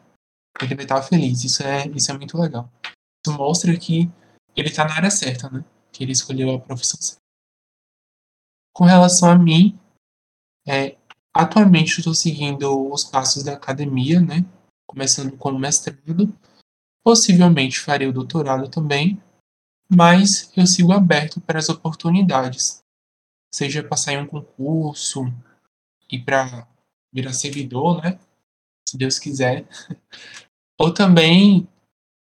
ele 0.61 0.75
vai 0.75 0.85
estar 0.85 1.03
feliz. 1.03 1.45
Isso 1.45 1.63
é 1.63 1.87
isso 1.89 2.11
é 2.11 2.17
muito 2.17 2.39
legal. 2.39 2.71
Isso 2.85 3.37
mostra 3.37 3.77
que 3.77 4.11
ele 4.57 4.69
está 4.69 4.85
na 4.85 4.95
área 4.95 5.11
certa, 5.11 5.51
né? 5.51 5.65
Que 5.93 6.05
ele 6.05 6.13
escolheu 6.13 6.55
a 6.55 6.61
profissão 6.61 7.01
certa. 7.01 7.23
Com 8.73 8.85
relação 8.85 9.31
a 9.31 9.39
mim, 9.39 9.79
é, 10.67 10.97
atualmente 11.33 11.99
estou 11.99 12.15
seguindo 12.15 12.91
os 12.91 13.05
passos 13.05 13.43
da 13.43 13.55
academia, 13.55 14.21
né? 14.21 14.45
Começando 14.87 15.37
com 15.37 15.51
o 15.51 15.59
mestrado. 15.59 16.33
Possivelmente 17.05 17.79
farei 17.79 18.09
o 18.09 18.13
doutorado 18.13 18.67
também, 18.67 19.23
mas 19.89 20.51
eu 20.57 20.67
sigo 20.67 20.91
aberto 20.91 21.39
para 21.39 21.59
as 21.59 21.69
oportunidades. 21.69 22.83
Seja 23.53 23.85
para 23.85 23.97
sair 23.99 24.17
um 24.17 24.27
concurso 24.27 25.31
e 26.11 26.19
para 26.19 26.67
virar 27.13 27.35
servidor, 27.35 28.03
né? 28.03 28.19
Se 28.89 28.97
Deus 28.97 29.19
quiser. 29.19 29.67
Ou 30.81 30.93
também 30.93 31.69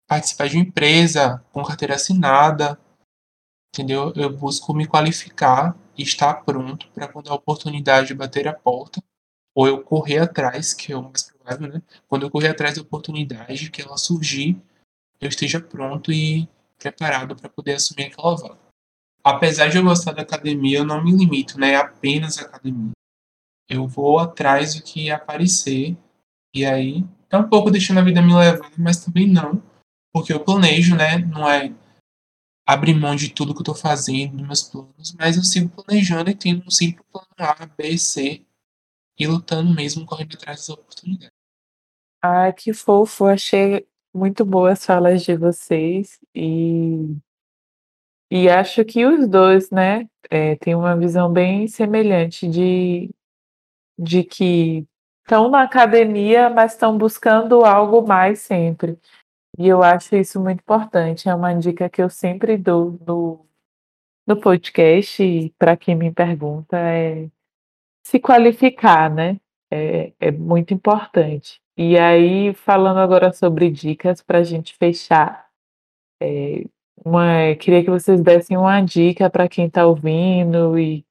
participar 0.05 0.49
de 0.49 0.57
uma 0.57 0.65
empresa 0.65 1.43
com 1.53 1.63
carteira 1.63 1.95
assinada, 1.95 2.77
entendeu? 3.73 4.11
Eu 4.15 4.35
busco 4.35 4.73
me 4.73 4.85
qualificar 4.85 5.75
e 5.97 6.03
estar 6.03 6.33
pronto 6.43 6.87
para 6.89 7.07
quando 7.07 7.29
a 7.29 7.33
oportunidade 7.33 8.13
bater 8.13 8.47
a 8.47 8.53
porta, 8.53 9.01
ou 9.55 9.67
eu 9.67 9.81
correr 9.81 10.19
atrás, 10.19 10.73
que 10.73 10.91
é 10.91 10.97
o 10.97 11.03
mais 11.03 11.23
provável, 11.23 11.73
né? 11.73 11.81
Quando 12.07 12.23
eu 12.23 12.29
correr 12.29 12.49
atrás 12.49 12.75
da 12.75 12.81
oportunidade, 12.81 13.71
que 13.71 13.81
ela 13.81 13.97
surgir, 13.97 14.61
eu 15.23 15.29
esteja 15.29 15.59
pronto 15.59 16.11
e 16.11 16.47
preparado 16.77 17.35
para 17.35 17.49
poder 17.49 17.75
assumir 17.75 18.05
aquela 18.05 18.35
vaga. 18.35 18.59
Apesar 19.23 19.69
de 19.69 19.77
eu 19.77 19.83
gostar 19.83 20.11
da 20.11 20.21
academia, 20.21 20.79
eu 20.79 20.85
não 20.85 21.03
me 21.03 21.11
limito, 21.11 21.57
né? 21.57 21.71
É 21.71 21.75
apenas 21.77 22.37
academia. 22.37 22.91
Eu 23.69 23.87
vou 23.87 24.19
atrás 24.19 24.75
do 24.75 24.83
que 24.83 25.09
aparecer, 25.09 25.97
e 26.53 26.65
aí, 26.65 27.05
tá 27.29 27.39
um 27.39 27.47
pouco 27.47 27.71
deixando 27.71 27.99
a 27.99 28.03
vida 28.03 28.21
me 28.21 28.35
levar, 28.35 28.69
mas 28.77 29.03
também 29.03 29.27
não, 29.27 29.63
porque 30.11 30.33
eu 30.33 30.43
planejo, 30.43 30.95
né? 30.95 31.19
Não 31.19 31.49
é 31.49 31.73
abrir 32.67 32.93
mão 32.93 33.15
de 33.15 33.29
tudo 33.29 33.53
que 33.53 33.59
eu 33.59 33.63
estou 33.63 33.75
fazendo, 33.75 34.37
dos 34.37 34.45
meus 34.45 34.63
planos, 34.63 35.13
mas 35.17 35.37
eu 35.37 35.43
sigo 35.43 35.69
planejando 35.69 36.29
e 36.29 36.35
tendo 36.35 36.65
um 36.65 36.69
simples 36.69 37.05
plano 37.11 37.27
A, 37.39 37.65
B, 37.65 37.97
C, 37.97 38.45
e 39.17 39.27
lutando 39.27 39.73
mesmo, 39.73 40.05
correndo 40.05 40.35
atrás 40.35 40.59
das 40.59 40.69
oportunidades. 40.69 41.31
Ah, 42.21 42.51
que 42.51 42.73
fofo, 42.73 43.25
achei 43.25 43.87
muito 44.13 44.45
boas 44.45 44.79
as 44.79 44.85
falas 44.85 45.23
de 45.23 45.35
vocês 45.35 46.19
e 46.35 47.15
e 48.31 48.49
acho 48.49 48.83
que 48.83 49.05
os 49.05 49.27
dois, 49.27 49.69
né, 49.69 50.07
é, 50.29 50.55
têm 50.55 50.75
uma 50.75 50.95
visão 50.97 51.31
bem 51.31 51.67
semelhante 51.67 52.47
de 52.47 53.09
de 53.97 54.23
que 54.23 54.87
estão 55.23 55.49
na 55.49 55.63
academia, 55.63 56.49
mas 56.49 56.73
estão 56.73 56.97
buscando 56.97 57.63
algo 57.65 58.01
mais 58.07 58.39
sempre. 58.41 58.99
E 59.59 59.67
eu 59.67 59.83
acho 59.83 60.15
isso 60.15 60.41
muito 60.41 60.61
importante, 60.61 61.29
é 61.29 61.35
uma 61.35 61.53
dica 61.55 61.89
que 61.89 62.01
eu 62.03 62.09
sempre 62.09 62.57
dou 62.57 62.99
no 63.07 63.45
no 64.27 64.39
podcast, 64.41 65.53
para 65.59 65.77
quem 65.77 65.95
me 65.95 66.11
pergunta, 66.13 66.77
é 66.77 67.29
se 68.05 68.19
qualificar, 68.19 69.09
né, 69.13 69.39
é 69.71 70.13
é 70.19 70.31
muito 70.31 70.73
importante. 70.75 71.62
E 71.77 71.97
aí, 71.97 72.53
falando 72.53 72.99
agora 72.99 73.33
sobre 73.33 73.69
dicas 73.71 74.21
para 74.21 74.39
a 74.39 74.43
gente 74.43 74.75
fechar, 74.75 75.49
eh, 76.21 76.65
uma 77.05 77.55
queria 77.59 77.83
que 77.83 77.89
vocês 77.89 78.21
dessem 78.21 78.57
uma 78.57 78.81
dica 78.81 79.29
para 79.29 79.49
quem 79.49 79.67
está 79.67 79.85
ouvindo 79.87 80.77
e, 80.79 81.05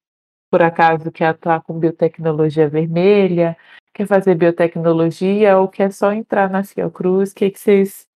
por 0.51 0.63
acaso, 0.63 1.13
quer 1.13 1.27
atuar 1.29 1.63
com 1.63 1.79
biotecnologia 1.79 2.69
vermelha, 2.69 3.57
quer 3.95 4.07
fazer 4.07 4.37
biotecnologia 4.37 5.59
ou 5.59 5.69
quer 5.69 5.93
só 5.93 6.13
entrar 6.13 6.51
na 6.51 6.65
Fiocruz, 6.65 7.33
que 7.33 7.51
que 7.51 7.61
vocês 7.61 8.09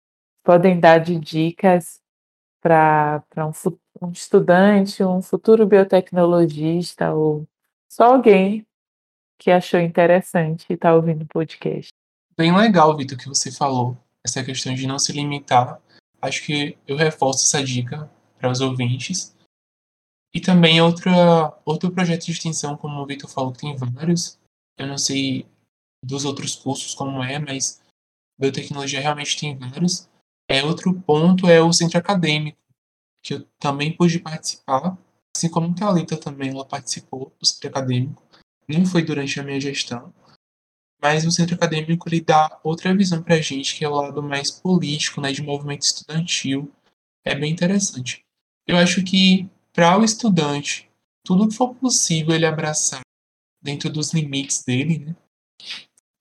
podem 0.44 0.80
dar 0.80 0.98
de 1.00 1.18
dicas 1.18 2.00
para 2.62 3.24
um 3.38 3.52
um 4.02 4.10
estudante, 4.12 5.02
um 5.04 5.22
futuro 5.22 5.66
biotecnologista 5.66 7.14
ou 7.14 7.46
só 7.88 8.14
alguém 8.14 8.66
que 9.38 9.50
achou 9.50 9.80
interessante 9.80 10.66
e 10.70 10.74
está 10.74 10.94
ouvindo 10.94 11.22
o 11.24 11.28
podcast? 11.28 11.90
Bem 12.38 12.54
legal, 12.54 12.94
Vitor, 12.94 13.16
que 13.16 13.28
você 13.28 13.50
falou, 13.50 13.96
essa 14.22 14.44
questão 14.44 14.74
de 14.74 14.86
não 14.86 14.98
se 14.98 15.10
limitar. 15.10 15.80
Acho 16.20 16.44
que 16.44 16.76
eu 16.86 16.94
reforço 16.94 17.44
essa 17.44 17.64
dica 17.64 18.10
para 18.38 18.50
os 18.50 18.60
ouvintes. 18.60 19.34
E 20.34 20.40
também 20.40 20.82
outra, 20.82 21.58
outro 21.64 21.90
projeto 21.90 22.26
de 22.26 22.32
extensão, 22.32 22.76
como 22.76 23.00
o 23.00 23.06
Vitor 23.06 23.30
falou, 23.30 23.52
que 23.52 23.60
tem 23.60 23.74
vários. 23.74 24.38
Eu 24.76 24.86
não 24.86 24.98
sei 24.98 25.46
dos 26.04 26.26
outros 26.26 26.54
cursos 26.54 26.94
como 26.94 27.24
é, 27.24 27.38
mas 27.38 27.80
biotecnologia 28.38 29.00
realmente 29.00 29.38
tem 29.40 29.56
vários. 29.56 30.06
É, 30.46 30.62
outro 30.62 30.92
ponto 30.92 31.48
é 31.48 31.62
o 31.62 31.72
centro 31.72 31.98
acadêmico, 31.98 32.58
que 33.22 33.32
eu 33.32 33.46
também 33.58 33.96
pude 33.96 34.18
participar, 34.18 34.98
assim 35.34 35.48
como 35.48 35.70
a 35.70 35.74
Thalita 35.74 36.18
também, 36.18 36.50
ela 36.50 36.66
participou 36.66 37.34
do 37.40 37.46
centro 37.46 37.70
acadêmico. 37.70 38.22
Não 38.68 38.84
foi 38.84 39.02
durante 39.02 39.40
a 39.40 39.42
minha 39.42 39.60
gestão, 39.60 40.12
mas 41.00 41.24
o 41.24 41.30
centro 41.30 41.54
acadêmico 41.54 42.08
ele 42.08 42.20
dá 42.20 42.58
outra 42.62 42.94
visão 42.94 43.22
para 43.22 43.36
a 43.36 43.40
gente, 43.40 43.76
que 43.76 43.84
é 43.84 43.88
o 43.88 43.94
lado 43.94 44.22
mais 44.22 44.50
político, 44.50 45.20
né, 45.20 45.32
de 45.32 45.42
movimento 45.42 45.82
estudantil. 45.82 46.72
É 47.24 47.34
bem 47.34 47.52
interessante. 47.52 48.24
Eu 48.66 48.76
acho 48.76 49.02
que 49.02 49.48
para 49.72 49.98
o 49.98 50.04
estudante, 50.04 50.90
tudo 51.24 51.48
que 51.48 51.54
for 51.54 51.74
possível 51.74 52.34
ele 52.34 52.46
abraçar 52.46 53.00
dentro 53.62 53.90
dos 53.90 54.12
limites 54.12 54.64
dele, 54.64 54.98
né, 54.98 55.16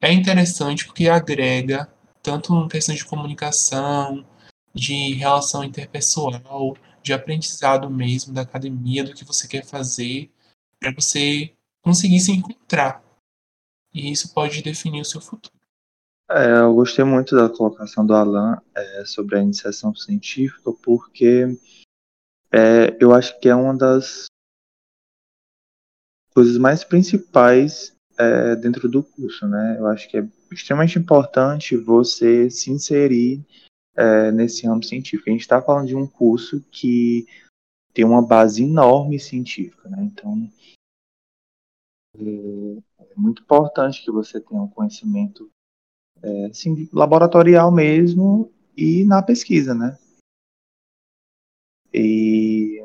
é 0.01 0.11
interessante 0.11 0.86
porque 0.86 1.07
agrega 1.07 1.91
tanto 2.21 2.53
em 2.55 2.67
questão 2.67 2.93
de 2.93 3.05
comunicação, 3.05 4.26
de 4.73 5.13
relação 5.13 5.63
interpessoal, 5.63 6.76
de 7.01 7.13
aprendizado 7.13 7.89
mesmo 7.89 8.34
da 8.34 8.41
academia, 8.41 9.03
do 9.03 9.13
que 9.13 9.23
você 9.23 9.47
quer 9.47 9.63
fazer, 9.63 10.30
para 10.80 10.91
você 10.91 11.53
conseguir 11.82 12.19
se 12.19 12.32
encontrar 12.32 13.05
e 13.95 14.11
isso 14.11 14.33
pode 14.33 14.61
definir 14.61 15.01
o 15.01 15.05
seu 15.05 15.21
futuro. 15.21 15.55
É, 16.29 16.59
eu 16.59 16.73
gostei 16.73 17.05
muito 17.05 17.35
da 17.35 17.47
colocação 17.47 18.05
do 18.05 18.13
Alan 18.13 18.61
é, 18.75 19.05
sobre 19.05 19.37
a 19.37 19.41
iniciação 19.41 19.95
científica, 19.95 20.71
porque 20.83 21.57
é, 22.51 22.97
eu 22.99 23.13
acho 23.13 23.39
que 23.39 23.47
é 23.47 23.55
uma 23.55 23.75
das 23.77 24.25
coisas 26.33 26.57
mais 26.57 26.83
principais 26.83 27.95
é, 28.17 28.55
dentro 28.55 28.89
do 28.89 29.01
curso, 29.01 29.47
né? 29.47 29.77
Eu 29.79 29.87
acho 29.87 30.09
que 30.09 30.17
é 30.17 30.27
extremamente 30.51 30.99
importante 30.99 31.77
você 31.77 32.49
se 32.49 32.71
inserir 32.71 33.45
é, 33.95 34.31
nesse 34.31 34.67
ramo 34.67 34.83
científico. 34.83 35.29
A 35.29 35.31
gente 35.31 35.41
está 35.41 35.61
falando 35.61 35.87
de 35.87 35.95
um 35.95 36.07
curso 36.07 36.61
que 36.71 37.25
tem 37.93 38.03
uma 38.03 38.21
base 38.21 38.63
enorme 38.63 39.19
científica, 39.19 39.87
né? 39.87 40.03
Então, 40.03 40.49
é, 42.99 43.05
muito 43.16 43.43
importante 43.43 44.03
que 44.03 44.11
você 44.11 44.39
tenha 44.39 44.61
um 44.61 44.68
conhecimento 44.68 45.49
é, 46.22 46.45
assim, 46.45 46.89
laboratorial 46.91 47.72
mesmo 47.72 48.51
e 48.76 49.03
na 49.05 49.22
pesquisa, 49.22 49.74
né? 49.74 49.97
E, 51.93 52.84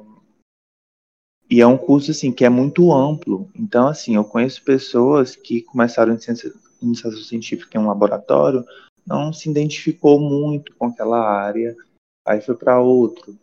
e 1.50 1.60
é 1.60 1.66
um 1.66 1.76
curso 1.76 2.10
assim 2.12 2.32
que 2.32 2.44
é 2.44 2.48
muito 2.48 2.92
amplo. 2.92 3.50
Então, 3.54 3.88
assim, 3.88 4.14
eu 4.14 4.24
conheço 4.24 4.62
pessoas 4.62 5.34
que 5.34 5.62
começaram 5.62 6.14
em 6.14 6.18
iniciação 6.80 7.22
científica 7.22 7.76
em 7.76 7.80
um 7.80 7.88
laboratório, 7.88 8.64
não 9.06 9.32
se 9.32 9.50
identificou 9.50 10.20
muito 10.20 10.74
com 10.76 10.86
aquela 10.86 11.18
área, 11.18 11.76
aí 12.24 12.40
foi 12.40 12.54
para 12.54 12.80
outro 12.80 13.36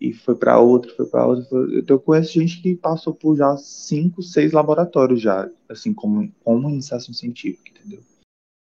e 0.00 0.12
foi 0.12 0.34
para 0.34 0.58
outro, 0.60 0.94
foi 0.96 1.06
para 1.06 1.26
outro. 1.26 1.44
Foi... 1.46 1.84
Eu 1.86 2.00
conheço 2.00 2.32
gente 2.32 2.60
que 2.60 2.74
passou 2.74 3.14
por 3.14 3.36
já 3.36 3.56
cinco, 3.56 4.22
seis 4.22 4.52
laboratórios 4.52 5.20
já, 5.20 5.50
assim, 5.68 5.94
como, 5.94 6.30
como 6.42 6.68
iniciação 6.68 7.14
científica, 7.14 7.70
entendeu? 7.70 8.02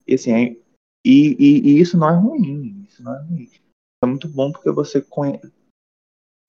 E 0.08 0.16
assim, 0.16 0.32
é... 0.32 0.58
e, 1.06 1.36
e, 1.40 1.70
e, 1.70 1.80
isso 1.80 1.98
não 1.98 2.10
é 2.10 2.18
ruim, 2.18 2.86
isso 2.90 3.04
não 3.04 3.16
é 3.16 3.22
ruim. 3.24 3.50
É 4.04 4.08
muito 4.08 4.28
bom 4.28 4.52
porque 4.52 4.72
você 4.72 5.02
conhe... 5.02 5.40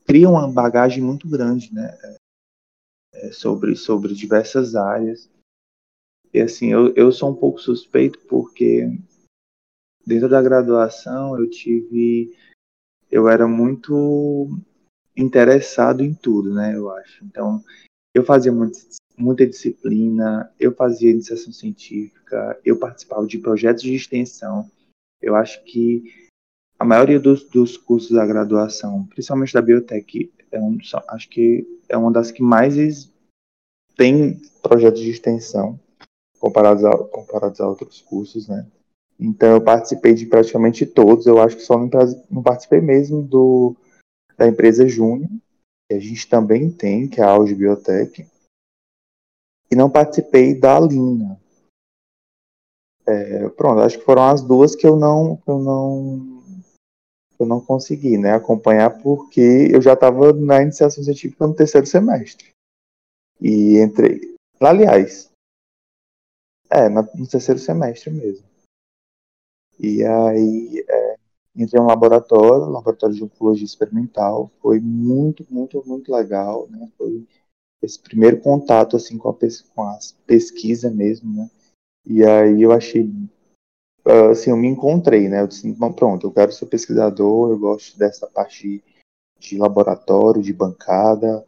cria 0.04 0.28
uma 0.28 0.50
bagagem 0.50 1.02
muito 1.02 1.28
grande, 1.28 1.72
né? 1.72 1.96
É, 3.14 3.30
sobre, 3.30 3.76
sobre 3.76 4.14
diversas 4.14 4.74
áreas. 4.74 5.30
E 6.32 6.40
assim, 6.40 6.68
eu, 6.72 6.94
eu 6.94 7.12
sou 7.12 7.30
um 7.30 7.36
pouco 7.36 7.60
suspeito 7.60 8.18
porque 8.26 8.86
dentro 10.06 10.30
da 10.30 10.40
graduação 10.40 11.38
eu 11.38 11.48
tive 11.48 12.34
eu 13.12 13.28
era 13.28 13.46
muito 13.46 14.48
interessado 15.14 16.02
em 16.02 16.14
tudo, 16.14 16.54
né? 16.54 16.74
Eu 16.74 16.90
acho. 16.90 17.22
Então, 17.26 17.62
eu 18.14 18.24
fazia 18.24 18.50
muito, 18.50 18.78
muita 19.18 19.46
disciplina, 19.46 20.50
eu 20.58 20.74
fazia 20.74 21.10
iniciação 21.10 21.52
científica, 21.52 22.58
eu 22.64 22.78
participava 22.78 23.26
de 23.26 23.38
projetos 23.38 23.82
de 23.82 23.94
extensão. 23.94 24.68
Eu 25.20 25.36
acho 25.36 25.62
que 25.64 26.32
a 26.78 26.84
maioria 26.86 27.20
dos, 27.20 27.44
dos 27.44 27.76
cursos 27.76 28.12
da 28.12 28.26
graduação, 28.26 29.04
principalmente 29.04 29.52
da 29.52 29.62
biotech, 29.62 30.32
é 30.50 30.58
um, 30.58 30.78
acho 31.08 31.28
que 31.28 31.66
é 31.88 31.96
uma 31.96 32.10
das 32.10 32.30
que 32.30 32.42
mais 32.42 33.12
tem 33.94 34.40
projetos 34.62 35.02
de 35.02 35.10
extensão 35.10 35.78
comparados 36.40 36.84
a, 36.84 36.90
comparados 36.96 37.60
a 37.60 37.68
outros 37.68 38.00
cursos, 38.00 38.48
né? 38.48 38.66
Então 39.18 39.52
eu 39.52 39.62
participei 39.62 40.14
de 40.14 40.26
praticamente 40.26 40.84
todos. 40.86 41.26
Eu 41.26 41.40
acho 41.40 41.56
que 41.56 41.62
só 41.62 41.78
não, 41.78 42.42
participei 42.42 42.80
mesmo 42.80 43.22
do 43.22 43.76
da 44.36 44.48
empresa 44.48 44.88
Júnior, 44.88 45.28
que 45.88 45.94
a 45.94 46.00
gente 46.00 46.28
também 46.28 46.70
tem, 46.70 47.06
que 47.06 47.20
é 47.20 47.24
a 47.24 47.30
Auge 47.30 47.54
Biotech. 47.54 48.26
E 49.70 49.76
não 49.76 49.90
participei 49.90 50.58
da 50.58 50.80
Lina. 50.80 51.40
É, 53.06 53.48
pronto, 53.50 53.80
acho 53.80 53.98
que 53.98 54.04
foram 54.04 54.24
as 54.24 54.42
duas 54.42 54.76
que 54.76 54.86
eu 54.86 54.96
não 54.96 55.40
eu 55.46 55.58
não 55.58 56.42
eu 57.38 57.46
não 57.46 57.60
consegui, 57.60 58.16
né, 58.16 58.32
acompanhar 58.32 59.02
porque 59.02 59.68
eu 59.72 59.82
já 59.82 59.94
estava 59.94 60.32
na 60.32 60.62
iniciação 60.62 61.02
científica 61.02 61.46
no 61.46 61.54
terceiro 61.54 61.86
semestre. 61.86 62.50
E 63.40 63.78
entrei, 63.78 64.36
aliás, 64.60 65.28
é, 66.70 66.88
no 66.88 67.26
terceiro 67.28 67.58
semestre 67.58 68.10
mesmo. 68.10 68.51
E 69.78 70.04
aí 70.04 70.84
é, 70.88 71.16
entrei 71.56 71.80
em 71.80 71.84
um 71.84 71.88
laboratório, 71.88 72.66
laboratório 72.66 73.14
de 73.14 73.24
oncologia 73.24 73.64
experimental, 73.64 74.50
foi 74.60 74.80
muito, 74.80 75.46
muito, 75.50 75.82
muito 75.86 76.12
legal, 76.12 76.68
né? 76.70 76.88
Foi 76.96 77.26
esse 77.82 77.98
primeiro 77.98 78.40
contato 78.40 78.96
assim 78.96 79.18
com 79.18 79.28
a, 79.28 79.34
com 79.74 79.82
a 79.82 79.98
pesquisa 80.26 80.90
mesmo, 80.90 81.34
né? 81.34 81.50
E 82.06 82.24
aí 82.24 82.62
eu 82.62 82.72
achei, 82.72 83.10
assim, 84.30 84.50
eu 84.50 84.56
me 84.56 84.68
encontrei, 84.68 85.28
né? 85.28 85.40
Eu 85.40 85.46
disse, 85.46 85.72
pronto, 85.96 86.26
eu 86.26 86.32
quero 86.32 86.52
ser 86.52 86.66
pesquisador, 86.66 87.50
eu 87.50 87.58
gosto 87.58 87.98
dessa 87.98 88.26
parte 88.26 88.82
de 89.38 89.58
laboratório, 89.58 90.42
de 90.42 90.52
bancada, 90.52 91.44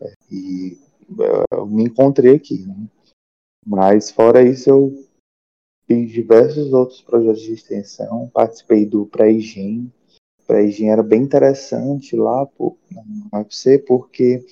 é, 0.00 0.12
e 0.30 0.78
eu 1.50 1.66
me 1.66 1.84
encontrei 1.84 2.36
aqui, 2.36 2.66
né? 2.66 2.88
Mas 3.64 4.10
fora 4.10 4.42
isso, 4.42 4.70
eu 4.70 5.05
Fiz 5.86 6.10
diversos 6.10 6.72
outros 6.72 7.00
projetos 7.00 7.42
de 7.42 7.52
extensão, 7.52 8.28
participei 8.32 8.84
do 8.84 9.06
Pré-IGEM. 9.06 9.92
Era 10.88 11.02
bem 11.02 11.22
interessante 11.22 12.16
lá 12.16 12.46
por, 12.46 12.76
UFC, 13.32 13.78
porque 13.78 14.44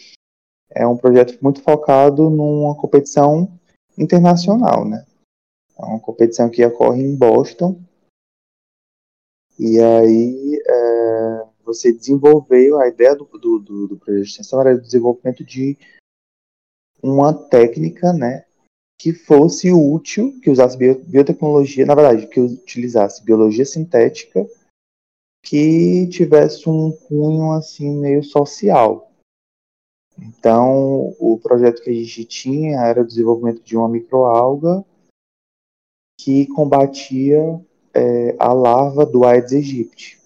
é 0.70 0.86
um 0.86 0.96
projeto 0.96 1.38
muito 1.40 1.62
focado 1.62 2.28
numa 2.30 2.76
competição 2.76 3.48
internacional, 3.96 4.84
né? 4.84 5.04
É 5.78 5.84
uma 5.84 6.00
competição 6.00 6.50
que 6.50 6.64
ocorre 6.64 7.02
em 7.02 7.16
Boston. 7.16 7.80
E 9.58 9.78
aí 9.80 10.62
é, 10.66 11.46
você 11.64 11.92
desenvolveu 11.92 12.80
a 12.80 12.88
ideia 12.88 13.14
do, 13.14 13.24
do, 13.24 13.58
do, 13.58 13.88
do 13.88 13.96
projeto 13.96 14.24
de 14.24 14.30
extensão 14.30 14.60
era 14.60 14.74
o 14.74 14.80
desenvolvimento 14.80 15.44
de 15.44 15.78
uma 17.02 17.32
técnica, 17.32 18.12
né, 18.12 18.46
que 18.98 19.12
fosse 19.12 19.72
útil, 19.72 20.38
que 20.40 20.50
usasse 20.50 20.76
biotecnologia, 20.76 21.84
na 21.84 21.94
verdade, 21.94 22.26
que 22.26 22.40
utilizasse 22.40 23.24
biologia 23.24 23.64
sintética, 23.64 24.46
que 25.44 26.06
tivesse 26.08 26.68
um 26.68 26.90
cunho 26.90 27.52
assim 27.52 27.90
meio 27.90 28.22
social. 28.22 29.12
Então, 30.18 31.14
o 31.18 31.38
projeto 31.42 31.82
que 31.82 31.90
a 31.90 31.92
gente 31.92 32.24
tinha 32.24 32.80
era 32.80 33.02
o 33.02 33.06
desenvolvimento 33.06 33.62
de 33.62 33.76
uma 33.76 33.88
microalga 33.88 34.84
que 36.18 36.46
combatia 36.46 37.60
é, 37.92 38.36
a 38.38 38.52
larva 38.52 39.04
do 39.04 39.24
Aedes 39.24 39.52
aegypti. 39.52 40.18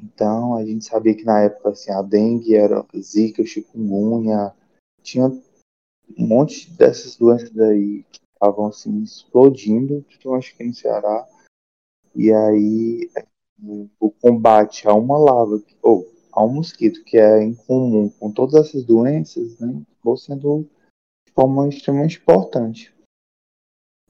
Então, 0.00 0.56
a 0.56 0.64
gente 0.64 0.84
sabia 0.84 1.14
que 1.14 1.24
na 1.24 1.42
época 1.42 1.70
assim, 1.70 1.92
a 1.92 2.02
dengue 2.02 2.56
era 2.56 2.84
zika, 2.98 3.44
chikungunya, 3.44 4.52
tinha 5.02 5.30
um 6.18 6.26
monte 6.26 6.70
dessas 6.72 7.16
doenças 7.16 7.56
aí 7.58 8.04
que 8.10 8.20
estavam 8.34 8.66
assim, 8.66 9.02
explodindo, 9.02 10.04
acho 10.36 10.56
que 10.56 10.64
no 10.64 10.74
Ceará. 10.74 11.26
E 12.14 12.32
aí, 12.32 13.10
o 14.00 14.10
combate 14.10 14.88
a 14.88 14.94
uma 14.94 15.16
larva, 15.18 15.62
ou 15.80 16.06
a 16.32 16.44
um 16.44 16.54
mosquito 16.54 17.04
que 17.04 17.16
é 17.16 17.42
em 17.42 17.54
comum 17.54 18.08
com 18.08 18.32
todas 18.32 18.54
essas 18.54 18.84
doenças, 18.84 19.58
né, 19.58 19.82
acabou 19.92 20.16
sendo 20.16 20.66
de 21.26 21.32
forma 21.32 21.68
extremamente 21.68 22.18
importante. 22.18 22.94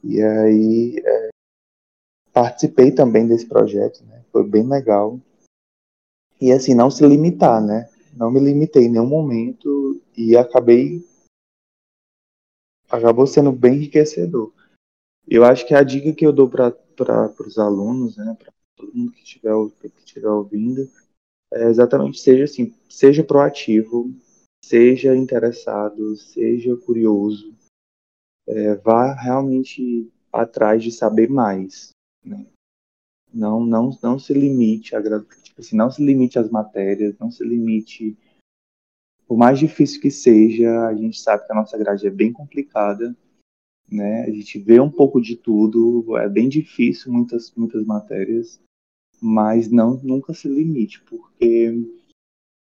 E 0.03 0.23
aí 0.23 1.03
é, 1.05 1.29
participei 2.33 2.91
também 2.93 3.27
desse 3.27 3.47
projeto, 3.47 4.05
né, 4.05 4.25
foi 4.33 4.45
bem 4.49 4.67
legal. 4.67 5.21
E 6.41 6.51
assim, 6.51 6.75
não 6.75 6.91
se 6.91 7.07
limitar, 7.07 7.63
né? 7.63 7.89
Não 8.15 8.29
me 8.29 8.41
limitei 8.41 8.87
em 8.87 8.89
nenhum 8.91 9.07
momento 9.07 10.03
e 10.17 10.37
acabei 10.37 11.07
acabou 12.93 13.27
sendo 13.27 13.51
bem 13.51 13.77
enriquecedor. 13.77 14.53
Eu 15.27 15.45
acho 15.45 15.67
que 15.67 15.75
a 15.75 15.83
dica 15.83 16.13
que 16.13 16.27
eu 16.27 16.33
dou 16.33 16.49
para 16.49 16.77
os 17.41 17.59
alunos, 17.59 18.17
né, 18.17 18.37
para 18.39 18.53
todo 18.77 18.95
mundo 18.95 19.13
que 19.13 19.23
estiver 19.23 19.53
que 19.81 20.01
estiver 20.01 20.29
ouvindo, 20.29 20.89
é 21.53 21.65
exatamente 21.69 22.21
seja 22.21 22.45
assim, 22.45 22.75
seja 22.89 23.25
proativo, 23.25 24.11
seja 24.65 25.17
interessado, 25.17 26.17
seja 26.17 26.77
curioso, 26.77 27.55
é, 28.47 28.75
vá 28.77 29.13
realmente 29.15 30.11
atrás 30.33 30.83
de 30.83 30.91
saber 30.91 31.29
mais, 31.29 31.91
né? 32.25 32.47
Não, 33.33 33.65
não, 33.65 33.99
não 34.03 34.19
se 34.19 34.35
limite 34.35 34.95
a 34.95 35.01
tipo 35.01 35.61
assim, 35.61 35.77
não 35.77 35.91
se 35.91 36.05
limite 36.05 36.39
às 36.39 36.51
matérias, 36.51 37.17
não 37.19 37.31
se 37.31 37.43
limite 37.43 38.17
por 39.33 39.39
mais 39.39 39.59
difícil 39.59 39.99
que 39.99 40.11
seja, 40.11 40.89
a 40.89 40.95
gente 40.95 41.19
sabe 41.19 41.47
que 41.47 41.53
a 41.53 41.55
nossa 41.55 41.79
grade 41.79 42.07
é 42.07 42.11
bem 42.11 42.31
complicada, 42.31 43.17
né? 43.91 44.25
A 44.25 44.31
gente 44.31 44.59
vê 44.59 44.79
um 44.79 44.91
pouco 44.91 45.23
de 45.23 45.37
tudo, 45.37 46.19
é 46.19 46.29
bem 46.29 46.51
difícil 46.51 47.11
muitas 47.11 47.51
muitas 47.57 47.83
matérias, 47.87 48.61
mas 49.23 49.71
não 49.71 49.97
nunca 50.03 50.35
se 50.35 50.47
limite, 50.49 51.03
porque 51.05 51.73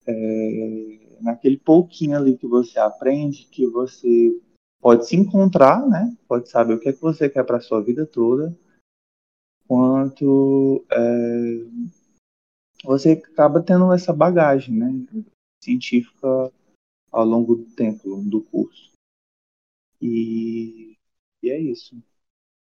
é, 0.06 1.16
naquele 1.20 1.58
pouquinho 1.58 2.16
ali 2.16 2.38
que 2.38 2.46
você 2.46 2.78
aprende, 2.78 3.48
que 3.50 3.66
você 3.66 4.34
pode 4.80 5.06
se 5.06 5.14
encontrar, 5.14 5.86
né? 5.86 6.16
Pode 6.26 6.48
saber 6.48 6.72
o 6.72 6.80
que 6.80 6.88
é 6.88 6.92
que 6.94 7.02
você 7.02 7.28
quer 7.28 7.44
para 7.44 7.60
sua 7.60 7.82
vida 7.82 8.06
toda, 8.06 8.58
quanto 9.68 10.86
é, 10.90 11.66
você 12.82 13.10
acaba 13.10 13.62
tendo 13.62 13.92
essa 13.92 14.10
bagagem, 14.10 14.74
né? 14.74 15.06
Científica 15.62 16.52
ao 17.10 17.24
longo 17.24 17.56
do 17.56 17.64
tempo 17.74 18.20
do 18.22 18.42
curso. 18.42 18.92
E, 20.00 20.96
e 21.42 21.50
é 21.50 21.58
isso. 21.58 21.96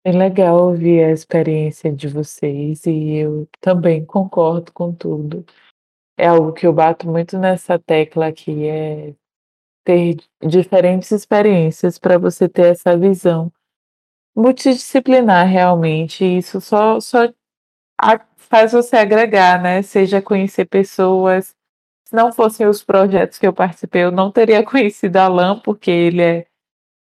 É 0.06 0.12
legal 0.12 0.68
ouvir 0.68 1.04
a 1.04 1.12
experiência 1.12 1.92
de 1.92 2.08
vocês 2.08 2.86
e 2.86 3.16
eu 3.16 3.48
também 3.62 4.06
concordo 4.06 4.72
com 4.74 4.94
tudo. 4.94 5.46
É 6.18 6.28
algo 6.28 6.54
que 6.54 6.68
eu 6.68 6.74
bato 6.74 7.08
muito 7.10 7.38
nessa 7.40 7.80
tecla 7.80 8.28
aqui, 8.28 8.68
é 8.68 9.16
ter 9.84 10.18
diferentes 10.42 11.12
experiências 11.12 11.98
para 11.98 12.18
você 12.18 12.48
ter 12.48 12.68
essa 12.68 12.98
visão 12.98 13.52
multidisciplinar 14.36 15.48
realmente. 15.48 16.24
Isso 16.26 16.60
só, 16.60 17.00
só 17.00 17.34
faz 18.36 18.72
você 18.72 18.98
agregar, 18.98 19.62
né? 19.62 19.82
Seja 19.82 20.22
conhecer 20.22 20.66
pessoas. 20.66 21.56
Se 22.14 22.16
não 22.16 22.32
fossem 22.32 22.68
os 22.68 22.84
projetos 22.84 23.40
que 23.40 23.48
eu 23.48 23.54
participei, 23.54 24.04
eu 24.04 24.12
não 24.12 24.32
teria 24.32 24.62
conhecido 24.64 25.18
Alan, 25.18 25.60
porque 25.60 25.90
ele 25.90 26.22
é 26.22 26.46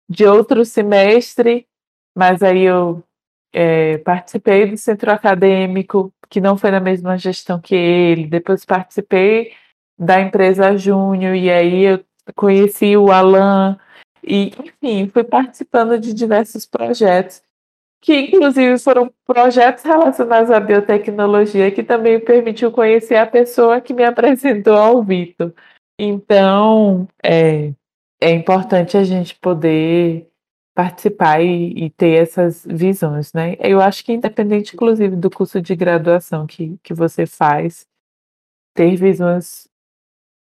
de 0.10 0.26
outro 0.26 0.64
semestre 0.64 1.68
mas 2.16 2.42
aí 2.42 2.64
eu 2.64 3.04
é, 3.54 3.98
participei 4.00 4.70
do 4.70 4.78
centro 4.78 5.12
acadêmico, 5.12 6.14
que 6.30 6.42
não 6.42 6.58
foi 6.58 6.72
na 6.72 6.80
mesma 6.80 7.18
gestão 7.18 7.60
que 7.60 7.76
ele, 7.76 8.28
depois 8.28 8.66
participei 8.66 9.54
da 9.98 10.20
empresa 10.20 10.76
Júnior, 10.78 11.36
e 11.36 11.50
aí 11.50 11.84
eu 11.84 12.04
conheci 12.36 12.96
o 12.98 13.12
Alan, 13.12 13.78
e 14.24 14.52
enfim, 14.60 15.10
fui 15.10 15.24
participando 15.24 16.00
de 16.00 16.14
diversos 16.14 16.66
projetos, 16.66 17.42
que 18.02 18.14
inclusive 18.20 18.80
foram 18.80 19.14
projetos 19.26 19.84
relacionados 19.84 20.50
à 20.50 20.60
biotecnologia, 20.60 21.72
que 21.72 21.84
também 21.84 22.20
permitiu 22.20 22.72
conhecer 22.72 23.16
a 23.16 23.28
pessoa 23.28 23.80
que 23.80 23.94
me 23.94 24.04
apresentou 24.06 24.76
ao 24.76 25.04
Vitor. 25.04 25.54
Então, 26.00 27.08
é, 27.24 27.74
é 28.20 28.32
importante 28.32 28.98
a 28.98 29.04
gente 29.04 29.36
poder 29.40 30.28
participar 30.74 31.42
e, 31.42 31.86
e, 31.86 31.90
ter 31.92 32.22
essas 32.22 32.66
visões, 32.66 33.34
né? 33.34 33.56
Eu 33.60 33.80
acho 33.82 34.04
que 34.04 34.14
independente, 34.14 34.74
inclusive, 34.74 35.16
do 35.16 35.30
curso 35.30 35.62
de 35.62 35.76
graduação 35.76 36.48
que, 36.48 36.78
que 36.82 36.94
você 36.94 37.26
faz, 37.26 37.86
ter 38.74 38.96
visões 38.96 39.68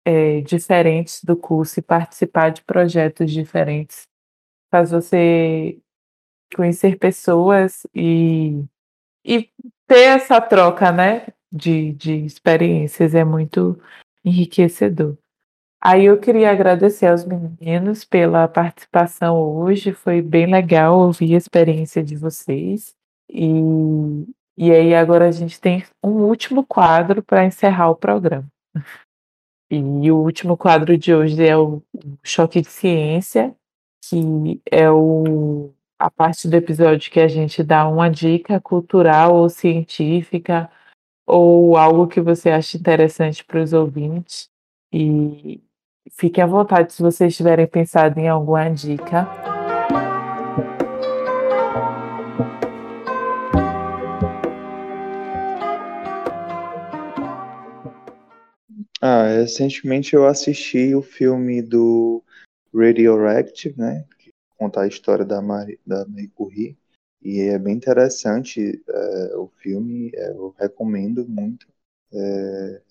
é, 0.05 0.41
diferentes 0.41 1.23
do 1.23 1.35
curso 1.35 1.79
e 1.79 1.83
participar 1.83 2.49
de 2.51 2.63
projetos 2.63 3.31
diferentes 3.31 4.07
faz 4.71 4.89
você 4.89 5.77
conhecer 6.55 6.97
pessoas 6.97 7.85
e, 7.93 8.63
e 9.25 9.49
ter 9.87 10.01
essa 10.15 10.39
troca, 10.41 10.91
né? 10.91 11.27
De, 11.51 11.91
de 11.93 12.25
experiências 12.25 13.13
é 13.13 13.23
muito 13.25 13.79
enriquecedor. 14.23 15.17
Aí 15.83 16.05
eu 16.05 16.19
queria 16.19 16.51
agradecer 16.51 17.07
aos 17.07 17.25
meninos 17.25 18.05
pela 18.05 18.47
participação 18.47 19.41
hoje, 19.41 19.91
foi 19.91 20.21
bem 20.21 20.45
legal 20.45 20.99
ouvir 20.99 21.33
a 21.33 21.37
experiência 21.37 22.03
de 22.03 22.15
vocês. 22.15 22.95
E, 23.27 24.27
e 24.55 24.71
aí 24.71 24.93
agora 24.93 25.27
a 25.27 25.31
gente 25.31 25.59
tem 25.59 25.83
um 26.03 26.23
último 26.25 26.63
quadro 26.63 27.23
para 27.23 27.45
encerrar 27.45 27.89
o 27.89 27.95
programa. 27.95 28.47
E 29.71 30.11
o 30.11 30.17
último 30.17 30.55
quadro 30.55 30.97
de 30.97 31.15
hoje 31.15 31.43
é 31.43 31.57
o 31.57 31.81
Choque 32.21 32.61
de 32.61 32.69
Ciência, 32.69 33.55
que 34.03 34.61
é 34.69 34.91
o, 34.91 35.73
a 36.01 36.09
parte 36.09 36.47
do 36.47 36.55
episódio 36.55 37.11
que 37.11 37.19
a 37.19 37.27
gente 37.27 37.63
dá 37.63 37.87
uma 37.87 38.09
dica 38.09 38.59
cultural 38.59 39.35
ou 39.35 39.49
científica 39.49 40.69
ou 41.25 41.77
algo 41.77 42.07
que 42.07 42.21
você 42.21 42.49
acha 42.49 42.77
interessante 42.77 43.43
para 43.45 43.61
os 43.61 43.73
ouvintes. 43.73 44.49
E 44.91 45.61
Fiquem 46.09 46.43
à 46.43 46.47
vontade 46.47 46.93
se 46.93 47.01
vocês 47.01 47.35
tiverem 47.35 47.67
pensado 47.67 48.19
em 48.19 48.27
alguma 48.27 48.69
dica. 48.69 49.27
Ah, 58.99 59.23
recentemente 59.27 60.15
eu 60.15 60.27
assisti 60.27 60.93
o 60.93 61.01
filme 61.01 61.61
do 61.61 62.23
Radioactive, 62.73 63.75
né? 63.77 64.05
Que 64.61 64.65
conta 64.65 64.81
a 64.81 64.87
história 64.87 65.25
da 65.25 65.41
Marie, 65.41 65.79
da 65.85 66.05
Marie 66.05 66.27
Curie. 66.29 66.77
E 67.19 67.39
é 67.41 67.57
bem 67.57 67.75
interessante 67.75 68.83
é, 68.87 69.35
o 69.35 69.47
filme, 69.47 70.11
é, 70.13 70.29
eu 70.31 70.53
recomendo 70.57 71.27
muito. 71.27 71.67
É, 72.13 72.81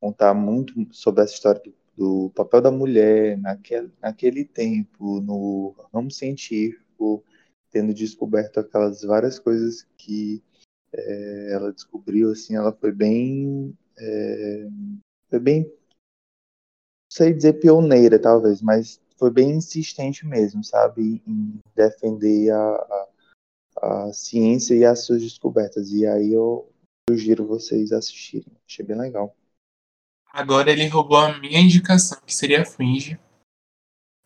contar 0.00 0.34
muito 0.34 0.74
sobre 0.92 1.22
essa 1.22 1.34
história 1.34 1.60
do 1.62 1.74
do 1.96 2.30
papel 2.30 2.62
da 2.62 2.70
mulher 2.70 3.36
naquele, 3.36 3.92
naquele 4.00 4.42
tempo, 4.42 5.20
no 5.20 5.74
ramo 5.92 6.10
científico, 6.10 7.22
tendo 7.70 7.92
descoberto 7.92 8.58
aquelas 8.58 9.02
várias 9.02 9.38
coisas 9.38 9.86
que 9.98 10.42
é, 10.94 11.52
ela 11.52 11.70
descobriu, 11.72 12.30
assim, 12.32 12.56
ela 12.56 12.72
foi 12.72 12.90
bem, 12.90 13.76
é, 13.98 14.68
foi 15.28 15.40
bem, 15.40 15.64
não 15.64 15.70
sei 17.10 17.34
dizer 17.34 17.60
pioneira 17.60 18.18
talvez, 18.18 18.62
mas 18.62 18.98
foi 19.20 19.30
bem 19.30 19.50
insistente 19.50 20.26
mesmo, 20.26 20.64
sabe, 20.64 21.22
em 21.26 21.60
defender 21.76 22.50
a, 22.50 23.08
a, 23.76 24.06
a 24.06 24.12
ciência 24.14 24.74
e 24.74 24.82
as 24.82 25.04
suas 25.04 25.20
descobertas. 25.20 25.92
E 25.92 26.06
aí 26.06 26.32
eu 26.32 26.72
sugiro 27.08 27.46
vocês 27.46 27.92
assistirem. 27.92 28.50
Achei 28.66 28.82
bem 28.82 28.96
legal. 28.96 29.36
Agora 30.32 30.70
ele 30.70 30.88
roubou 30.88 31.18
a 31.18 31.38
minha 31.38 31.60
indicação, 31.60 32.18
que 32.24 32.34
seria 32.34 32.64
Fringe, 32.64 33.20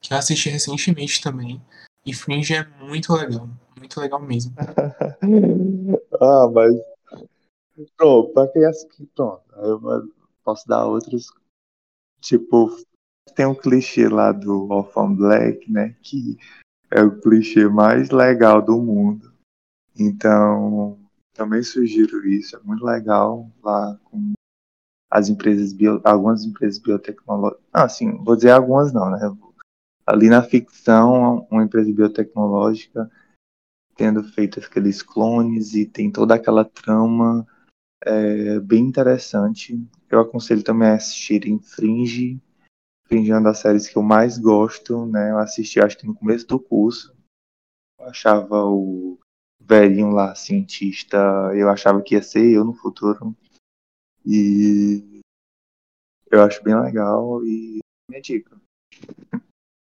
que 0.01 0.13
eu 0.13 0.17
assisti 0.17 0.49
recentemente 0.49 1.21
também. 1.21 1.61
E 2.07 2.15
Fringe 2.15 2.55
é 2.55 2.65
muito 2.79 3.13
legal, 3.15 3.49
muito 3.77 3.99
legal 3.99 4.23
mesmo. 4.23 4.55
ah, 6.21 6.49
mas. 6.53 6.73
Pronto, 7.97 8.33
pra 8.33 8.47
quem 8.47 8.65
assistir, 8.65 9.07
pronto. 9.17 9.43
Eu 9.57 10.09
posso 10.45 10.69
dar 10.69 10.87
outros. 10.87 11.33
Tipo, 12.21 12.71
tem 13.35 13.47
um 13.47 13.55
clichê 13.55 14.09
lá 14.09 14.33
do 14.33 14.71
Orphan 14.71 15.15
Black, 15.15 15.71
né? 15.71 15.95
Que 16.03 16.39
é 16.91 17.03
o 17.03 17.21
clichê 17.21 17.69
mais 17.69 18.11
legal 18.11 18.63
do 18.63 18.81
mundo. 18.81 19.33
Então, 19.99 20.99
também 21.33 21.63
sugiro 21.63 22.27
isso. 22.27 22.57
É 22.57 22.61
muito 22.61 22.85
legal 22.85 23.51
lá 23.63 23.99
com 24.05 24.33
as 25.11 25.29
empresas 25.29 25.73
bio, 25.73 26.01
algumas 26.05 26.45
empresas 26.45 26.79
biotecnológicas. 26.79 27.65
Ah, 27.73 27.89
sim, 27.89 28.23
vou 28.25 28.37
dizer 28.37 28.51
algumas 28.51 28.93
não, 28.93 29.11
né? 29.11 29.19
Ali 30.07 30.29
na 30.29 30.43
ficção, 30.43 31.47
uma 31.51 31.65
empresa 31.65 31.93
biotecnológica 31.93 33.11
tendo 33.97 34.25
feito 34.25 34.59
aqueles 34.59 35.03
clones 35.03 35.75
e 35.75 35.87
tem 35.87 36.11
toda 36.11 36.35
aquela 36.35 36.65
trama 36.65 37.47
é, 38.05 38.59
bem 38.61 38.85
interessante. 38.85 39.81
Eu 40.11 40.21
aconselho 40.21 40.63
também 40.63 40.89
a 40.89 40.95
assistirem 40.95 41.59
Fringe. 41.59 42.41
Fringe 43.07 43.31
é 43.31 43.35
uma 43.35 43.43
das 43.43 43.59
séries 43.59 43.89
que 43.89 43.97
eu 43.97 44.03
mais 44.03 44.39
gosto, 44.39 45.07
né? 45.07 45.31
Eu 45.31 45.39
assisti 45.39 45.81
acho 45.81 45.97
que 45.99 46.07
no 46.07 46.15
começo 46.15 46.47
do 46.47 46.59
curso. 46.59 47.15
Eu 47.99 48.07
achava 48.07 48.65
o 48.65 49.19
velhinho 49.61 50.11
lá, 50.11 50.35
cientista, 50.35 51.17
eu 51.55 51.71
achava 51.71 52.03
que 52.03 52.15
ia 52.15 52.23
ser 52.23 52.45
eu 52.53 52.65
no 52.65 52.75
futuro. 52.75 53.37
E 54.27 55.21
eu 56.31 56.43
acho 56.43 56.63
bem 56.63 56.79
legal 56.81 57.45
e 57.45 57.79
minha 58.09 58.21
dica. 58.21 58.61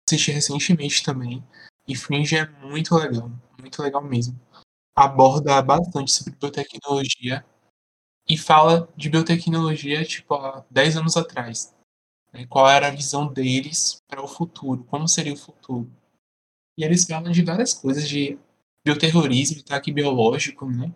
Assisti 0.08 0.30
recentemente 0.30 1.04
também. 1.04 1.44
E 1.88 1.96
Fringe 1.96 2.36
é 2.36 2.48
muito 2.60 2.94
legal, 2.94 3.30
muito 3.60 3.82
legal 3.82 4.02
mesmo. 4.02 4.38
Aborda 4.94 5.60
bastante 5.62 6.12
sobre 6.12 6.34
biotecnologia 6.38 7.44
e 8.28 8.36
fala 8.38 8.92
de 8.96 9.08
biotecnologia 9.08 10.04
tipo 10.04 10.34
há 10.34 10.64
10 10.70 10.96
anos 10.96 11.16
atrás. 11.16 11.75
Né? 12.32 12.46
Qual 12.46 12.68
era 12.68 12.88
a 12.88 12.90
visão 12.90 13.32
deles 13.32 14.02
para 14.08 14.22
o 14.22 14.28
futuro, 14.28 14.84
como 14.84 15.08
seria 15.08 15.32
o 15.32 15.36
futuro. 15.36 15.90
E 16.78 16.84
eles 16.84 17.04
falam 17.04 17.32
de 17.32 17.42
várias 17.42 17.72
coisas, 17.72 18.08
de 18.08 18.38
bioterrorismo, 18.84 19.60
ataque 19.60 19.92
biológico, 19.92 20.66
né? 20.66 20.92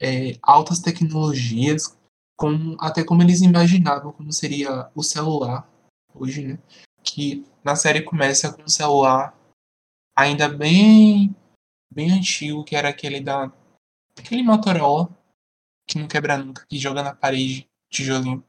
É, 0.00 0.38
altas 0.42 0.80
tecnologias, 0.80 1.96
com, 2.36 2.76
até 2.80 3.04
como 3.04 3.22
eles 3.22 3.42
imaginavam 3.42 4.12
como 4.12 4.32
seria 4.32 4.90
o 4.94 5.02
celular 5.02 5.68
hoje, 6.14 6.46
né? 6.46 6.58
Que 7.02 7.44
na 7.62 7.76
série 7.76 8.02
começa 8.02 8.52
com 8.52 8.62
um 8.62 8.68
celular 8.68 9.36
ainda 10.16 10.48
bem 10.48 11.34
bem 11.90 12.10
antigo, 12.12 12.64
que 12.64 12.76
era 12.76 12.88
aquele 12.88 13.20
da 13.20 13.52
aquele 14.18 14.42
Motorola 14.42 15.08
que 15.86 15.98
não 15.98 16.06
quebra 16.06 16.36
nunca, 16.36 16.66
que 16.66 16.78
joga 16.78 17.02
na 17.02 17.14
parede, 17.14 17.68
tijolinho. 17.90 18.44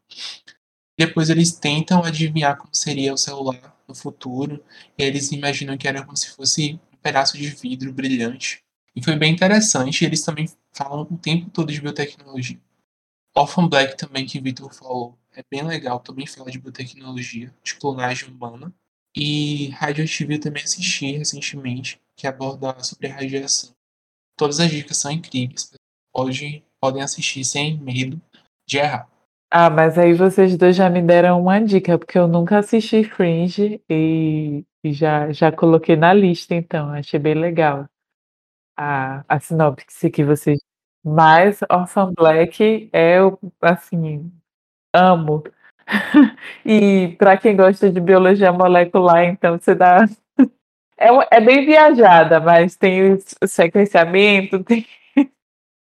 Depois 0.99 1.29
eles 1.29 1.53
tentam 1.53 2.03
adivinhar 2.03 2.57
como 2.57 2.75
seria 2.75 3.13
o 3.13 3.17
celular 3.17 3.73
no 3.87 3.95
futuro, 3.95 4.61
e 4.97 5.03
eles 5.03 5.31
imaginam 5.31 5.77
que 5.77 5.87
era 5.87 6.03
como 6.03 6.17
se 6.17 6.29
fosse 6.31 6.77
um 6.93 6.97
pedaço 6.97 7.37
de 7.37 7.47
vidro 7.47 7.93
brilhante. 7.93 8.61
E 8.93 9.01
foi 9.01 9.15
bem 9.15 9.31
interessante, 9.31 10.03
eles 10.03 10.21
também 10.21 10.49
falam 10.73 11.07
o 11.09 11.17
tempo 11.17 11.49
todo 11.51 11.71
de 11.71 11.79
biotecnologia. 11.79 12.59
Orphan 13.33 13.69
Black 13.69 13.95
também, 13.95 14.25
que 14.25 14.41
Victor 14.41 14.73
falou, 14.73 15.17
é 15.33 15.41
bem 15.49 15.61
legal, 15.61 16.01
também 16.01 16.27
fala 16.27 16.51
de 16.51 16.59
biotecnologia, 16.59 17.55
de 17.63 17.75
clonagem 17.75 18.27
humana. 18.27 18.73
E 19.15 19.69
Radioactive 19.69 20.33
eu 20.33 20.39
também 20.41 20.63
assisti 20.63 21.13
recentemente, 21.13 21.97
que 22.13 22.27
aborda 22.27 22.77
sobre 22.83 23.07
radiação. 23.07 23.73
Todas 24.35 24.59
as 24.59 24.69
dicas 24.69 24.97
são 24.97 25.11
incríveis. 25.11 25.71
Hoje 26.13 26.61
podem 26.77 27.01
assistir 27.01 27.45
sem 27.45 27.77
medo 27.77 28.21
de 28.67 28.79
errar. 28.79 29.09
Ah, 29.51 29.69
mas 29.69 29.97
aí 29.97 30.13
vocês 30.13 30.55
dois 30.55 30.75
já 30.75 30.89
me 30.91 31.01
deram 31.01 31.41
uma 31.41 31.59
dica, 31.59 31.97
porque 31.97 32.17
eu 32.19 32.27
nunca 32.27 32.59
assisti 32.59 33.03
Fringe 33.03 33.81
e, 33.89 34.63
já, 34.85 35.31
já 35.31 35.51
coloquei 35.51 35.95
na 35.95 36.13
lista, 36.13 36.53
então, 36.53 36.89
achei 36.91 37.19
bem 37.19 37.33
legal 37.33 37.87
a, 38.77 39.23
a 39.29 39.39
sinopse 39.39 40.09
que 40.11 40.23
vocês. 40.23 40.59
Mas 41.03 41.59
Orphan 41.71 42.13
Black 42.15 42.89
é, 42.93 43.17
assim, 43.61 44.31
amo. 44.95 45.43
e 46.65 47.15
para 47.19 47.37
quem 47.37 47.55
gosta 47.57 47.91
de 47.91 48.01
biologia 48.01 48.51
molecular, 48.53 49.25
então 49.25 49.59
você 49.59 49.75
dá. 49.75 50.05
É, 51.01 51.37
é 51.37 51.41
bem 51.41 51.65
viajada, 51.65 52.39
mas 52.41 52.75
tem 52.75 53.13
o 53.13 53.19
sequenciamento, 53.47 54.63
tem 54.63 54.85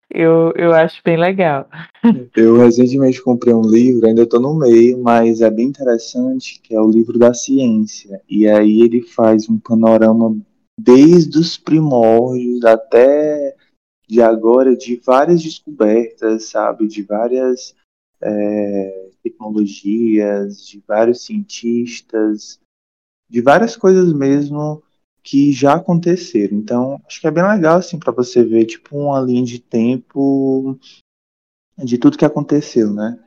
eu, 0.10 0.54
eu 0.56 0.74
acho 0.74 1.02
bem 1.04 1.18
legal. 1.18 1.68
Eu 2.36 2.58
recentemente 2.58 3.22
comprei 3.22 3.54
um 3.54 3.68
livro, 3.68 4.08
ainda 4.08 4.24
estou 4.24 4.40
no 4.40 4.54
meio, 4.54 5.02
mas 5.02 5.42
é 5.42 5.50
bem 5.50 5.68
interessante, 5.68 6.60
que 6.62 6.76
é 6.76 6.80
o 6.80 6.90
livro 6.90 7.18
da 7.18 7.34
ciência. 7.34 8.22
E 8.30 8.48
aí 8.48 8.82
ele 8.82 9.02
faz 9.02 9.50
um 9.50 9.58
panorama 9.58 10.38
desde 10.80 11.40
os 11.40 11.58
primórdios 11.58 12.64
até 12.64 13.56
de 14.08 14.22
agora, 14.22 14.76
de 14.76 14.98
várias 14.98 15.42
descobertas, 15.42 16.46
sabe? 16.46 16.88
De 16.88 17.02
várias 17.02 17.76
é, 18.22 19.10
tecnologias, 19.24 20.68
de 20.68 20.84
vários 20.88 21.26
cientistas, 21.26 22.60
de 23.30 23.42
várias 23.42 23.76
coisas 23.76 24.14
mesmo 24.14 24.84
que 25.26 25.52
já 25.52 25.74
aconteceram. 25.74 26.56
Então, 26.56 27.02
acho 27.08 27.20
que 27.20 27.28
é 27.28 27.32
bem 27.32 27.44
legal 27.44 27.78
assim 27.78 27.98
para 27.98 28.14
você 28.14 28.44
ver 28.44 28.66
tipo 28.66 28.96
uma 28.96 29.20
linha 29.20 29.44
de 29.44 29.60
tempo 29.60 30.80
de 31.84 31.98
tudo 31.98 32.18
que 32.18 32.24
aconteceu, 32.24 32.94
né? 32.94 33.20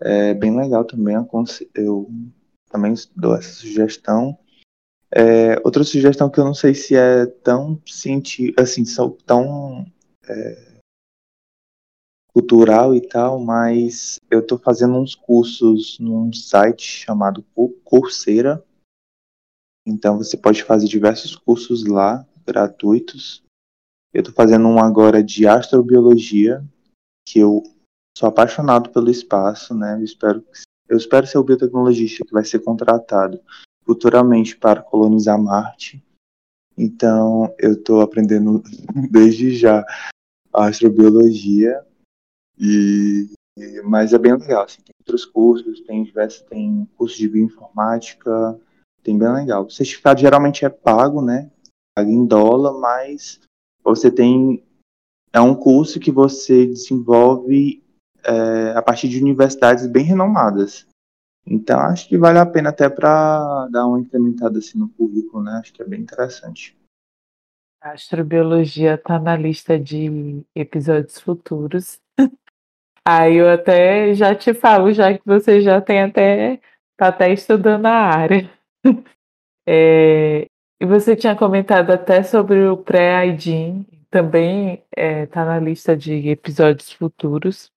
É 0.00 0.32
bem 0.32 0.56
legal 0.56 0.84
também. 0.86 1.14
Eu 1.74 2.10
também 2.70 2.94
dou 3.14 3.36
essa 3.36 3.50
sugestão. 3.50 4.36
É, 5.14 5.60
outra 5.62 5.84
sugestão 5.84 6.30
que 6.30 6.40
eu 6.40 6.44
não 6.44 6.54
sei 6.54 6.74
se 6.74 6.96
é 6.96 7.26
tão 7.26 7.80
científica, 7.86 8.62
assim, 8.62 8.82
tão 9.26 9.86
é, 10.26 10.78
cultural 12.28 12.94
e 12.94 13.02
tal, 13.02 13.38
mas 13.38 14.18
eu 14.30 14.40
estou 14.40 14.58
fazendo 14.58 14.96
uns 14.96 15.14
cursos 15.14 15.98
num 16.00 16.32
site 16.32 17.04
chamado 17.04 17.44
Coursera, 17.84 18.64
então 19.86 20.18
você 20.18 20.36
pode 20.36 20.62
fazer 20.62 20.86
diversos 20.86 21.36
cursos 21.36 21.84
lá, 21.86 22.26
gratuitos. 22.46 23.42
Eu 24.12 24.20
estou 24.20 24.34
fazendo 24.34 24.66
um 24.68 24.78
agora 24.78 25.22
de 25.22 25.46
astrobiologia, 25.46 26.64
que 27.26 27.38
eu 27.38 27.62
sou 28.16 28.28
apaixonado 28.28 28.90
pelo 28.90 29.10
espaço, 29.10 29.74
né? 29.74 29.94
Eu 29.98 30.04
espero, 30.04 30.44
eu 30.88 30.96
espero 30.96 31.26
ser 31.26 31.38
o 31.38 31.44
biotecnologista 31.44 32.24
que 32.24 32.32
vai 32.32 32.44
ser 32.44 32.60
contratado 32.60 33.40
futuramente 33.84 34.56
para 34.56 34.82
colonizar 34.82 35.40
Marte. 35.40 36.02
Então 36.76 37.54
eu 37.58 37.72
estou 37.72 38.00
aprendendo 38.00 38.62
desde 39.10 39.54
já 39.54 39.84
astrobiologia 40.52 41.84
e 42.58 43.28
mas 43.84 44.12
é 44.12 44.18
bem 44.18 44.32
legal, 44.34 44.64
assim, 44.64 44.82
tem 44.82 44.94
outros 44.98 45.24
cursos, 45.24 45.80
tem 45.82 46.02
diversos, 46.02 46.42
tem 46.42 46.88
curso 46.96 47.16
de 47.16 47.28
bioinformática, 47.28 48.58
tem 49.04 49.18
bem 49.18 49.32
legal. 49.32 49.66
O 49.66 49.70
certificado 49.70 50.20
geralmente 50.20 50.64
é 50.64 50.68
pago, 50.68 51.22
né? 51.22 51.50
Pago 51.94 52.10
em 52.10 52.26
dólar, 52.26 52.72
mas 52.80 53.40
você 53.84 54.10
tem. 54.10 54.64
É 55.32 55.40
um 55.40 55.54
curso 55.54 56.00
que 56.00 56.10
você 56.10 56.66
desenvolve 56.66 57.84
é, 58.24 58.72
a 58.74 58.82
partir 58.82 59.08
de 59.08 59.20
universidades 59.20 59.86
bem 59.86 60.04
renomadas. 60.04 60.86
Então 61.46 61.78
acho 61.80 62.08
que 62.08 62.16
vale 62.16 62.38
a 62.38 62.46
pena 62.46 62.70
até 62.70 62.88
para 62.88 63.68
dar 63.68 63.86
uma 63.86 64.00
incrementada 64.00 64.58
assim 64.58 64.78
no 64.78 64.88
currículo, 64.88 65.44
né? 65.44 65.58
Acho 65.60 65.72
que 65.72 65.82
é 65.82 65.84
bem 65.84 66.00
interessante. 66.00 66.76
A 67.82 67.92
astrobiologia 67.92 68.94
está 68.94 69.18
na 69.18 69.36
lista 69.36 69.78
de 69.78 70.42
episódios 70.54 71.20
futuros. 71.20 72.00
Aí 73.06 73.36
eu 73.36 73.50
até 73.50 74.14
já 74.14 74.34
te 74.34 74.54
falo, 74.54 74.90
já 74.90 75.12
que 75.12 75.22
você 75.26 75.60
já 75.60 75.82
tem 75.82 76.00
até 76.00 76.58
tá 76.96 77.08
até 77.08 77.30
estudando 77.30 77.84
a 77.84 77.92
área. 77.92 78.50
É, 79.66 80.46
e 80.78 80.84
você 80.84 81.16
tinha 81.16 81.34
comentado 81.34 81.90
até 81.90 82.22
sobre 82.22 82.66
o 82.66 82.76
pré-ID, 82.76 83.82
também 84.10 84.84
está 84.94 85.40
é, 85.40 85.44
na 85.46 85.58
lista 85.58 85.96
de 85.96 86.28
episódios 86.28 86.92
futuros. 86.92 87.72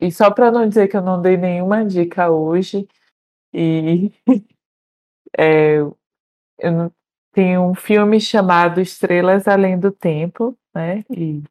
E 0.00 0.10
só 0.10 0.30
para 0.30 0.50
não 0.50 0.66
dizer 0.66 0.88
que 0.88 0.96
eu 0.96 1.02
não 1.02 1.20
dei 1.20 1.36
nenhuma 1.36 1.84
dica 1.84 2.30
hoje, 2.30 2.88
e 3.52 4.10
é, 5.36 5.76
eu 6.58 6.90
tem 7.32 7.56
um 7.56 7.72
filme 7.72 8.20
chamado 8.20 8.80
Estrelas 8.80 9.46
Além 9.46 9.78
do 9.78 9.92
Tempo, 9.92 10.58
né? 10.74 11.04
E 11.08 11.42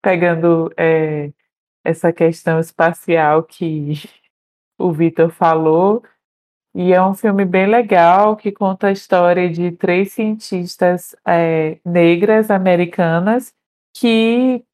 pegando 0.00 0.72
é, 0.76 1.32
essa 1.84 2.12
questão 2.12 2.60
espacial 2.60 3.42
que 3.42 3.94
o 4.78 4.92
Vitor 4.92 5.30
falou, 5.30 6.04
e 6.80 6.92
é 6.92 7.02
um 7.02 7.12
filme 7.12 7.44
bem 7.44 7.66
legal 7.66 8.36
que 8.36 8.52
conta 8.52 8.86
a 8.86 8.92
história 8.92 9.50
de 9.50 9.72
três 9.72 10.12
cientistas 10.12 11.12
é, 11.26 11.80
negras 11.84 12.52
americanas 12.52 13.52
que 13.92 14.64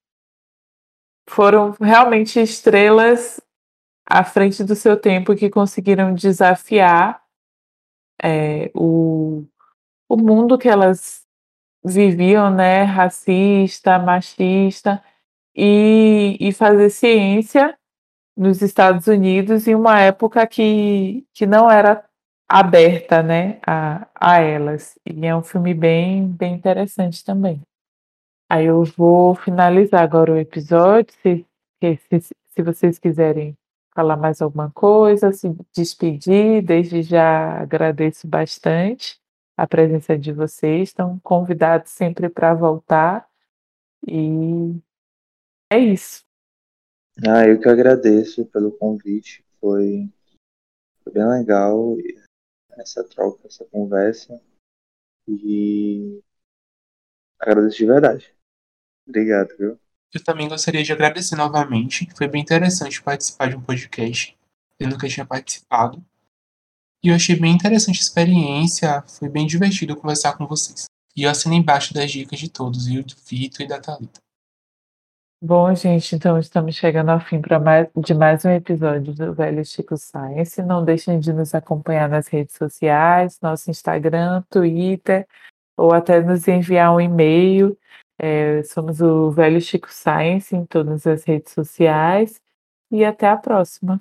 foram 1.27 1.71
realmente 1.81 2.39
estrelas 2.39 3.41
à 4.05 4.23
frente 4.23 4.63
do 4.63 4.77
seu 4.77 5.01
tempo 5.01 5.35
que 5.35 5.49
conseguiram 5.49 6.13
desafiar 6.13 7.23
é, 8.23 8.71
o, 8.75 9.47
o 10.07 10.17
mundo 10.19 10.59
que 10.59 10.69
elas 10.69 11.25
viviam, 11.83 12.51
né, 12.51 12.83
racista, 12.83 13.99
machista, 13.99 15.03
e, 15.57 16.37
e 16.39 16.53
fazer 16.53 16.91
ciência 16.91 17.75
nos 18.37 18.63
Estados 18.63 19.07
Unidos 19.07 19.67
em 19.69 19.75
uma 19.75 20.01
época 20.01 20.47
que, 20.47 21.27
que 21.33 21.47
não 21.47 21.71
era 21.71 22.05
aberta 22.49 23.23
né, 23.23 23.59
a, 23.67 24.09
a 24.15 24.41
elas. 24.41 24.99
E 25.07 25.27
é 25.27 25.35
um 25.37 25.43
filme 25.43 25.75
bem, 25.75 26.27
bem 26.29 26.55
interessante 26.55 27.25
também. 27.25 27.63
Aí 28.49 28.67
eu 28.67 28.85
vou 28.85 29.35
finalizar 29.35 30.03
agora 30.03 30.33
o 30.33 30.39
episódio, 30.39 31.15
se, 31.23 31.47
se, 31.81 32.21
se 32.21 32.63
vocês 32.63 32.99
quiserem 32.99 33.57
falar 33.95 34.17
mais 34.17 34.43
alguma 34.43 34.71
coisa, 34.71 35.33
se 35.33 35.57
despedir, 35.75 36.63
desde 36.63 37.03
já 37.03 37.61
agradeço 37.61 38.27
bastante 38.27 39.19
a 39.57 39.67
presença 39.67 40.19
de 40.19 40.33
vocês, 40.33 40.89
estão 40.91 41.19
convidados 41.21 41.93
sempre 41.93 42.29
para 42.29 42.55
voltar 42.55 43.27
e 44.07 44.77
é 45.71 45.79
isso. 45.79 46.24
Ah, 47.23 47.47
eu 47.47 47.61
que 47.61 47.69
agradeço 47.69 48.45
pelo 48.47 48.73
convite, 48.73 49.45
foi, 49.61 50.11
foi 51.03 51.13
bem 51.13 51.29
legal 51.29 51.97
essa 52.73 53.05
troca, 53.05 53.47
essa 53.47 53.65
conversa 53.67 54.41
e 55.29 56.21
agradeço 57.39 57.77
de 57.77 57.87
verdade. 57.87 58.35
Obrigado, 59.07 59.57
viu? 59.57 59.79
Eu 60.13 60.23
também 60.23 60.49
gostaria 60.49 60.83
de 60.83 60.93
agradecer 60.93 61.37
novamente. 61.37 62.09
Foi 62.17 62.29
bem 62.29 62.43
interessante 62.43 63.03
participar 63.03 63.49
de 63.49 63.57
um 63.57 63.63
podcast. 63.63 64.37
Eu 64.79 64.89
nunca 64.89 65.09
tinha 65.09 65.27
participado. 65.27 66.05
E 67.03 67.09
eu 67.09 67.15
achei 67.15 67.37
bem 67.37 67.53
interessante 67.53 67.99
a 67.99 68.03
experiência. 68.03 69.03
Foi 69.03 69.29
bem 69.29 69.47
divertido 69.47 69.97
conversar 69.97 70.37
com 70.37 70.47
vocês. 70.47 70.87
E 71.17 71.25
eu 71.25 71.31
assinei 71.31 71.59
embaixo 71.59 71.93
das 71.93 72.11
dicas 72.11 72.39
de 72.39 72.49
todos, 72.49 72.87
viu? 72.87 73.05
Do 73.05 73.15
Vitor 73.27 73.63
e 73.63 73.69
da 73.69 73.81
Thalita. 73.81 74.24
Bom, 75.47 75.75
gente, 75.75 76.17
então 76.17 76.39
estamos 76.39 76.75
chegando 76.75 77.11
ao 77.11 77.21
fim 77.21 77.39
mais, 77.63 77.87
de 77.95 78.15
mais 78.15 78.47
um 78.47 78.51
episódio 78.51 79.13
do 79.13 79.35
Velho 79.35 79.63
Chico 79.63 79.95
Science. 79.95 80.63
Não 80.63 80.83
deixem 80.83 81.21
de 81.21 81.35
nos 81.35 81.55
acompanhar 81.55 82.09
nas 82.09 82.29
redes 82.29 82.57
sociais, 82.57 83.39
nosso 83.43 83.71
Instagram, 83.71 84.43
Twitter, 84.49 85.27
ou 85.77 85.93
até 85.93 86.23
nos 86.23 86.49
enviar 86.49 86.95
um 86.95 86.99
e-mail. 86.99 87.77
É, 88.19 88.63
somos 88.63 89.03
o 89.03 89.31
Velho 89.33 89.61
Chico 89.61 89.93
Science 89.93 90.57
em 90.57 90.65
todas 90.65 91.07
as 91.07 91.25
redes 91.25 91.53
sociais. 91.53 92.41
E 92.91 93.05
até 93.05 93.29
a 93.29 93.37
próxima. 93.37 93.99